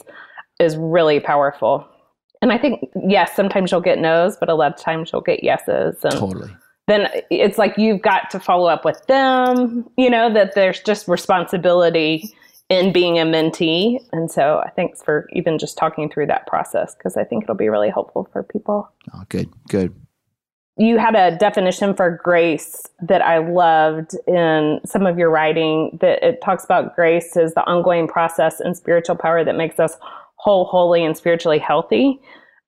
is 0.60 0.76
really 0.76 1.20
powerful. 1.20 1.88
And 2.42 2.52
I 2.52 2.58
think 2.58 2.90
yes, 3.08 3.34
sometimes 3.34 3.72
you'll 3.72 3.80
get 3.80 3.98
no's, 3.98 4.36
but 4.36 4.48
a 4.48 4.54
lot 4.54 4.74
of 4.74 4.80
times 4.80 5.10
you'll 5.12 5.22
get 5.22 5.42
yeses 5.42 5.96
and 6.04 6.12
Totally 6.12 6.50
then 6.86 7.08
it's 7.30 7.58
like 7.58 7.76
you've 7.76 8.02
got 8.02 8.30
to 8.30 8.40
follow 8.40 8.68
up 8.68 8.84
with 8.84 9.04
them, 9.06 9.88
you 9.96 10.08
know, 10.08 10.32
that 10.32 10.54
there's 10.54 10.80
just 10.80 11.08
responsibility 11.08 12.32
in 12.68 12.92
being 12.92 13.18
a 13.18 13.24
mentee. 13.24 13.98
And 14.12 14.30
so 14.30 14.62
I 14.64 14.70
thanks 14.70 15.02
for 15.02 15.28
even 15.32 15.58
just 15.58 15.76
talking 15.76 16.08
through 16.08 16.26
that 16.26 16.46
process 16.46 16.94
because 16.94 17.16
I 17.16 17.24
think 17.24 17.44
it'll 17.44 17.56
be 17.56 17.68
really 17.68 17.90
helpful 17.90 18.28
for 18.32 18.42
people. 18.42 18.88
Oh, 19.14 19.22
good, 19.28 19.48
good. 19.68 19.94
You 20.78 20.98
had 20.98 21.16
a 21.16 21.36
definition 21.36 21.94
for 21.94 22.20
grace 22.22 22.82
that 23.00 23.22
I 23.22 23.38
loved 23.38 24.14
in 24.26 24.80
some 24.84 25.06
of 25.06 25.18
your 25.18 25.30
writing 25.30 25.96
that 26.02 26.22
it 26.22 26.42
talks 26.42 26.64
about 26.64 26.94
grace 26.94 27.36
as 27.36 27.54
the 27.54 27.64
ongoing 27.64 28.06
process 28.06 28.60
and 28.60 28.76
spiritual 28.76 29.16
power 29.16 29.42
that 29.42 29.56
makes 29.56 29.80
us 29.80 29.96
whole, 30.46 30.64
holy, 30.64 31.04
and 31.04 31.16
spiritually 31.16 31.58
healthy. 31.58 32.20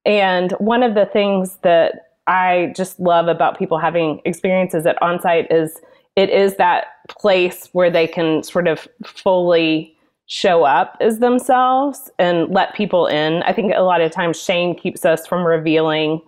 And 0.04 0.50
one 0.58 0.82
of 0.82 0.96
the 0.96 1.06
things 1.06 1.58
that 1.62 2.08
I 2.26 2.72
just 2.74 2.98
love 2.98 3.28
about 3.28 3.56
people 3.56 3.78
having 3.78 4.20
experiences 4.24 4.84
at 4.84 4.98
onsite 5.00 5.46
is 5.48 5.80
it 6.16 6.28
is 6.28 6.56
that 6.56 6.86
place 7.08 7.68
where 7.72 7.88
they 7.88 8.08
can 8.08 8.42
sort 8.42 8.66
of 8.66 8.88
fully 9.06 9.96
show 10.26 10.64
up 10.64 10.96
as 11.00 11.20
themselves 11.20 12.10
and 12.18 12.52
let 12.52 12.74
people 12.74 13.06
in. 13.06 13.44
I 13.44 13.52
think 13.52 13.72
a 13.72 13.82
lot 13.82 14.00
of 14.00 14.10
times 14.10 14.42
shame 14.42 14.74
keeps 14.74 15.04
us 15.04 15.24
from 15.24 15.46
revealing 15.46 16.20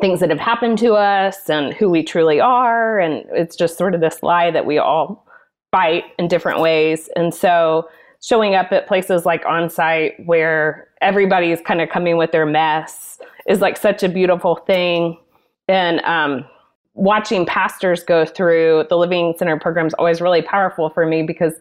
things 0.00 0.20
that 0.20 0.30
have 0.30 0.38
happened 0.38 0.78
to 0.78 0.92
us 0.92 1.50
and 1.50 1.74
who 1.74 1.90
we 1.90 2.04
truly 2.04 2.38
are. 2.38 3.00
And 3.00 3.24
it's 3.32 3.56
just 3.56 3.76
sort 3.76 3.96
of 3.96 4.00
this 4.00 4.22
lie 4.22 4.52
that 4.52 4.64
we 4.64 4.78
all 4.78 5.26
fight 5.72 6.04
in 6.20 6.28
different 6.28 6.60
ways. 6.60 7.10
And 7.16 7.34
so 7.34 7.88
showing 8.22 8.54
up 8.54 8.72
at 8.72 8.86
places 8.86 9.24
like 9.24 9.44
on 9.46 9.70
site 9.70 10.14
where 10.26 10.88
everybody's 11.00 11.60
kind 11.60 11.80
of 11.80 11.88
coming 11.88 12.16
with 12.16 12.32
their 12.32 12.46
mess 12.46 13.20
is 13.46 13.60
like 13.60 13.76
such 13.76 14.02
a 14.02 14.08
beautiful 14.08 14.56
thing. 14.56 15.16
And 15.68 16.00
um, 16.00 16.44
watching 16.94 17.46
pastors 17.46 18.02
go 18.02 18.24
through 18.24 18.86
the 18.88 18.96
Living 18.96 19.34
Centered 19.38 19.60
program 19.60 19.86
is 19.86 19.94
always 19.94 20.20
really 20.20 20.42
powerful 20.42 20.90
for 20.90 21.06
me 21.06 21.22
because 21.22 21.54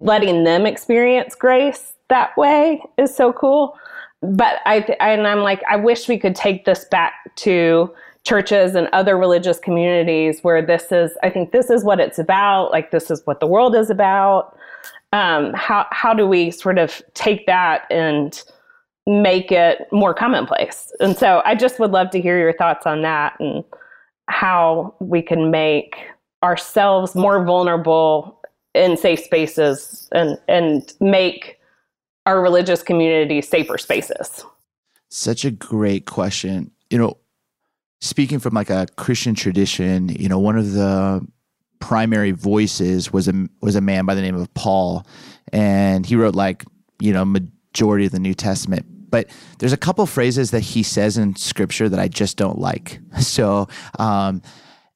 letting 0.00 0.44
them 0.44 0.66
experience 0.66 1.34
grace 1.34 1.94
that 2.08 2.36
way 2.36 2.82
is 2.98 3.14
so 3.14 3.32
cool. 3.32 3.74
But 4.20 4.60
I, 4.66 4.80
and 5.00 5.26
I'm 5.26 5.40
like, 5.40 5.62
I 5.68 5.76
wish 5.76 6.08
we 6.08 6.18
could 6.18 6.36
take 6.36 6.64
this 6.64 6.84
back 6.84 7.14
to 7.36 7.92
churches 8.24 8.76
and 8.76 8.88
other 8.92 9.18
religious 9.18 9.58
communities 9.58 10.40
where 10.42 10.64
this 10.64 10.92
is, 10.92 11.10
I 11.24 11.30
think 11.30 11.50
this 11.50 11.70
is 11.70 11.82
what 11.82 11.98
it's 11.98 12.18
about. 12.18 12.70
Like, 12.70 12.92
this 12.92 13.10
is 13.10 13.22
what 13.24 13.40
the 13.40 13.46
world 13.46 13.74
is 13.74 13.90
about. 13.90 14.56
Um, 15.12 15.52
how, 15.54 15.86
how 15.90 16.14
do 16.14 16.26
we 16.26 16.50
sort 16.50 16.78
of 16.78 17.02
take 17.14 17.46
that 17.46 17.82
and 17.90 18.42
make 19.06 19.50
it 19.50 19.86
more 19.90 20.14
commonplace. 20.14 20.92
And 21.00 21.16
so 21.16 21.42
I 21.44 21.54
just 21.54 21.78
would 21.80 21.90
love 21.90 22.10
to 22.10 22.20
hear 22.20 22.38
your 22.38 22.52
thoughts 22.52 22.86
on 22.86 23.02
that 23.02 23.34
and 23.40 23.64
how 24.28 24.94
we 25.00 25.22
can 25.22 25.50
make 25.50 25.96
ourselves 26.42 27.14
more 27.14 27.44
vulnerable 27.44 28.40
in 28.74 28.96
safe 28.96 29.20
spaces 29.20 30.08
and 30.12 30.38
and 30.48 30.92
make 31.00 31.58
our 32.24 32.40
religious 32.40 32.82
community 32.82 33.42
safer 33.42 33.76
spaces. 33.76 34.44
Such 35.10 35.44
a 35.44 35.50
great 35.50 36.06
question. 36.06 36.70
You 36.88 36.98
know, 36.98 37.18
speaking 38.00 38.38
from 38.38 38.54
like 38.54 38.70
a 38.70 38.86
Christian 38.96 39.34
tradition, 39.34 40.08
you 40.08 40.28
know, 40.28 40.38
one 40.38 40.56
of 40.56 40.72
the 40.72 41.26
primary 41.82 42.30
voices 42.30 43.12
was 43.12 43.26
a 43.26 43.48
was 43.60 43.74
a 43.74 43.80
man 43.80 44.06
by 44.06 44.14
the 44.14 44.22
name 44.22 44.36
of 44.36 44.54
Paul 44.54 45.04
and 45.52 46.06
he 46.06 46.14
wrote 46.16 46.36
like, 46.36 46.64
you 47.00 47.12
know, 47.12 47.24
majority 47.24 48.06
of 48.06 48.12
the 48.12 48.20
New 48.20 48.34
Testament. 48.34 48.86
But 49.10 49.28
there's 49.58 49.74
a 49.74 49.76
couple 49.76 50.06
phrases 50.06 50.52
that 50.52 50.60
he 50.60 50.82
says 50.82 51.18
in 51.18 51.36
scripture 51.36 51.88
that 51.88 52.00
I 52.00 52.08
just 52.08 52.36
don't 52.36 52.58
like. 52.58 53.00
So, 53.20 53.68
um, 53.98 54.42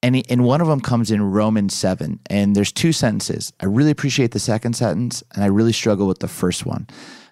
and, 0.03 0.17
he, 0.17 0.25
and 0.29 0.45
one 0.45 0.61
of 0.61 0.69
them 0.69 0.81
comes 0.81 1.11
in 1.11 1.21
Romans 1.23 1.75
7, 1.75 2.21
and 2.31 2.55
there's 2.55 2.71
two 2.71 2.93
sentences. 2.93 3.53
I 3.61 3.67
really 3.67 3.91
appreciate 3.91 4.31
the 4.31 4.39
second 4.39 4.75
sentence, 4.75 5.23
and 5.35 5.43
I 5.43 5.49
really 5.49 5.73
struggle 5.73 6.07
with 6.07 6.21
the 6.21 6.29
first 6.29 6.65
one. 6.65 6.87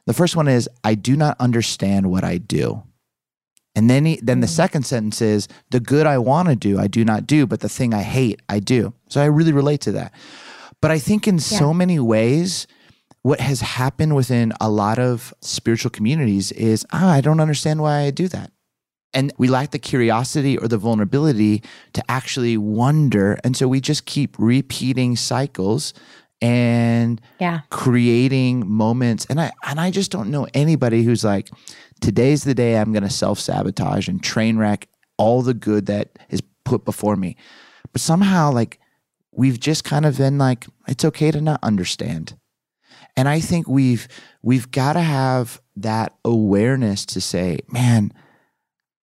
The 0.06 0.14
first 0.14 0.34
one 0.34 0.48
is, 0.48 0.68
I 0.82 0.94
do 0.94 1.14
not 1.14 1.36
understand 1.38 2.10
what 2.10 2.24
I 2.24 2.38
do. 2.38 2.82
And 3.74 3.90
then 3.90 4.04
he, 4.04 4.20
then 4.22 4.40
the 4.40 4.46
mm. 4.46 4.50
second 4.50 4.84
sentence 4.84 5.20
is, 5.20 5.48
the 5.70 5.80
good 5.80 6.06
I 6.06 6.18
want 6.18 6.48
to 6.48 6.56
do, 6.56 6.78
I 6.78 6.86
do 6.86 7.04
not 7.04 7.26
do, 7.26 7.46
but 7.46 7.60
the 7.60 7.68
thing 7.68 7.92
I 7.92 8.02
hate, 8.02 8.40
I 8.48 8.60
do. 8.60 8.94
So 9.08 9.20
I 9.20 9.26
really 9.26 9.52
relate 9.52 9.80
to 9.82 9.92
that. 9.92 10.12
But 10.80 10.90
I 10.90 10.98
think 10.98 11.26
in 11.26 11.36
yeah. 11.36 11.40
so 11.40 11.74
many 11.74 11.98
ways, 11.98 12.66
what 13.22 13.40
has 13.40 13.62
happened 13.62 14.14
within 14.14 14.52
a 14.60 14.68
lot 14.68 14.98
of 14.98 15.32
spiritual 15.40 15.90
communities 15.90 16.52
is, 16.52 16.86
ah, 16.92 17.10
I 17.10 17.20
don't 17.20 17.40
understand 17.40 17.80
why 17.80 18.00
I 18.00 18.10
do 18.10 18.28
that. 18.28 18.52
And 19.14 19.32
we 19.38 19.48
lack 19.48 19.70
the 19.70 19.78
curiosity 19.78 20.58
or 20.58 20.68
the 20.68 20.76
vulnerability 20.76 21.62
to 21.94 22.02
actually 22.10 22.56
wonder. 22.56 23.38
And 23.44 23.56
so 23.56 23.66
we 23.66 23.80
just 23.80 24.06
keep 24.06 24.36
repeating 24.38 25.16
cycles 25.16 25.94
and 26.44 27.22
yeah. 27.40 27.60
creating 27.70 28.70
moments. 28.70 29.24
And 29.30 29.40
I 29.40 29.50
and 29.66 29.80
I 29.80 29.90
just 29.90 30.10
don't 30.10 30.30
know 30.30 30.46
anybody 30.52 31.02
who's 31.02 31.24
like, 31.24 31.48
today's 32.02 32.44
the 32.44 32.54
day 32.54 32.76
I'm 32.76 32.92
gonna 32.92 33.08
self-sabotage 33.08 34.08
and 34.08 34.22
train 34.22 34.58
wreck 34.58 34.86
all 35.16 35.40
the 35.40 35.54
good 35.54 35.86
that 35.86 36.10
is 36.28 36.42
put 36.66 36.84
before 36.84 37.16
me. 37.16 37.36
But 37.92 38.02
somehow 38.02 38.52
like 38.52 38.78
we've 39.32 39.58
just 39.58 39.84
kind 39.84 40.04
of 40.04 40.18
been 40.18 40.36
like, 40.36 40.66
it's 40.86 41.06
okay 41.06 41.30
to 41.30 41.40
not 41.40 41.60
understand. 41.62 42.36
And 43.16 43.26
I 43.26 43.40
think 43.40 43.66
we've 43.66 44.06
we've 44.42 44.70
got 44.70 44.94
to 44.94 45.00
have 45.00 45.62
that 45.76 46.14
awareness 46.26 47.06
to 47.06 47.22
say, 47.22 47.60
man, 47.68 48.12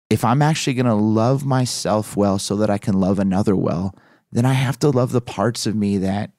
if 0.10 0.26
I'm 0.26 0.42
actually 0.42 0.74
going 0.74 0.88
to 0.88 0.94
love 0.94 1.46
myself 1.46 2.18
well 2.18 2.38
so 2.38 2.58
that 2.58 2.70
I 2.70 2.78
can 2.78 3.00
love 3.00 3.18
another 3.18 3.56
well, 3.56 3.96
then 4.32 4.46
I 4.46 4.54
have 4.54 4.78
to 4.80 4.90
love 4.90 5.14
the 5.14 5.22
parts 5.22 5.66
of 5.66 5.76
me 5.76 6.00
that 6.00 6.32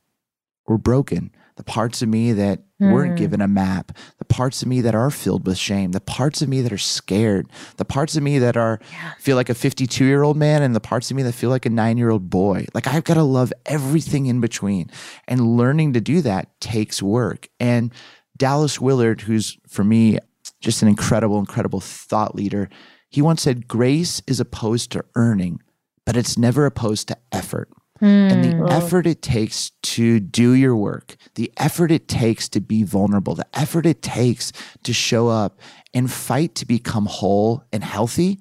were 0.66 0.78
broken, 0.78 1.30
the 1.56 1.64
parts 1.64 2.00
of 2.00 2.08
me 2.08 2.32
that 2.32 2.61
mm. 2.80 2.90
weren't 2.90 3.18
given 3.18 3.40
a 3.42 3.48
map, 3.48 3.92
the 4.18 4.24
parts 4.24 4.62
of 4.62 4.68
me 4.68 4.80
that 4.80 4.94
are 4.94 5.11
filled 5.11 5.46
with 5.46 5.58
shame, 5.58 5.92
the 5.92 6.00
parts 6.00 6.40
of 6.40 6.48
me 6.48 6.62
that 6.62 6.72
are 6.72 6.78
scared, 6.78 7.48
the 7.76 7.84
parts 7.84 8.16
of 8.16 8.22
me 8.22 8.38
that 8.38 8.56
are 8.56 8.80
yeah. 8.92 9.12
feel 9.18 9.36
like 9.36 9.50
a 9.50 9.54
52 9.54 10.04
year 10.04 10.22
old 10.22 10.38
man, 10.38 10.62
and 10.62 10.74
the 10.74 10.80
parts 10.80 11.11
of 11.11 11.16
me 11.18 11.22
that 11.22 11.32
feel 11.32 11.50
like 11.50 11.66
a 11.66 11.70
nine 11.70 11.98
year 11.98 12.11
old 12.11 12.30
boy. 12.30 12.64
Like 12.72 12.86
I've 12.86 13.04
got 13.04 13.14
to 13.14 13.22
love 13.22 13.52
everything 13.66 14.24
in 14.26 14.40
between. 14.40 14.90
And 15.28 15.58
learning 15.58 15.92
to 15.92 16.00
do 16.00 16.22
that 16.22 16.58
takes 16.61 17.02
work. 17.02 17.48
And 17.58 17.92
Dallas 18.38 18.80
Willard, 18.80 19.20
who's 19.20 19.58
for 19.68 19.84
me 19.84 20.18
just 20.61 20.80
an 20.80 20.88
incredible, 20.88 21.38
incredible 21.38 21.80
thought 21.80 22.34
leader, 22.34 22.70
he 23.11 23.20
once 23.20 23.42
said, 23.42 23.68
Grace 23.68 24.22
is 24.26 24.40
opposed 24.40 24.92
to 24.92 25.04
earning, 25.14 25.61
but 26.06 26.16
it's 26.16 26.38
never 26.38 26.64
opposed 26.64 27.08
to 27.08 27.18
effort. 27.32 27.68
Mm. 28.01 28.32
And 28.32 28.44
the 28.44 28.53
hmm. 28.53 28.66
effort 28.68 29.07
it 29.07 29.20
takes 29.20 29.70
to 29.82 30.20
do 30.20 30.53
your 30.55 30.74
work, 30.74 31.16
the 31.34 31.53
effort 31.59 31.90
it 31.90 32.09
takes 32.09 32.48
to 32.51 32.61
be 32.61 32.82
vulnerable, 32.82 33.34
the 33.34 33.46
effort 33.53 33.84
it 33.84 34.01
takes 34.01 34.53
to 34.84 34.92
show 34.92 35.28
up 35.28 35.61
and 35.92 36.11
fight 36.11 36.55
to 36.57 36.66
become 36.66 37.07
whole 37.07 37.62
and 37.72 37.84
healthy, 37.84 38.38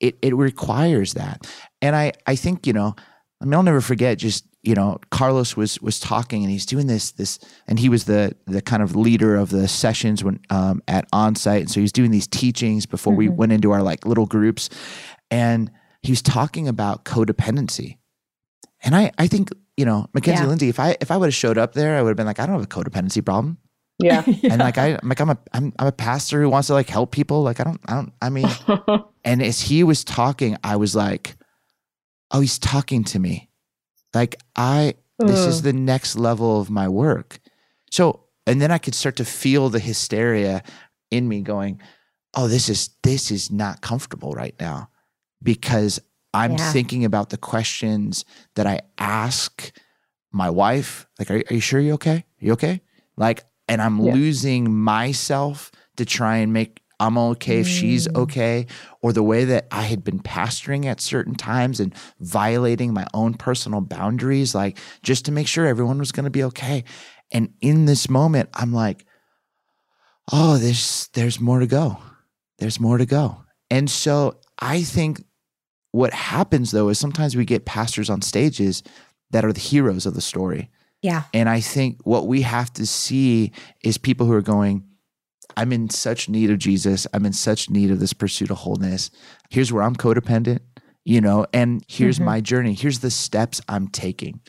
it, 0.00 0.16
it 0.22 0.34
requires 0.34 1.14
that. 1.14 1.46
And 1.80 1.94
I, 1.94 2.12
I 2.26 2.34
think, 2.34 2.66
you 2.66 2.72
know, 2.72 2.96
I 3.40 3.44
mean, 3.44 3.54
I'll 3.54 3.62
never 3.62 3.80
forget 3.80 4.18
just, 4.18 4.44
you 4.62 4.74
know, 4.74 4.98
Carlos 5.10 5.56
was 5.56 5.80
was 5.80 6.00
talking 6.00 6.42
and 6.42 6.50
he's 6.50 6.66
doing 6.66 6.88
this, 6.88 7.12
this, 7.12 7.38
and 7.68 7.78
he 7.78 7.88
was 7.88 8.04
the 8.04 8.34
the 8.46 8.60
kind 8.60 8.82
of 8.82 8.96
leader 8.96 9.36
of 9.36 9.50
the 9.50 9.68
sessions 9.68 10.24
when 10.24 10.40
um, 10.50 10.82
at 10.88 11.08
onsite. 11.12 11.60
And 11.60 11.70
so 11.70 11.80
he's 11.80 11.92
doing 11.92 12.10
these 12.10 12.26
teachings 12.26 12.86
before 12.86 13.12
mm-hmm. 13.12 13.18
we 13.18 13.28
went 13.28 13.52
into 13.52 13.70
our 13.70 13.82
like 13.82 14.04
little 14.04 14.26
groups. 14.26 14.68
And 15.30 15.70
he 16.02 16.10
was 16.10 16.22
talking 16.22 16.66
about 16.66 17.04
codependency 17.04 17.98
and 18.86 18.94
I, 18.94 19.10
I 19.18 19.26
think, 19.26 19.50
you 19.76 19.84
know, 19.84 20.08
Mackenzie 20.14 20.44
yeah. 20.44 20.48
Lindsay, 20.48 20.68
if 20.68 20.78
I 20.78 20.96
if 21.00 21.10
I 21.10 21.16
would 21.16 21.26
have 21.26 21.34
showed 21.34 21.58
up 21.58 21.74
there, 21.74 21.98
I 21.98 22.02
would 22.02 22.10
have 22.10 22.16
been 22.16 22.26
like, 22.26 22.38
I 22.38 22.46
don't 22.46 22.54
have 22.54 22.64
a 22.64 22.68
codependency 22.68 23.22
problem. 23.22 23.58
Yeah. 23.98 24.24
and 24.26 24.58
like 24.58 24.76
I 24.76 24.98
I'm 25.02 25.08
like 25.08 25.20
I'm 25.20 25.30
a 25.30 25.38
I'm, 25.54 25.72
I'm 25.78 25.86
a 25.86 25.92
pastor 25.92 26.42
who 26.42 26.50
wants 26.50 26.66
to 26.66 26.74
like 26.74 26.90
help 26.90 27.12
people. 27.12 27.42
Like 27.42 27.60
I 27.60 27.64
don't 27.64 27.80
I 27.86 27.94
don't 27.94 28.12
I 28.20 28.28
mean 28.28 28.46
and 29.24 29.42
as 29.42 29.62
he 29.62 29.84
was 29.84 30.04
talking, 30.04 30.58
I 30.62 30.76
was 30.76 30.94
like, 30.94 31.34
oh, 32.30 32.40
he's 32.40 32.58
talking 32.58 33.04
to 33.04 33.18
me. 33.18 33.48
Like 34.12 34.36
I 34.54 34.96
this 35.18 35.46
is 35.46 35.62
the 35.62 35.72
next 35.72 36.16
level 36.16 36.60
of 36.60 36.68
my 36.68 36.90
work. 36.90 37.38
So 37.90 38.24
and 38.46 38.60
then 38.60 38.70
I 38.70 38.76
could 38.76 38.94
start 38.94 39.16
to 39.16 39.24
feel 39.24 39.70
the 39.70 39.78
hysteria 39.78 40.62
in 41.10 41.26
me 41.26 41.40
going, 41.40 41.80
oh, 42.34 42.48
this 42.48 42.68
is 42.68 42.90
this 43.02 43.30
is 43.30 43.50
not 43.50 43.80
comfortable 43.80 44.32
right 44.32 44.54
now 44.60 44.90
because 45.42 46.00
I'm 46.36 46.52
Yeah. 46.52 46.72
thinking 46.72 47.04
about 47.04 47.30
the 47.30 47.38
questions 47.38 48.24
that 48.54 48.66
I 48.66 48.80
ask 48.98 49.72
my 50.32 50.50
wife. 50.50 51.06
Like, 51.18 51.30
are, 51.30 51.42
are 51.50 51.54
you 51.54 51.60
sure 51.60 51.80
you're 51.80 51.94
okay? 51.94 52.24
you 52.38 52.52
okay? 52.52 52.80
Like, 53.16 53.44
and 53.68 53.80
I'm 53.80 53.98
Yeah. 54.00 54.12
losing 54.12 54.72
myself 54.72 55.72
to 55.96 56.04
try 56.04 56.36
and 56.36 56.52
make 56.52 56.82
I'm 56.98 57.18
okay 57.18 57.60
if 57.60 57.68
she's 57.68 58.08
mm. 58.08 58.16
okay, 58.22 58.66
or 59.02 59.12
the 59.12 59.22
way 59.22 59.44
that 59.44 59.66
I 59.70 59.82
had 59.82 60.02
been 60.02 60.18
pastoring 60.20 60.86
at 60.86 60.98
certain 61.00 61.34
times 61.34 61.78
and 61.78 61.94
violating 62.20 62.94
my 62.94 63.06
own 63.12 63.34
personal 63.34 63.82
boundaries, 63.82 64.54
like 64.54 64.78
just 65.02 65.26
to 65.26 65.32
make 65.32 65.46
sure 65.46 65.66
everyone 65.66 65.98
was 65.98 66.10
going 66.10 66.24
to 66.24 66.30
be 66.30 66.44
okay. 66.44 66.84
And 67.30 67.52
in 67.60 67.84
this 67.84 68.08
moment, 68.08 68.48
I'm 68.54 68.72
like, 68.72 69.04
oh, 70.32 70.56
there's 70.56 71.08
there's 71.12 71.38
more 71.38 71.60
to 71.60 71.66
go. 71.66 71.98
There's 72.58 72.80
more 72.80 72.96
to 72.96 73.04
go. 73.06 73.44
And 73.70 73.90
so 73.90 74.40
I 74.58 74.82
think 74.82 75.25
what 75.96 76.12
happens 76.12 76.72
though 76.72 76.90
is 76.90 76.98
sometimes 76.98 77.34
we 77.34 77.46
get 77.46 77.64
pastors 77.64 78.10
on 78.10 78.20
stages 78.20 78.82
that 79.30 79.46
are 79.46 79.52
the 79.52 79.60
heroes 79.60 80.04
of 80.04 80.14
the 80.14 80.20
story. 80.20 80.70
Yeah. 81.00 81.22
And 81.32 81.48
I 81.48 81.60
think 81.60 82.00
what 82.04 82.26
we 82.26 82.42
have 82.42 82.70
to 82.74 82.86
see 82.86 83.52
is 83.82 83.96
people 83.96 84.26
who 84.26 84.34
are 84.34 84.42
going, 84.42 84.84
I'm 85.56 85.72
in 85.72 85.88
such 85.88 86.28
need 86.28 86.50
of 86.50 86.58
Jesus. 86.58 87.06
I'm 87.14 87.24
in 87.24 87.32
such 87.32 87.70
need 87.70 87.90
of 87.90 87.98
this 87.98 88.12
pursuit 88.12 88.50
of 88.50 88.58
wholeness. 88.58 89.10
Here's 89.48 89.72
where 89.72 89.82
I'm 89.82 89.96
codependent, 89.96 90.60
you 91.04 91.22
know, 91.22 91.46
and 91.54 91.82
here's 91.88 92.16
mm-hmm. 92.16 92.26
my 92.26 92.40
journey. 92.42 92.74
Here's 92.74 92.98
the 92.98 93.10
steps 93.10 93.62
I'm 93.66 93.88
taking. 93.88 94.40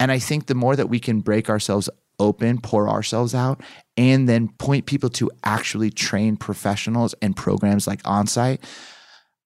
And 0.00 0.10
I 0.10 0.18
think 0.18 0.46
the 0.46 0.54
more 0.54 0.74
that 0.74 0.88
we 0.88 1.00
can 1.00 1.20
break 1.20 1.50
ourselves 1.50 1.90
open, 2.18 2.62
pour 2.62 2.88
ourselves 2.88 3.34
out, 3.34 3.60
and 3.98 4.26
then 4.26 4.48
point 4.56 4.86
people 4.86 5.10
to 5.10 5.30
actually 5.44 5.90
trained 5.90 6.40
professionals 6.40 7.14
and 7.20 7.36
programs 7.36 7.86
like 7.86 8.02
Onsite, 8.04 8.60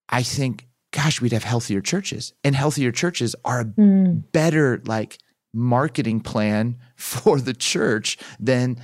I 0.08 0.22
think, 0.22 0.67
gosh, 0.92 1.20
we'd 1.20 1.32
have 1.32 1.44
healthier 1.44 1.80
churches. 1.80 2.32
And 2.44 2.54
healthier 2.54 2.92
churches 2.92 3.36
are 3.44 3.60
a 3.60 3.64
better 3.64 4.82
like 4.86 5.18
marketing 5.54 6.20
plan 6.20 6.78
for 6.96 7.40
the 7.40 7.54
church 7.54 8.18
than 8.38 8.80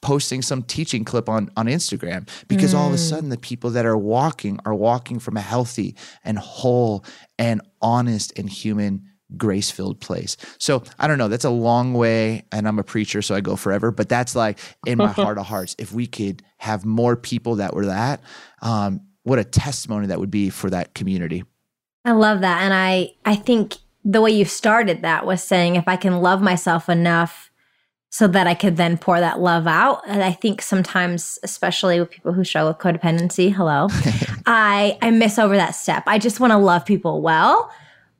posting 0.00 0.42
some 0.42 0.62
teaching 0.62 1.04
clip 1.04 1.28
on 1.28 1.50
on 1.56 1.66
Instagram. 1.66 2.28
Because 2.48 2.74
all 2.74 2.88
of 2.88 2.94
a 2.94 2.98
sudden 2.98 3.28
the 3.28 3.38
people 3.38 3.70
that 3.70 3.86
are 3.86 3.96
walking 3.96 4.58
are 4.64 4.74
walking 4.74 5.18
from 5.18 5.36
a 5.36 5.40
healthy 5.40 5.96
and 6.24 6.38
whole 6.38 7.04
and 7.38 7.60
honest 7.80 8.36
and 8.38 8.48
human 8.48 9.08
grace-filled 9.36 9.98
place. 9.98 10.36
So, 10.58 10.82
I 10.98 11.08
don't 11.08 11.16
know, 11.16 11.28
that's 11.28 11.46
a 11.46 11.50
long 11.50 11.94
way 11.94 12.44
and 12.52 12.68
I'm 12.68 12.78
a 12.78 12.84
preacher 12.84 13.22
so 13.22 13.34
I 13.34 13.40
go 13.40 13.56
forever, 13.56 13.90
but 13.90 14.08
that's 14.08 14.36
like 14.36 14.58
in 14.86 14.98
my 14.98 15.06
heart 15.12 15.38
of 15.38 15.46
hearts. 15.46 15.74
If 15.78 15.92
we 15.92 16.06
could 16.06 16.42
have 16.58 16.84
more 16.84 17.16
people 17.16 17.56
that 17.56 17.74
were 17.74 17.86
that 17.86 18.20
um 18.60 19.00
what 19.24 19.38
a 19.38 19.44
testimony 19.44 20.06
that 20.08 20.20
would 20.20 20.30
be 20.30 20.50
for 20.50 20.70
that 20.70 20.94
community. 20.94 21.44
I 22.04 22.12
love 22.12 22.40
that. 22.40 22.62
And 22.62 22.74
I, 22.74 23.12
I 23.24 23.36
think 23.36 23.76
the 24.04 24.20
way 24.20 24.32
you 24.32 24.44
started 24.44 25.02
that 25.02 25.24
was 25.24 25.42
saying 25.42 25.76
if 25.76 25.86
I 25.86 25.96
can 25.96 26.20
love 26.20 26.42
myself 26.42 26.88
enough 26.88 27.50
so 28.10 28.26
that 28.28 28.46
I 28.46 28.52
could 28.52 28.76
then 28.76 28.98
pour 28.98 29.20
that 29.20 29.40
love 29.40 29.66
out. 29.66 30.02
And 30.06 30.22
I 30.22 30.32
think 30.32 30.60
sometimes, 30.60 31.38
especially 31.42 31.98
with 31.98 32.10
people 32.10 32.32
who 32.32 32.44
struggle 32.44 32.68
with 32.68 32.78
codependency, 32.78 33.50
hello, 33.50 33.88
I, 34.46 34.98
I 35.00 35.10
miss 35.10 35.38
over 35.38 35.56
that 35.56 35.70
step. 35.70 36.02
I 36.06 36.18
just 36.18 36.38
want 36.38 36.50
to 36.50 36.58
love 36.58 36.84
people 36.84 37.22
well, 37.22 37.70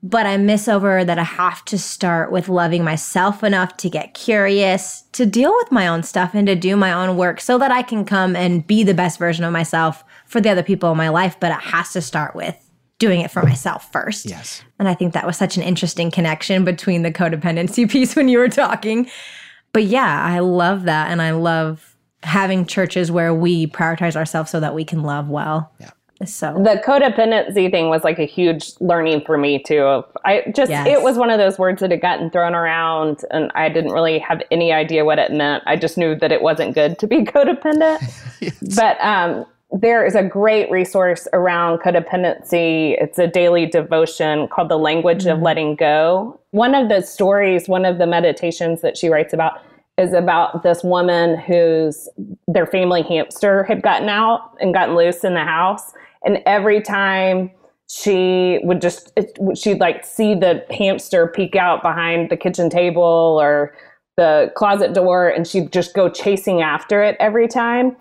but 0.01 0.25
I 0.25 0.37
miss 0.37 0.67
over 0.67 1.05
that 1.05 1.19
I 1.19 1.23
have 1.23 1.63
to 1.65 1.77
start 1.77 2.31
with 2.31 2.49
loving 2.49 2.83
myself 2.83 3.43
enough 3.43 3.77
to 3.77 3.89
get 3.89 4.15
curious, 4.15 5.03
to 5.11 5.27
deal 5.27 5.53
with 5.55 5.71
my 5.71 5.87
own 5.87 6.01
stuff 6.01 6.31
and 6.33 6.47
to 6.47 6.55
do 6.55 6.75
my 6.75 6.91
own 6.91 7.15
work 7.15 7.39
so 7.39 7.59
that 7.59 7.71
I 7.71 7.83
can 7.83 8.03
come 8.03 8.35
and 8.35 8.65
be 8.65 8.83
the 8.83 8.95
best 8.95 9.19
version 9.19 9.45
of 9.45 9.53
myself 9.53 10.03
for 10.33 10.41
the 10.41 10.49
other 10.49 10.63
people 10.63 10.91
in 10.91 10.97
my 10.97 11.07
life. 11.09 11.37
But 11.39 11.51
it 11.51 11.59
has 11.61 11.93
to 11.93 12.01
start 12.01 12.35
with 12.35 12.57
doing 12.99 13.21
it 13.21 13.31
for 13.31 13.41
myself 13.43 13.91
first. 13.91 14.25
Yes. 14.29 14.61
And 14.79 14.87
I 14.87 14.93
think 14.93 15.13
that 15.13 15.25
was 15.25 15.37
such 15.37 15.55
an 15.57 15.63
interesting 15.63 16.11
connection 16.11 16.63
between 16.65 17.03
the 17.03 17.11
codependency 17.11 17.89
piece 17.89 18.15
when 18.15 18.27
you 18.27 18.37
were 18.39 18.49
talking. 18.49 19.09
But 19.71 19.83
yeah, 19.85 20.23
I 20.23 20.39
love 20.39 20.83
that. 20.83 21.09
And 21.09 21.21
I 21.21 21.31
love 21.31 21.95
having 22.23 22.65
churches 22.65 23.11
where 23.11 23.33
we 23.33 23.67
prioritize 23.67 24.15
ourselves 24.15 24.49
so 24.51 24.59
that 24.59 24.73
we 24.75 24.83
can 24.85 25.03
love 25.03 25.29
well. 25.29 25.71
Yeah. 25.79 25.91
So 26.25 26.53
the 26.53 26.81
codependency 26.85 27.69
thing 27.69 27.89
was 27.89 28.05
like 28.05 28.17
a 28.17 28.23
huge 28.25 28.71
learning 28.79 29.23
for 29.25 29.37
me 29.37 29.61
too. 29.61 30.03
I 30.23 30.43
just 30.55 30.69
Yes. 30.69 30.87
it 30.87 31.01
was 31.01 31.17
one 31.17 31.29
of 31.29 31.37
those 31.37 31.59
words 31.59 31.81
that 31.81 31.91
had 31.91 31.99
gotten 31.99 32.29
thrown 32.29 32.55
around 32.55 33.25
and 33.31 33.51
I 33.55 33.67
didn't 33.67 33.91
really 33.91 34.19
have 34.19 34.41
any 34.49 34.71
idea 34.71 35.03
what 35.03 35.19
it 35.19 35.31
meant. 35.33 35.63
I 35.65 35.75
just 35.75 35.97
knew 35.97 36.15
that 36.19 36.31
it 36.31 36.41
wasn't 36.41 36.75
good 36.75 36.97
to 36.99 37.07
be 37.07 37.17
codependent. 37.35 37.99
But 38.75 38.97
um 39.01 39.45
there 39.73 40.05
is 40.05 40.13
a 40.13 40.23
great 40.23 40.69
resource 40.69 41.27
around 41.33 41.79
codependency. 41.79 42.95
It's 43.01 43.17
a 43.17 43.27
daily 43.27 43.65
devotion 43.65 44.47
called 44.47 44.69
The 44.69 44.77
Language 44.77 45.25
of 45.25 45.37
mm-hmm. 45.37 45.43
Letting 45.43 45.75
Go. 45.75 46.39
One 46.51 46.75
of 46.75 46.89
the 46.89 47.01
stories, 47.01 47.67
one 47.67 47.83
of 47.83 47.97
the 47.97 48.05
meditations 48.05 48.81
that 48.81 48.97
she 48.97 49.09
writes 49.09 49.33
about 49.33 49.53
is 49.97 50.13
about 50.13 50.63
this 50.63 50.83
woman 50.83 51.37
whose 51.37 52.07
their 52.47 52.67
family 52.67 53.01
hamster 53.01 53.63
had 53.63 53.81
gotten 53.81 54.09
out 54.09 54.55
and 54.59 54.73
gotten 54.73 54.95
loose 54.95 55.23
in 55.23 55.33
the 55.33 55.43
house 55.43 55.93
and 56.25 56.41
every 56.45 56.81
time 56.81 57.51
she 57.87 58.59
would 58.63 58.81
just 58.81 59.11
it, 59.15 59.37
she'd 59.55 59.79
like 59.79 60.03
see 60.03 60.33
the 60.33 60.65
hamster 60.71 61.27
peek 61.27 61.55
out 61.55 61.83
behind 61.83 62.31
the 62.31 62.37
kitchen 62.37 62.71
table 62.71 63.37
or 63.39 63.75
the 64.17 64.51
closet 64.55 64.95
door 64.95 65.29
and 65.29 65.45
she'd 65.45 65.71
just 65.71 65.93
go 65.93 66.09
chasing 66.09 66.61
after 66.61 67.03
it 67.03 67.15
every 67.19 67.47
time 67.47 67.95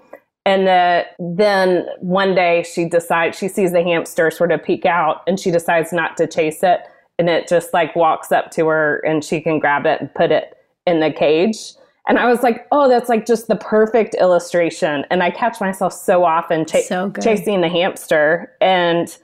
and 0.45 0.67
that 0.67 1.15
then 1.19 1.87
one 2.01 2.35
day 2.35 2.65
she 2.65 2.85
decides 2.85 3.39
she 3.39 3.49
sees 3.49 3.73
the 3.73 3.83
hamster 3.83 4.31
sort 4.31 4.51
of 4.51 4.63
peek 4.63 4.85
out 4.85 5.23
and 5.27 5.39
she 5.39 5.51
decides 5.51 5.93
not 5.93 6.17
to 6.17 6.27
chase 6.27 6.63
it. 6.63 6.81
And 7.19 7.29
it 7.29 7.47
just 7.47 7.73
like 7.73 7.95
walks 7.95 8.33
up 8.33 8.51
to 8.53 8.67
her 8.67 8.99
and 9.07 9.23
she 9.23 9.41
can 9.41 9.59
grab 9.59 9.87
it 9.87 10.01
and 10.01 10.13
put 10.15 10.33
it 10.33 10.57
in 10.87 11.01
the 11.01 11.13
cage. 11.13 11.75
And 12.09 12.19
i 12.19 12.27
was 12.27 12.43
like 12.43 12.67
oh 12.73 12.89
that's 12.89 13.09
like 13.09 13.27
just 13.27 13.47
the 13.47 13.57
perfect 13.57 14.15
illustration. 14.15 15.05
And 15.11 15.23
i 15.23 15.31
catch 15.31 15.61
myself 15.61 15.93
so 15.93 16.25
often 16.25 16.65
cha- 16.67 16.81
So 16.81 17.13
chasing 17.21 17.61
the 17.61 17.69
hamster. 17.69 18.53
And 18.61 19.17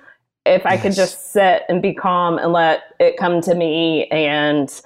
if 0.47 0.65
i 0.65 0.77
could 0.77 0.95
just 0.95 1.33
sit 1.33 1.63
and 1.69 1.83
be 1.83 1.93
calm 1.93 2.39
and 2.39 2.53
let 2.53 2.95
it 3.01 3.17
come 3.19 3.41
to 3.43 3.55
me 3.55 4.07
and 4.07 4.81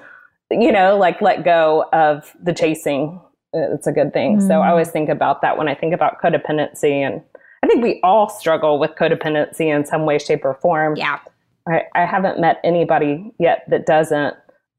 you 0.51 0.73
know 0.73 0.97
like 0.97 1.21
let 1.21 1.45
go 1.45 1.85
of 1.93 2.33
the 2.43 2.53
chasing 2.53 3.21
it's 3.53 3.87
a 3.87 3.93
good 3.93 4.13
thing 4.13 4.41
so 4.41 4.61
i 4.61 4.69
always 4.71 4.91
think 4.91 5.09
about 5.09 5.43
that 5.43 5.59
when 5.59 5.69
i 5.69 5.75
think 5.75 5.93
about 5.93 6.21
codependency 6.23 6.93
and 6.93 7.23
i 7.63 7.67
think 7.67 7.83
we 7.83 8.01
all 8.03 8.29
struggle 8.29 8.79
with 8.79 8.91
codependency 8.93 9.75
in 9.75 9.85
some 9.85 10.07
way 10.07 10.19
shape 10.19 10.45
or 10.45 10.55
form 10.55 10.97
yeah. 10.97 11.19
I, 11.69 11.83
I 11.95 12.07
haven't 12.07 12.41
met 12.41 12.61
anybody 12.65 13.33
yet 13.39 13.65
that 13.69 13.87
doesn't. 13.87 14.35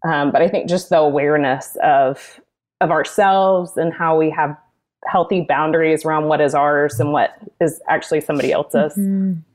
Um, 0.05 0.31
but 0.31 0.41
I 0.41 0.49
think 0.49 0.67
just 0.67 0.89
the 0.89 0.97
awareness 0.97 1.77
of 1.83 2.39
of 2.81 2.91
ourselves 2.91 3.77
and 3.77 3.93
how 3.93 4.17
we 4.17 4.29
have 4.31 4.57
healthy 5.05 5.41
boundaries 5.41 6.03
around 6.03 6.27
what 6.27 6.41
is 6.41 6.53
ours 6.53 6.99
and 6.99 7.13
what 7.13 7.37
is 7.61 7.81
actually 7.87 8.19
somebody 8.19 8.51
else's 8.51 8.97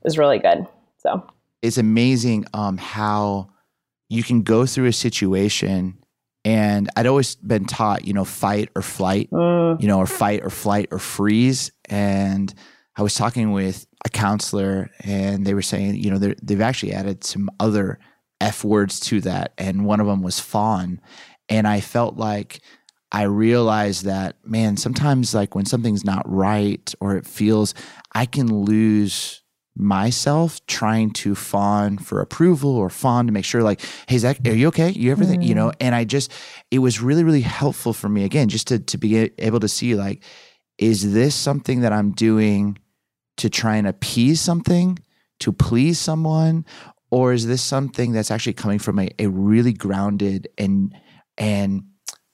is 0.03 0.17
really 0.17 0.39
good. 0.39 0.65
So 0.97 1.23
it's 1.61 1.77
amazing 1.77 2.45
um, 2.53 2.77
how 2.77 3.49
you 4.09 4.23
can 4.23 4.41
go 4.41 4.65
through 4.65 4.87
a 4.87 4.93
situation 4.93 5.98
and 6.45 6.89
i'd 6.95 7.07
always 7.07 7.35
been 7.35 7.65
taught 7.65 8.05
you 8.05 8.13
know 8.13 8.25
fight 8.25 8.69
or 8.75 8.81
flight 8.81 9.29
mm, 9.31 9.81
you 9.81 9.87
know 9.87 9.99
or 9.99 10.07
fight 10.07 10.41
or 10.43 10.49
flight 10.49 10.87
or 10.91 10.99
freeze. 10.99 11.71
And 11.85 12.53
i 12.95 13.01
was 13.01 13.15
talking 13.15 13.51
with 13.51 13.85
a 14.05 14.09
counselor 14.09 14.89
and 15.01 15.45
they 15.45 15.53
were 15.53 15.61
saying 15.61 15.95
you 15.95 16.11
know 16.11 16.17
they've 16.17 16.61
actually 16.61 16.93
added 16.93 17.23
some 17.23 17.49
other 17.59 17.99
f 18.41 18.63
words 18.63 18.99
to 19.01 19.21
that. 19.21 19.53
And 19.57 19.85
one 19.85 19.99
of 19.99 20.07
them 20.07 20.21
was 20.21 20.39
fawn. 20.39 21.01
And 21.49 21.67
i 21.67 21.81
felt 21.81 22.15
like 22.17 22.61
i 23.11 23.23
realized 23.23 24.05
that 24.05 24.37
man 24.45 24.77
sometimes 24.77 25.33
like 25.33 25.55
when 25.55 25.65
something's 25.65 26.05
not 26.05 26.23
right 26.29 26.93
or 27.01 27.17
it 27.17 27.25
feels 27.25 27.73
i 28.13 28.25
can 28.25 28.63
lose 28.63 29.41
myself 29.79 30.65
trying 30.67 31.09
to 31.09 31.33
fawn 31.33 31.97
for 31.97 32.19
approval 32.19 32.75
or 32.75 32.89
fawn 32.89 33.25
to 33.25 33.31
make 33.31 33.45
sure 33.45 33.63
like 33.63 33.81
hey 34.07 34.17
zach 34.17 34.37
are 34.45 34.53
you 34.53 34.67
okay? 34.67 34.89
You 34.89 35.11
everything 35.11 35.41
you 35.41 35.55
know? 35.55 35.69
Mm. 35.69 35.75
And 35.79 35.95
i 35.95 36.03
just 36.03 36.31
it 36.69 36.79
was 36.79 37.01
really 37.01 37.23
really 37.23 37.41
helpful 37.41 37.93
for 37.93 38.09
me 38.09 38.25
again 38.25 38.49
just 38.49 38.67
to, 38.67 38.79
to 38.79 38.97
be 38.97 39.31
able 39.37 39.61
to 39.61 39.67
see 39.67 39.95
like 39.95 40.23
is 40.77 41.13
this 41.13 41.33
something 41.33 41.81
that 41.81 41.93
i'm 41.93 42.11
doing 42.11 42.77
to 43.37 43.49
try 43.49 43.77
and 43.77 43.87
appease 43.87 44.41
something 44.41 44.99
to 45.39 45.53
please 45.53 45.97
someone? 45.97 46.65
Or 47.09 47.33
is 47.33 47.47
this 47.47 47.61
something 47.61 48.11
that's 48.11 48.29
actually 48.29 48.53
coming 48.53 48.79
from 48.79 48.99
a, 48.99 49.09
a 49.17 49.27
really 49.27 49.73
grounded 49.73 50.47
and 50.57 50.93
and 51.37 51.83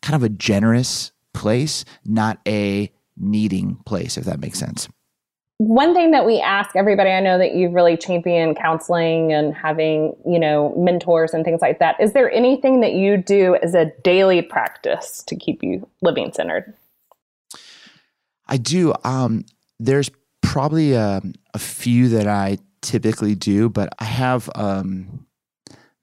kind 0.01 0.15
of 0.15 0.23
a 0.23 0.29
generous 0.29 1.11
place 1.33 1.85
not 2.05 2.39
a 2.47 2.91
needing 3.17 3.77
place, 3.85 4.17
if 4.17 4.25
that 4.25 4.39
makes 4.39 4.59
sense. 4.59 4.89
One 5.57 5.93
thing 5.93 6.11
that 6.11 6.25
we 6.25 6.41
ask 6.41 6.75
everybody, 6.75 7.11
I 7.11 7.21
know 7.21 7.37
that 7.37 7.55
you've 7.55 7.73
really 7.73 7.95
championed 7.95 8.57
counseling 8.57 9.31
and 9.31 9.55
having, 9.55 10.13
you 10.25 10.37
know, 10.37 10.73
mentors 10.77 11.33
and 11.33 11.45
things 11.45 11.61
like 11.61 11.79
that. 11.79 11.95
Is 11.99 12.11
there 12.11 12.29
anything 12.29 12.81
that 12.81 12.91
you 12.91 13.15
do 13.15 13.55
as 13.63 13.73
a 13.73 13.85
daily 14.03 14.41
practice 14.41 15.23
to 15.27 15.35
keep 15.35 15.63
you 15.63 15.87
living 16.01 16.33
centered? 16.33 16.73
I 18.47 18.57
do. 18.57 18.93
Um, 19.05 19.45
there's 19.79 20.11
probably 20.41 20.91
a, 20.91 21.17
um, 21.17 21.33
a, 21.53 21.59
few 21.59 22.09
that 22.09 22.27
I 22.27 22.57
typically 22.81 23.33
do, 23.33 23.69
but 23.69 23.89
I 23.97 24.03
have 24.03 24.49
um, 24.55 25.25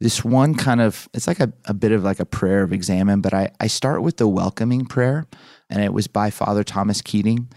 this 0.00 0.24
one 0.24 0.54
kind 0.54 0.80
of, 0.80 1.10
it's 1.12 1.26
like 1.26 1.40
a, 1.40 1.52
a 1.66 1.74
bit 1.74 1.92
of 1.92 2.02
like 2.02 2.20
a 2.20 2.24
prayer 2.24 2.62
of 2.62 2.72
examen, 2.72 3.20
but 3.20 3.34
I, 3.34 3.50
I 3.60 3.66
start 3.66 4.02
with 4.02 4.16
the 4.16 4.26
welcoming 4.26 4.86
prayer, 4.86 5.26
and 5.68 5.84
it 5.84 5.92
was 5.92 6.06
by 6.06 6.30
Father 6.30 6.64
Thomas 6.64 7.02
Keating 7.02 7.48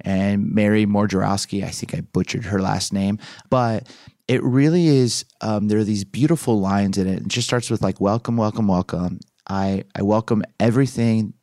and 0.00 0.50
Mary 0.52 0.86
Mordzorowski. 0.86 1.64
I 1.64 1.70
think 1.70 1.94
I 1.94 2.00
butchered 2.00 2.46
her 2.46 2.60
last 2.60 2.92
name, 2.92 3.18
but 3.50 3.88
it 4.28 4.42
really 4.42 4.86
is. 4.86 5.24
Um, 5.40 5.68
there 5.68 5.78
are 5.78 5.84
these 5.84 6.04
beautiful 6.04 6.60
lines 6.60 6.98
in 6.98 7.06
it. 7.06 7.20
It 7.20 7.28
just 7.28 7.46
starts 7.46 7.70
with 7.70 7.82
like, 7.82 8.00
welcome, 8.00 8.36
welcome, 8.36 8.68
welcome. 8.68 9.20
I, 9.48 9.84
I 9.94 10.02
welcome 10.02 10.42
everything 10.58 11.34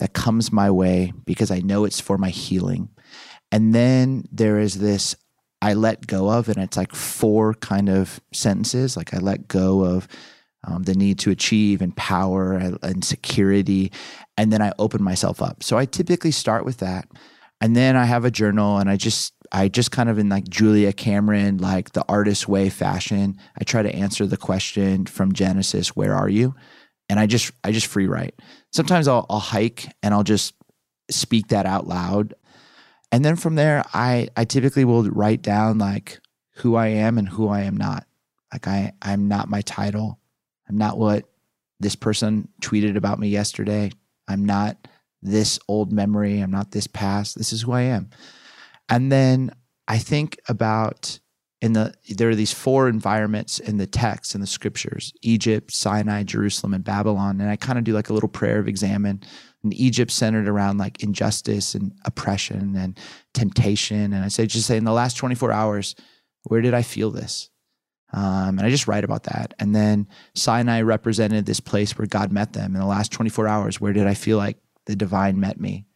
that 0.00 0.12
comes 0.12 0.52
my 0.52 0.70
way 0.70 1.12
because 1.24 1.50
I 1.50 1.60
know 1.60 1.84
it's 1.84 2.00
for 2.00 2.18
my 2.18 2.30
healing. 2.30 2.88
And 3.52 3.74
then 3.74 4.24
there 4.32 4.58
is 4.58 4.78
this 4.80 5.14
I 5.62 5.72
let 5.72 6.06
go 6.06 6.28
of, 6.28 6.48
and 6.48 6.58
it's 6.58 6.76
like 6.76 6.94
four 6.94 7.54
kind 7.54 7.88
of 7.88 8.20
sentences. 8.34 8.98
Like 8.98 9.14
I 9.14 9.18
let 9.18 9.48
go 9.48 9.82
of 9.82 10.06
um, 10.64 10.82
the 10.82 10.94
need 10.94 11.18
to 11.20 11.30
achieve 11.30 11.80
and 11.80 11.96
power 11.96 12.52
and 12.82 13.04
security. 13.04 13.90
And 14.36 14.52
then 14.52 14.60
I 14.60 14.72
open 14.78 15.02
myself 15.02 15.40
up. 15.40 15.62
So 15.62 15.78
I 15.78 15.86
typically 15.86 16.32
start 16.32 16.64
with 16.64 16.78
that. 16.78 17.08
And 17.60 17.74
then 17.74 17.96
I 17.96 18.04
have 18.04 18.24
a 18.24 18.30
journal 18.30 18.78
and 18.78 18.90
I 18.90 18.96
just, 18.96 19.32
I 19.50 19.68
just 19.68 19.90
kind 19.90 20.08
of 20.08 20.18
in 20.18 20.28
like 20.28 20.48
Julia 20.48 20.92
Cameron, 20.92 21.58
like 21.58 21.92
the 21.92 22.04
artist 22.08 22.48
way 22.48 22.68
fashion, 22.68 23.38
I 23.58 23.64
try 23.64 23.82
to 23.82 23.94
answer 23.94 24.26
the 24.26 24.36
question 24.36 25.06
from 25.06 25.32
Genesis, 25.32 25.96
where 25.96 26.14
are 26.14 26.28
you? 26.28 26.54
And 27.08 27.18
I 27.20 27.26
just, 27.26 27.52
I 27.62 27.72
just 27.72 27.86
free 27.86 28.06
write. 28.06 28.34
Sometimes 28.72 29.08
I'll, 29.08 29.26
I'll 29.30 29.38
hike 29.38 29.88
and 30.02 30.12
I'll 30.12 30.24
just 30.24 30.54
speak 31.10 31.48
that 31.48 31.66
out 31.66 31.86
loud 31.86 32.34
and 33.14 33.24
then 33.24 33.36
from 33.36 33.54
there, 33.54 33.84
I, 33.94 34.26
I 34.36 34.44
typically 34.44 34.84
will 34.84 35.04
write 35.04 35.40
down 35.40 35.78
like 35.78 36.18
who 36.56 36.74
I 36.74 36.88
am 36.88 37.16
and 37.16 37.28
who 37.28 37.46
I 37.46 37.60
am 37.60 37.76
not. 37.76 38.08
Like 38.52 38.66
I, 38.66 38.92
I'm 39.00 39.28
not 39.28 39.48
my 39.48 39.60
title. 39.60 40.18
I'm 40.68 40.76
not 40.76 40.98
what 40.98 41.22
this 41.78 41.94
person 41.94 42.48
tweeted 42.60 42.96
about 42.96 43.20
me 43.20 43.28
yesterday. 43.28 43.92
I'm 44.26 44.44
not 44.44 44.88
this 45.24 45.58
old 45.68 45.92
memory. 45.92 46.40
I'm 46.40 46.50
not 46.50 46.70
this 46.70 46.86
past. 46.86 47.36
This 47.36 47.52
is 47.52 47.62
who 47.62 47.72
I 47.72 47.82
am. 47.82 48.10
And 48.88 49.10
then 49.10 49.50
I 49.88 49.98
think 49.98 50.38
about 50.48 51.18
in 51.60 51.72
the 51.72 51.94
there 52.10 52.28
are 52.28 52.34
these 52.34 52.52
four 52.52 52.88
environments 52.88 53.58
in 53.58 53.78
the 53.78 53.86
text 53.86 54.34
in 54.34 54.40
the 54.40 54.46
scriptures 54.46 55.12
Egypt, 55.22 55.72
Sinai, 55.72 56.22
Jerusalem, 56.22 56.74
and 56.74 56.84
Babylon. 56.84 57.40
And 57.40 57.50
I 57.50 57.56
kind 57.56 57.78
of 57.78 57.84
do 57.84 57.94
like 57.94 58.10
a 58.10 58.12
little 58.12 58.28
prayer 58.28 58.58
of 58.58 58.68
examen 58.68 59.22
and 59.62 59.74
Egypt 59.74 60.10
centered 60.10 60.46
around 60.46 60.78
like 60.78 61.02
injustice 61.02 61.74
and 61.74 61.92
oppression 62.04 62.76
and 62.76 62.98
temptation. 63.32 64.12
And 64.12 64.24
I 64.24 64.28
say, 64.28 64.46
just 64.46 64.66
say, 64.66 64.76
in 64.76 64.84
the 64.84 64.92
last 64.92 65.16
24 65.16 65.50
hours, 65.50 65.94
where 66.44 66.60
did 66.60 66.74
I 66.74 66.82
feel 66.82 67.10
this? 67.10 67.48
Um, 68.12 68.58
and 68.58 68.60
I 68.60 68.70
just 68.70 68.86
write 68.86 69.02
about 69.02 69.24
that. 69.24 69.54
And 69.58 69.74
then 69.74 70.06
Sinai 70.34 70.82
represented 70.82 71.46
this 71.46 71.60
place 71.60 71.98
where 71.98 72.06
God 72.06 72.30
met 72.30 72.52
them 72.52 72.74
in 72.74 72.80
the 72.80 72.86
last 72.86 73.10
24 73.10 73.48
hours. 73.48 73.80
Where 73.80 73.92
did 73.92 74.06
I 74.06 74.14
feel 74.14 74.36
like 74.36 74.58
the 74.86 74.96
divine 74.96 75.40
met 75.40 75.60
me? 75.60 75.86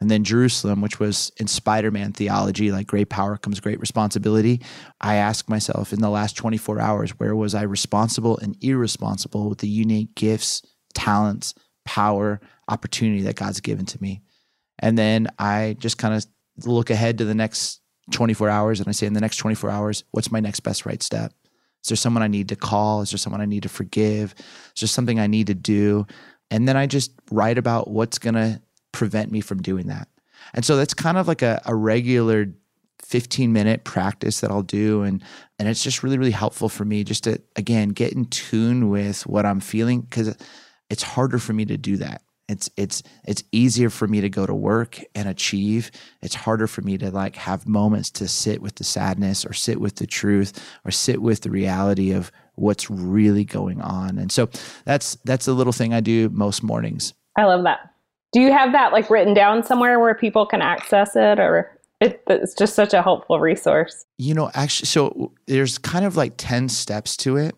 And 0.00 0.10
then 0.10 0.24
Jerusalem, 0.24 0.80
which 0.80 1.00
was 1.00 1.32
in 1.38 1.46
Spider 1.46 1.90
Man 1.90 2.12
theology, 2.12 2.72
like 2.72 2.86
great 2.86 3.08
power 3.08 3.36
comes 3.36 3.60
great 3.60 3.80
responsibility. 3.80 4.60
I 5.00 5.16
ask 5.16 5.48
myself 5.48 5.92
in 5.92 6.00
the 6.00 6.10
last 6.10 6.36
24 6.36 6.80
hours, 6.80 7.12
where 7.12 7.34
was 7.36 7.54
I 7.54 7.62
responsible 7.62 8.36
and 8.38 8.56
irresponsible 8.62 9.48
with 9.48 9.58
the 9.58 9.68
unique 9.68 10.14
gifts, 10.14 10.62
talents, 10.94 11.54
power, 11.84 12.40
opportunity 12.68 13.22
that 13.22 13.36
God's 13.36 13.60
given 13.60 13.86
to 13.86 14.02
me. 14.02 14.22
And 14.78 14.98
then 14.98 15.28
I 15.38 15.76
just 15.78 15.98
kind 15.98 16.14
of 16.14 16.26
look 16.66 16.90
ahead 16.90 17.18
to 17.18 17.24
the 17.24 17.34
next 17.34 17.80
24 18.10 18.50
hours 18.50 18.80
and 18.80 18.88
I 18.88 18.92
say, 18.92 19.06
in 19.06 19.14
the 19.14 19.20
next 19.20 19.36
24 19.36 19.70
hours, 19.70 20.04
what's 20.10 20.32
my 20.32 20.40
next 20.40 20.60
best 20.60 20.84
right 20.84 21.02
step? 21.02 21.32
Is 21.82 21.88
there 21.88 21.96
someone 21.96 22.22
I 22.22 22.28
need 22.28 22.48
to 22.48 22.56
call? 22.56 23.02
Is 23.02 23.10
there 23.10 23.18
someone 23.18 23.42
I 23.42 23.46
need 23.46 23.62
to 23.64 23.68
forgive? 23.68 24.34
Is 24.74 24.80
there 24.80 24.88
something 24.88 25.20
I 25.20 25.26
need 25.26 25.48
to 25.48 25.54
do? 25.54 26.06
And 26.50 26.68
then 26.68 26.76
I 26.76 26.86
just 26.86 27.12
write 27.30 27.58
about 27.58 27.88
what's 27.88 28.18
going 28.18 28.34
to 28.34 28.60
prevent 28.92 29.30
me 29.30 29.40
from 29.40 29.62
doing 29.62 29.88
that. 29.88 30.08
And 30.52 30.64
so 30.64 30.76
that's 30.76 30.94
kind 30.94 31.18
of 31.18 31.26
like 31.26 31.42
a, 31.42 31.60
a 31.66 31.74
regular 31.74 32.46
15 33.02 33.52
minute 33.52 33.84
practice 33.84 34.40
that 34.40 34.50
I'll 34.50 34.62
do. 34.62 35.02
And, 35.02 35.22
and 35.58 35.68
it's 35.68 35.82
just 35.82 36.02
really, 36.02 36.18
really 36.18 36.30
helpful 36.30 36.68
for 36.68 36.84
me 36.84 37.04
just 37.04 37.24
to, 37.24 37.40
again, 37.56 37.90
get 37.90 38.12
in 38.12 38.26
tune 38.26 38.88
with 38.90 39.26
what 39.26 39.46
I'm 39.46 39.60
feeling 39.60 40.02
because 40.02 40.36
it's 40.90 41.02
harder 41.02 41.38
for 41.38 41.52
me 41.52 41.64
to 41.66 41.76
do 41.76 41.96
that. 41.98 42.22
It's 42.46 42.68
it's 42.76 43.02
it's 43.26 43.42
easier 43.52 43.88
for 43.88 44.06
me 44.06 44.20
to 44.20 44.28
go 44.28 44.44
to 44.44 44.54
work 44.54 45.00
and 45.14 45.28
achieve. 45.28 45.90
It's 46.20 46.34
harder 46.34 46.66
for 46.66 46.82
me 46.82 46.98
to 46.98 47.10
like 47.10 47.36
have 47.36 47.66
moments 47.66 48.10
to 48.12 48.28
sit 48.28 48.60
with 48.60 48.74
the 48.74 48.84
sadness 48.84 49.46
or 49.46 49.54
sit 49.54 49.80
with 49.80 49.96
the 49.96 50.06
truth 50.06 50.52
or 50.84 50.90
sit 50.90 51.22
with 51.22 51.40
the 51.40 51.50
reality 51.50 52.12
of 52.12 52.30
what's 52.56 52.90
really 52.90 53.44
going 53.44 53.80
on. 53.80 54.18
And 54.18 54.30
so 54.30 54.48
that's 54.84 55.16
that's 55.24 55.48
a 55.48 55.52
little 55.52 55.72
thing 55.72 55.92
I 55.92 56.00
do 56.00 56.28
most 56.30 56.62
mornings. 56.62 57.14
I 57.36 57.44
love 57.44 57.64
that. 57.64 57.90
Do 58.32 58.40
you 58.40 58.52
have 58.52 58.72
that 58.72 58.92
like 58.92 59.10
written 59.10 59.34
down 59.34 59.62
somewhere 59.62 60.00
where 60.00 60.14
people 60.14 60.46
can 60.46 60.60
access 60.60 61.14
it 61.14 61.38
or 61.38 61.70
it, 62.00 62.22
it's 62.28 62.54
just 62.54 62.74
such 62.74 62.92
a 62.92 63.02
helpful 63.02 63.40
resource? 63.40 64.04
You 64.18 64.34
know, 64.34 64.50
actually 64.54 64.86
so 64.86 65.32
there's 65.46 65.78
kind 65.78 66.04
of 66.04 66.16
like 66.16 66.34
10 66.36 66.68
steps 66.68 67.16
to 67.18 67.36
it. 67.36 67.54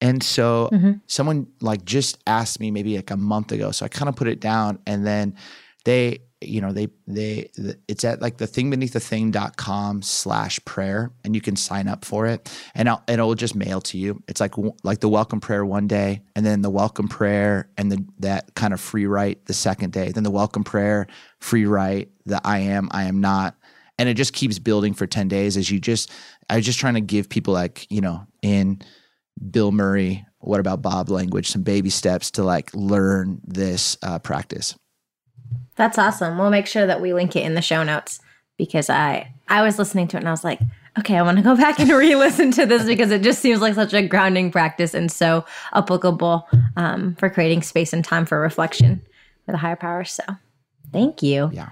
And 0.00 0.22
so 0.22 0.68
mm-hmm. 0.72 0.92
someone 1.06 1.46
like 1.60 1.84
just 1.84 2.18
asked 2.26 2.58
me 2.60 2.70
maybe 2.70 2.96
like 2.96 3.10
a 3.10 3.16
month 3.16 3.52
ago. 3.52 3.70
So 3.70 3.84
I 3.84 3.88
kind 3.88 4.08
of 4.08 4.16
put 4.16 4.28
it 4.28 4.40
down 4.40 4.80
and 4.86 5.06
then 5.06 5.36
they, 5.84 6.20
you 6.46 6.60
know, 6.60 6.72
they, 6.72 6.88
they, 7.06 7.50
it's 7.88 8.04
at 8.04 8.20
like 8.20 8.38
the 8.38 8.46
thing 8.46 8.70
beneath 8.70 8.92
the 8.92 9.00
thing.com 9.00 10.02
slash 10.02 10.62
prayer 10.64 11.12
and 11.24 11.34
you 11.34 11.40
can 11.40 11.56
sign 11.56 11.88
up 11.88 12.04
for 12.04 12.26
it 12.26 12.50
and, 12.74 12.88
I'll, 12.88 13.02
it'll 13.08 13.34
just 13.34 13.54
mail 13.54 13.80
to 13.82 13.98
you. 13.98 14.22
It's 14.28 14.40
like, 14.40 14.54
like 14.82 15.00
the 15.00 15.08
welcome 15.08 15.40
prayer 15.40 15.64
one 15.64 15.86
day 15.86 16.22
and 16.34 16.44
then 16.44 16.62
the 16.62 16.70
welcome 16.70 17.08
prayer 17.08 17.70
and 17.76 17.90
the, 17.90 18.04
that 18.20 18.54
kind 18.54 18.72
of 18.72 18.80
free 18.80 19.06
write 19.06 19.46
the 19.46 19.54
second 19.54 19.92
day, 19.92 20.10
then 20.10 20.24
the 20.24 20.30
welcome 20.30 20.64
prayer, 20.64 21.06
free 21.40 21.66
write, 21.66 22.10
the 22.26 22.40
I 22.44 22.58
am, 22.58 22.88
I 22.92 23.04
am 23.04 23.20
not. 23.20 23.56
And 23.98 24.08
it 24.08 24.14
just 24.14 24.32
keeps 24.32 24.58
building 24.58 24.94
for 24.94 25.06
10 25.06 25.28
days 25.28 25.56
as 25.56 25.70
you 25.70 25.78
just, 25.78 26.10
I 26.50 26.56
was 26.56 26.64
just 26.64 26.78
trying 26.78 26.94
to 26.94 27.00
give 27.00 27.28
people 27.28 27.54
like, 27.54 27.86
you 27.90 28.00
know, 28.00 28.26
in, 28.40 28.80
Bill 29.50 29.72
Murray, 29.72 30.26
what 30.38 30.60
about 30.60 30.82
Bob 30.82 31.08
language, 31.08 31.48
some 31.48 31.62
baby 31.62 31.90
steps 31.90 32.30
to 32.32 32.44
like 32.44 32.70
learn 32.74 33.40
this 33.44 33.96
uh, 34.02 34.18
practice. 34.18 34.76
That's 35.76 35.98
awesome. 35.98 36.38
We'll 36.38 36.50
make 36.50 36.66
sure 36.66 36.86
that 36.86 37.00
we 37.00 37.12
link 37.12 37.36
it 37.36 37.44
in 37.44 37.54
the 37.54 37.62
show 37.62 37.82
notes 37.82 38.20
because 38.58 38.90
I 38.90 39.32
I 39.48 39.62
was 39.62 39.78
listening 39.78 40.08
to 40.08 40.16
it 40.16 40.20
and 40.20 40.28
I 40.28 40.32
was 40.32 40.44
like, 40.44 40.60
okay, 40.98 41.16
I 41.16 41.22
want 41.22 41.38
to 41.38 41.42
go 41.42 41.56
back 41.56 41.78
and 41.78 41.90
re-listen 41.90 42.50
to 42.52 42.66
this 42.66 42.84
because 42.84 43.10
it 43.10 43.22
just 43.22 43.40
seems 43.40 43.60
like 43.60 43.74
such 43.74 43.94
a 43.94 44.06
grounding 44.06 44.50
practice 44.50 44.94
and 44.94 45.10
so 45.10 45.44
applicable 45.72 46.48
um, 46.76 47.14
for 47.16 47.30
creating 47.30 47.62
space 47.62 47.92
and 47.92 48.04
time 48.04 48.26
for 48.26 48.40
reflection 48.40 49.02
with 49.46 49.54
a 49.54 49.58
higher 49.58 49.76
power. 49.76 50.04
So, 50.04 50.22
thank 50.92 51.22
you. 51.22 51.50
Yeah. 51.52 51.70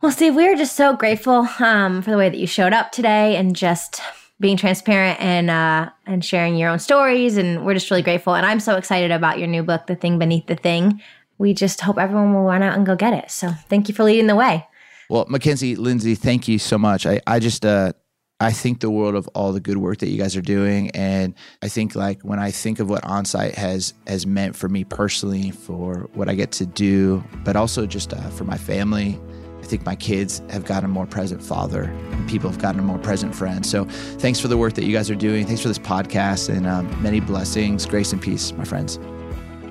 Well, 0.00 0.12
Steve, 0.12 0.36
we 0.36 0.46
are 0.48 0.54
just 0.54 0.76
so 0.76 0.96
grateful 0.96 1.48
um, 1.58 2.02
for 2.02 2.10
the 2.12 2.16
way 2.16 2.28
that 2.28 2.38
you 2.38 2.46
showed 2.46 2.72
up 2.72 2.92
today 2.92 3.36
and 3.36 3.56
just 3.56 4.00
being 4.40 4.56
transparent 4.56 5.20
and 5.20 5.50
uh, 5.50 5.90
and 6.06 6.24
sharing 6.24 6.56
your 6.56 6.70
own 6.70 6.78
stories. 6.78 7.36
And 7.36 7.66
we're 7.66 7.74
just 7.74 7.90
really 7.90 8.02
grateful. 8.02 8.34
And 8.34 8.46
I'm 8.46 8.60
so 8.60 8.76
excited 8.76 9.10
about 9.10 9.38
your 9.38 9.48
new 9.48 9.64
book, 9.64 9.88
The 9.88 9.96
Thing 9.96 10.18
Beneath 10.18 10.46
the 10.46 10.54
Thing. 10.54 11.02
We 11.38 11.54
just 11.54 11.80
hope 11.80 11.98
everyone 11.98 12.34
will 12.34 12.42
run 12.42 12.62
out 12.62 12.76
and 12.76 12.84
go 12.84 12.96
get 12.96 13.12
it. 13.12 13.30
So 13.30 13.50
thank 13.68 13.88
you 13.88 13.94
for 13.94 14.04
leading 14.04 14.26
the 14.26 14.36
way. 14.36 14.66
Well, 15.08 15.24
Mackenzie, 15.28 15.76
Lindsay, 15.76 16.14
thank 16.14 16.48
you 16.48 16.58
so 16.58 16.76
much. 16.76 17.06
I, 17.06 17.20
I 17.26 17.38
just 17.38 17.64
uh, 17.64 17.92
I 18.40 18.52
think 18.52 18.80
the 18.80 18.90
world 18.90 19.14
of 19.14 19.28
all 19.28 19.52
the 19.52 19.60
good 19.60 19.78
work 19.78 19.98
that 19.98 20.10
you 20.10 20.18
guys 20.18 20.36
are 20.36 20.42
doing, 20.42 20.90
and 20.90 21.34
I 21.62 21.68
think 21.68 21.94
like 21.94 22.22
when 22.22 22.38
I 22.38 22.50
think 22.50 22.78
of 22.78 22.90
what 22.90 23.02
onsite 23.04 23.54
has 23.54 23.94
has 24.06 24.26
meant 24.26 24.54
for 24.54 24.68
me 24.68 24.84
personally, 24.84 25.50
for 25.50 26.10
what 26.12 26.28
I 26.28 26.34
get 26.34 26.52
to 26.52 26.66
do, 26.66 27.24
but 27.44 27.56
also 27.56 27.86
just 27.86 28.12
uh, 28.12 28.28
for 28.30 28.44
my 28.44 28.58
family 28.58 29.18
I 29.60 29.66
think 29.66 29.84
my 29.84 29.96
kids 29.96 30.40
have 30.50 30.64
gotten 30.64 30.86
a 30.86 30.88
more 30.88 31.06
present 31.06 31.42
father, 31.42 31.82
and 31.82 32.28
people 32.28 32.48
have 32.50 32.60
gotten 32.60 32.80
a 32.80 32.82
more 32.82 32.98
present 32.98 33.34
friend. 33.34 33.66
So 33.66 33.84
thanks 33.84 34.40
for 34.40 34.48
the 34.48 34.56
work 34.56 34.74
that 34.74 34.84
you 34.84 34.92
guys 34.92 35.10
are 35.10 35.14
doing. 35.14 35.46
Thanks 35.46 35.60
for 35.60 35.68
this 35.68 35.78
podcast, 35.78 36.48
and 36.48 36.66
um, 36.66 37.02
many 37.02 37.20
blessings, 37.20 37.84
grace, 37.84 38.12
and 38.12 38.22
peace, 38.22 38.52
my 38.52 38.64
friends. 38.64 38.98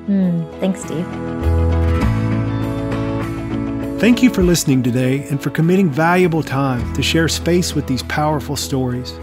Mm, 0.08 0.60
thanks, 0.60 0.84
Steve. 0.84 1.06
Thank 4.00 4.22
you 4.22 4.30
for 4.30 4.44
listening 4.44 4.84
today 4.84 5.28
and 5.28 5.42
for 5.42 5.50
committing 5.50 5.90
valuable 5.90 6.44
time 6.44 6.94
to 6.94 7.02
share 7.02 7.28
space 7.28 7.74
with 7.74 7.88
these 7.88 8.04
powerful 8.04 8.56
stories. 8.56 9.14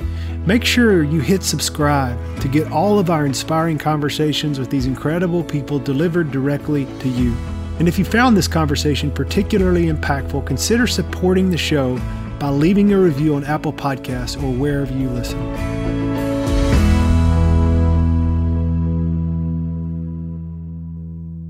Make 0.47 0.65
sure 0.65 1.05
you 1.05 1.21
hit 1.21 1.43
subscribe 1.43 2.19
to 2.41 2.49
get 2.49 2.71
all 2.71 2.99
of 2.99 3.09
our 3.09 3.25
inspiring 3.25 3.79
conversations 3.79 4.59
with 4.59 4.69
these 4.69 4.85
incredible 4.85 5.43
people 5.43 5.79
delivered 5.79 6.31
directly 6.31 6.87
to 6.99 7.09
you. 7.09 7.35
And 7.79 7.89
if 7.89 7.99
you 7.99 8.05
found 8.05 8.37
this 8.37 8.49
conversation 8.49 9.11
particularly 9.11 9.87
impactful, 9.87 10.45
consider 10.45 10.87
supporting 10.87 11.51
the 11.51 11.57
show 11.57 11.99
by 12.39 12.51
leaving 12.51 12.93
a 12.93 12.99
review 12.99 13.37
on 13.37 13.45
Apple 13.45 13.73
Podcasts 13.73 14.37
or 14.43 14.53
wherever 14.53 14.93
you 14.93 15.09
listen. 15.09 16.14